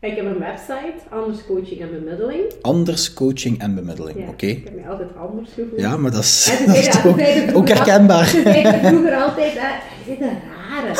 Ik 0.00 0.16
heb 0.16 0.24
een 0.24 0.38
website, 0.38 0.94
Anders 1.10 1.46
Coaching 1.46 1.80
en 1.80 1.90
Bemiddeling. 1.90 2.42
Anders 2.60 3.14
Coaching 3.14 3.60
en 3.60 3.74
Bemiddeling, 3.74 4.28
oké. 4.28 4.46
Ik 4.46 4.64
heb 4.64 4.74
mij 4.74 4.88
altijd 4.88 5.16
anders 5.16 5.50
gevoeld. 5.52 5.80
Ja, 5.80 5.96
maar 5.96 6.10
dat 6.10 6.20
is, 6.20 6.44
dat 6.66 6.76
is 6.76 7.04
ook, 7.04 7.56
ook 7.56 7.68
herkenbaar. 7.68 8.24
Ze 8.24 8.42
zeiden 8.42 8.80
vroeger 8.80 9.14
altijd, 9.14 9.52
je 9.52 9.60
zit 10.06 10.20
een 10.20 10.38
rare. 10.58 10.92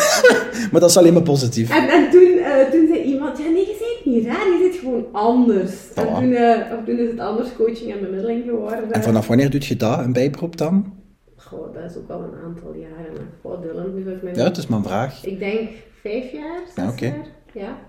maar 0.72 0.80
dat 0.80 0.90
is 0.90 0.96
alleen 0.96 1.12
maar 1.12 1.22
positief. 1.22 1.70
En, 1.70 1.88
en 1.88 2.11
toen, 2.11 2.22
uh, 2.22 2.70
toen 2.70 2.86
zei 2.86 3.03
iemand, 3.03 3.38
ja 3.38 3.44
nee, 3.44 3.66
je 3.66 3.76
zit 3.78 4.14
niet 4.14 4.26
raar, 4.26 4.46
je 4.46 4.70
zit 4.72 4.80
gewoon 4.80 5.07
anders. 5.12 5.72
En 5.94 6.14
toen, 6.14 6.30
uh, 6.30 6.57
of 6.78 6.84
toen 6.84 6.98
is 6.98 7.11
het 7.11 7.20
Anders 7.20 7.48
Coaching 7.57 7.92
en 7.92 8.01
Bemiddeling 8.01 8.44
geworden. 8.44 8.92
En 8.92 9.03
vanaf 9.03 9.26
wanneer 9.26 9.51
doet 9.51 9.66
je 9.66 9.76
dat, 9.76 9.98
een 9.98 10.12
bijberoep 10.12 10.57
dan? 10.57 10.92
Goh, 11.36 11.74
dat 11.74 11.90
is 11.90 11.96
ook 11.96 12.11
al 12.11 12.22
een 12.22 12.44
aantal 12.44 12.74
jaren. 12.74 13.28
Goh, 13.42 13.62
Dylan, 13.62 13.94
nu 13.94 14.18
mijn... 14.22 14.34
Ja, 14.34 14.44
het 14.44 14.57
is 14.57 14.66
mijn 14.66 14.82
vraag. 14.82 15.24
Ik 15.24 15.38
denk 15.38 15.70
vijf 16.03 16.32
jaar, 16.32 16.61
zes 16.66 16.84
ja, 16.84 16.90
okay. 16.90 17.09
jaar. 17.09 17.26
Ja. 17.53 17.88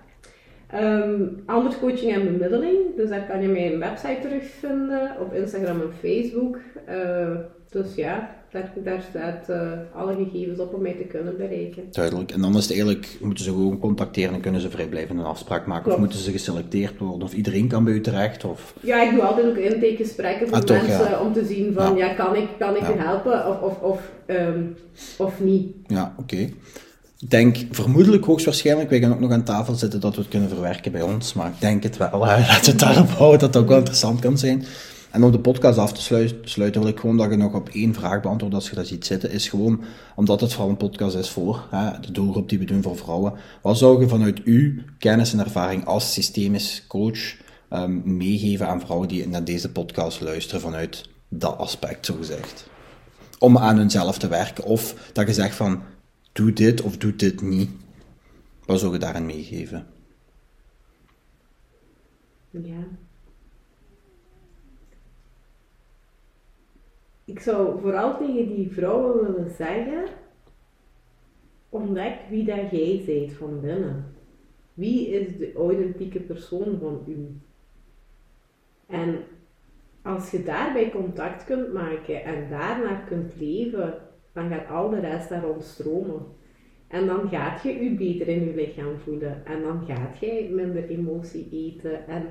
Um, 0.75 1.43
anders 1.45 1.79
coaching 1.79 2.13
en 2.13 2.23
bemiddeling. 2.23 2.77
Dus 2.95 3.09
daar 3.09 3.25
kan 3.25 3.41
je 3.41 3.47
mijn 3.47 3.79
website 3.79 4.17
terugvinden, 4.21 5.11
op 5.19 5.33
Instagram 5.33 5.81
en 5.81 5.91
Facebook. 6.01 6.57
Uh, 6.89 7.35
dus 7.69 7.95
ja, 7.95 8.35
daar, 8.51 8.73
daar 8.83 9.01
staat 9.09 9.49
uh, 9.49 9.71
alle 9.95 10.15
gegevens 10.15 10.59
op 10.59 10.73
om 10.73 10.81
mij 10.81 10.93
te 10.93 11.03
kunnen 11.03 11.37
bereiken. 11.37 11.83
Duidelijk. 11.91 12.31
En 12.31 12.41
dan 12.41 12.55
is 12.55 12.61
het 12.61 12.71
eigenlijk, 12.71 13.17
moeten 13.21 13.43
ze 13.43 13.49
gewoon 13.49 13.79
contacteren 13.79 14.33
en 14.33 14.41
kunnen 14.41 14.61
ze 14.61 14.69
vrijblijvend 14.69 15.19
een 15.19 15.25
afspraak 15.25 15.65
maken? 15.65 15.83
Klopt. 15.83 15.97
Of 15.97 16.03
moeten 16.03 16.19
ze 16.19 16.31
geselecteerd 16.31 16.97
worden? 16.97 17.21
Of 17.21 17.33
iedereen 17.33 17.67
kan 17.67 17.83
bij 17.83 17.93
u 17.93 18.01
terecht? 18.01 18.45
Of... 18.45 18.73
Ja, 18.81 19.03
ik 19.03 19.11
doe 19.11 19.21
altijd 19.21 19.47
ook 19.47 19.57
intakegesprekken 19.57 20.47
voor 20.47 20.57
ah, 20.57 20.69
mensen 20.69 21.21
om 21.21 21.33
te 21.33 21.45
zien 21.45 21.73
van, 21.73 21.95
ja, 21.95 22.13
kan 22.13 22.35
ik, 22.35 22.47
kan 22.59 22.75
ik 22.75 22.81
u 22.81 22.99
helpen 22.99 23.47
of, 23.47 23.61
of, 23.61 23.81
of, 23.81 24.11
um, 24.27 24.75
of 25.17 25.39
niet? 25.39 25.75
Ja, 25.87 26.15
oké. 26.19 26.49
Ik 27.21 27.29
denk 27.29 27.57
vermoedelijk 27.71 28.25
hoogstwaarschijnlijk, 28.25 28.89
wij 28.89 28.99
gaan 28.99 29.13
ook 29.13 29.19
nog 29.19 29.31
aan 29.31 29.43
tafel 29.43 29.73
zitten 29.73 29.99
dat 29.99 30.15
we 30.15 30.21
het 30.21 30.29
kunnen 30.29 30.49
verwerken 30.49 30.91
bij 30.91 31.01
ons, 31.01 31.33
maar 31.33 31.47
ik 31.47 31.59
denk 31.59 31.83
het 31.83 31.97
wel. 31.97 32.19
Laten 32.19 32.63
we 32.63 32.69
het 32.69 32.79
daarop 32.79 33.09
houden 33.09 33.39
dat 33.39 33.53
het 33.53 33.63
ook 33.63 33.69
wel 33.69 33.77
interessant 33.77 34.19
kan 34.19 34.37
zijn. 34.37 34.65
En 35.11 35.23
om 35.23 35.31
de 35.31 35.39
podcast 35.39 35.77
af 35.77 35.93
te 35.93 36.01
sluiten, 36.43 36.81
wil 36.81 36.89
ik 36.89 36.99
gewoon 36.99 37.17
dat 37.17 37.29
je 37.29 37.35
nog 37.35 37.53
op 37.53 37.69
één 37.69 37.93
vraag 37.93 38.21
beantwoordt 38.21 38.55
als 38.55 38.69
je 38.69 38.75
dat 38.75 38.87
ziet 38.87 39.05
zitten. 39.05 39.31
Is 39.31 39.49
gewoon, 39.49 39.81
omdat 40.15 40.41
het 40.41 40.51
vooral 40.51 40.69
een 40.69 40.77
podcast 40.77 41.15
is 41.15 41.29
voor 41.29 41.67
hè, 41.69 41.99
de 41.99 42.11
doelgroep 42.11 42.49
die 42.49 42.59
we 42.59 42.65
doen 42.65 42.81
voor 42.81 42.97
vrouwen. 42.97 43.33
Wat 43.61 43.77
zou 43.77 44.01
je 44.01 44.07
vanuit 44.07 44.43
uw 44.43 44.73
kennis 44.97 45.33
en 45.33 45.39
ervaring 45.39 45.85
als 45.85 46.13
systemisch 46.13 46.85
coach 46.87 47.35
um, 47.73 48.01
meegeven 48.17 48.67
aan 48.67 48.81
vrouwen 48.81 49.07
die 49.07 49.27
naar 49.27 49.43
deze 49.43 49.71
podcast 49.71 50.21
luisteren 50.21 50.61
vanuit 50.61 51.09
dat 51.29 51.57
aspect, 51.57 52.05
zo 52.05 52.15
gezegd? 52.17 52.67
Om 53.39 53.57
aan 53.57 53.77
hunzelf 53.77 54.17
te 54.17 54.27
werken. 54.27 54.63
Of 54.63 54.95
dat 55.13 55.27
je 55.27 55.33
zegt 55.33 55.55
van, 55.55 55.81
doe 56.31 56.53
dit 56.53 56.81
of 56.81 56.97
doe 56.97 57.15
dit 57.15 57.41
niet. 57.41 57.69
Wat 58.65 58.79
zou 58.79 58.93
je 58.93 58.99
daarin 58.99 59.25
meegeven? 59.25 59.87
Ja. 62.49 62.87
Ik 67.25 67.39
zou 67.39 67.81
vooral 67.81 68.17
tegen 68.17 68.55
die 68.55 68.71
vrouwen 68.71 69.33
willen 69.33 69.51
zeggen: 69.55 70.05
ontdek 71.69 72.19
wie 72.29 72.45
dat 72.45 72.71
jij 72.71 73.03
bent 73.05 73.33
van 73.33 73.61
binnen. 73.61 74.13
Wie 74.73 75.07
is 75.07 75.37
de 75.37 75.53
authentieke 75.53 76.19
persoon 76.19 76.77
van 76.79 77.03
u? 77.07 77.39
En 78.87 79.23
als 80.01 80.31
je 80.31 80.43
daarbij 80.43 80.91
contact 80.91 81.43
kunt 81.43 81.73
maken 81.73 82.23
en 82.23 82.49
daarnaar 82.49 83.03
kunt 83.07 83.35
leven, 83.35 83.93
dan 84.33 84.49
gaat 84.49 84.69
al 84.69 84.89
de 84.89 84.99
rest 84.99 85.29
daar 85.29 85.49
ontstromen. 85.49 86.21
En 86.87 87.05
dan 87.05 87.29
gaat 87.29 87.63
je 87.63 87.83
je 87.83 87.89
beter 87.89 88.27
in 88.27 88.45
je 88.45 88.55
lichaam 88.55 88.97
voelen. 89.03 89.45
En 89.45 89.61
dan 89.61 89.85
gaat 89.87 90.17
jij 90.19 90.49
minder 90.51 90.89
emotie 90.89 91.47
eten. 91.51 92.07
En 92.07 92.23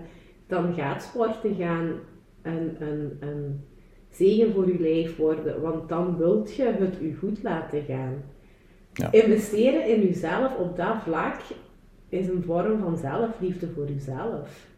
dan 0.46 0.74
gaat 0.74 1.02
sporten 1.02 1.54
gaan 1.54 1.92
een, 2.42 2.82
een, 2.82 3.16
een 3.20 3.64
zegen 4.10 4.52
voor 4.52 4.68
je 4.68 4.80
lijf 4.80 5.16
worden. 5.16 5.60
Want 5.60 5.88
dan 5.88 6.16
wilt 6.16 6.54
je 6.54 6.64
het 6.64 6.96
je 7.00 7.14
goed 7.14 7.42
laten 7.42 7.82
gaan. 7.82 8.22
Ja. 8.92 9.12
Investeren 9.12 9.86
in 9.86 10.00
jezelf 10.00 10.56
op 10.56 10.76
dat 10.76 11.02
vlak 11.02 11.40
is 12.08 12.28
een 12.28 12.42
vorm 12.42 12.80
van 12.80 12.96
zelfliefde 12.96 13.68
voor 13.68 13.86
jezelf. 13.88 14.69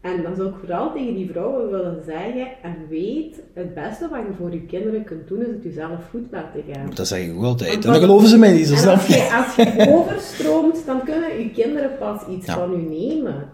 En 0.00 0.22
dan 0.22 0.36
zou 0.36 0.48
ik 0.48 0.54
vooral 0.58 0.92
tegen 0.92 1.14
die 1.14 1.30
vrouwen 1.30 1.70
willen 1.70 2.02
zeggen, 2.06 2.46
en 2.62 2.76
weet, 2.88 3.42
het 3.54 3.74
beste 3.74 4.08
wat 4.08 4.20
je 4.26 4.34
voor 4.38 4.52
je 4.52 4.66
kinderen 4.66 5.04
kunt 5.04 5.28
doen, 5.28 5.40
is 5.40 5.46
het 5.46 5.62
jezelf 5.62 6.08
goed 6.10 6.26
laten 6.30 6.62
gaan. 6.70 6.90
Dat 6.94 7.08
zeg 7.08 7.26
ik 7.26 7.36
ook 7.36 7.44
altijd. 7.44 7.74
En 7.74 7.80
dan 7.80 8.00
geloven 8.00 8.28
ze 8.28 8.38
mij 8.38 8.52
niet, 8.52 8.66
zo 8.66 8.74
snap 8.74 8.94
als 8.94 9.06
je. 9.06 9.32
Als 9.32 9.56
je 9.56 9.86
overstroomt, 9.96 10.86
dan 10.86 11.04
kunnen 11.04 11.38
je 11.38 11.50
kinderen 11.50 11.98
pas 11.98 12.26
iets 12.28 12.46
van 12.46 12.72
u 12.72 12.82
nemen. 12.82 13.48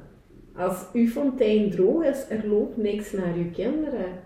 Als 0.56 0.86
uw 0.92 1.06
fontein 1.06 1.70
droog 1.70 2.04
is, 2.04 2.24
er 2.28 2.48
loopt 2.48 2.76
niks 2.76 3.12
naar 3.12 3.38
je 3.38 3.50
kinderen. 3.50 4.24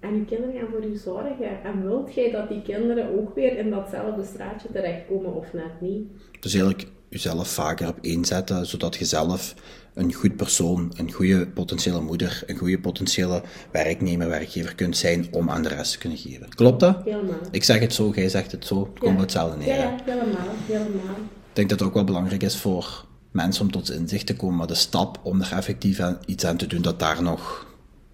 En 0.00 0.14
je 0.14 0.24
kinderen 0.24 0.54
gaan 0.54 0.68
voor 0.70 0.84
u 0.84 0.96
zorgen. 0.96 1.62
En 1.64 1.82
wilt 1.82 2.14
jij 2.14 2.30
dat 2.30 2.48
die 2.48 2.62
kinderen 2.62 3.18
ook 3.18 3.34
weer 3.34 3.58
in 3.58 3.70
datzelfde 3.70 4.24
straatje 4.24 4.68
terechtkomen 4.72 5.34
of 5.34 5.52
net 5.52 5.80
niet? 5.80 6.06
Dus 6.40 6.54
eigenlijk 6.54 6.88
jezelf 7.14 7.48
vaker 7.48 7.88
op 7.88 7.98
inzetten, 8.00 8.66
zodat 8.66 8.96
je 8.96 9.04
zelf 9.04 9.54
een 9.94 10.12
goed 10.12 10.36
persoon, 10.36 10.92
een 10.96 11.12
goede 11.12 11.46
potentiële 11.46 12.00
moeder, 12.00 12.42
een 12.46 12.56
goede 12.56 12.78
potentiële 12.78 13.42
werknemer, 13.70 14.28
werkgever 14.28 14.74
kunt 14.74 14.96
zijn 14.96 15.26
om 15.30 15.50
aan 15.50 15.62
de 15.62 15.68
rest 15.68 15.92
te 15.92 15.98
kunnen 15.98 16.18
geven. 16.18 16.48
Klopt 16.48 16.80
dat? 16.80 16.96
Helemaal. 17.04 17.38
Ik 17.50 17.64
zeg 17.64 17.80
het 17.80 17.94
zo, 17.94 18.12
jij 18.14 18.28
zegt 18.28 18.52
het 18.52 18.66
zo, 18.66 18.90
het 18.92 18.98
komt 18.98 19.20
hetzelfde 19.20 19.56
neer. 19.56 19.76
Ja, 19.76 19.96
helemaal, 20.04 20.54
helemaal. 20.66 21.16
Ik 21.48 21.60
denk 21.60 21.68
dat 21.68 21.78
het 21.78 21.88
ook 21.88 21.94
wel 21.94 22.04
belangrijk 22.04 22.42
is 22.42 22.56
voor 22.56 23.04
mensen 23.30 23.64
om 23.64 23.70
tot 23.70 23.90
inzicht 23.90 24.26
te 24.26 24.36
komen, 24.36 24.56
maar 24.56 24.66
de 24.66 24.74
stap 24.74 25.20
om 25.22 25.40
er 25.40 25.52
effectief 25.52 26.00
iets 26.26 26.44
aan 26.44 26.56
te 26.56 26.66
doen, 26.66 26.82
dat 26.82 26.98
daar 26.98 27.22
nog 27.22 27.66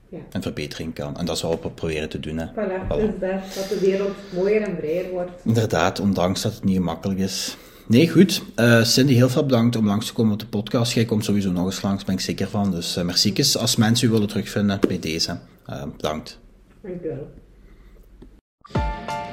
ja. 0.09 0.19
een 0.31 0.43
verbetering 0.43 0.95
kan. 0.95 1.17
En 1.17 1.25
dat 1.25 1.37
is 1.37 1.43
wat 1.43 1.63
we 1.63 1.71
proberen 1.71 2.09
te 2.09 2.21
doen. 2.21 2.39
Hè. 2.39 2.47
Voilà, 2.47 2.89
Dus 2.89 3.11
dat, 3.21 3.55
dat 3.55 3.69
de 3.69 3.79
wereld 3.81 4.17
mooier 4.35 4.63
en 4.63 4.77
vrijer 4.77 5.11
wordt. 5.11 5.31
Inderdaad, 5.45 6.01
ondanks 6.01 6.43
dat 6.43 6.55
het 6.55 6.65
niet 6.65 6.77
gemakkelijk 6.77 7.21
is. 7.21 7.57
Nee, 7.91 8.11
goed. 8.11 8.43
Uh, 8.57 8.83
Cindy, 8.83 9.15
heel 9.15 9.29
veel 9.29 9.45
bedankt 9.45 9.77
om 9.77 9.87
langs 9.87 10.07
te 10.07 10.13
komen 10.13 10.33
op 10.33 10.39
de 10.39 10.47
podcast. 10.47 10.93
Jij 10.93 11.05
komt 11.05 11.25
sowieso 11.25 11.51
nog 11.51 11.65
eens 11.65 11.83
langs, 11.83 12.05
ben 12.05 12.15
ik 12.15 12.21
zeker 12.21 12.49
van. 12.49 12.71
Dus 12.71 12.97
uh, 12.97 13.05
merci. 13.05 13.35
Als 13.59 13.77
mensen 13.77 14.09
u 14.09 14.11
willen 14.11 14.29
terugvinden 14.29 14.79
bij 14.89 14.99
deze. 14.99 15.39
Uh, 15.71 15.83
bedankt. 15.97 16.39
Dank 16.83 17.03
u 17.03 17.09
wel. 17.09 17.31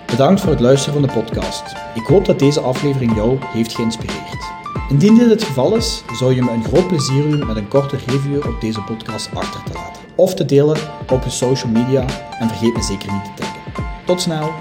Bedankt 0.05 0.41
voor 0.41 0.49
het 0.49 0.60
luisteren 0.60 0.93
van 0.93 1.08
de 1.08 1.22
podcast. 1.22 1.64
Ik 1.95 2.03
hoop 2.03 2.26
dat 2.26 2.39
deze 2.39 2.60
aflevering 2.60 3.16
jou 3.16 3.38
heeft 3.41 3.76
geïnspireerd. 3.76 4.51
Indien 4.89 5.18
dit 5.18 5.30
het 5.30 5.43
geval 5.43 5.76
is, 5.76 6.03
zou 6.14 6.36
je 6.36 6.41
me 6.41 6.51
een 6.51 6.64
groot 6.64 6.88
plezier 6.88 7.30
doen 7.30 7.47
met 7.47 7.55
een 7.55 7.68
korte 7.68 7.97
review 8.05 8.45
op 8.45 8.62
deze 8.62 8.82
podcast 8.82 9.30
achter 9.34 9.64
te 9.64 9.74
laten. 9.74 10.03
Of 10.16 10.34
te 10.34 10.45
delen 10.45 10.78
op 11.12 11.24
je 11.24 11.30
social 11.30 11.72
media 11.72 12.01
en 12.39 12.47
vergeet 12.47 12.74
me 12.74 12.84
zeker 12.84 13.12
niet 13.12 13.24
te 13.24 13.32
taggen. 13.36 13.84
Tot 14.05 14.22
snel! 14.22 14.53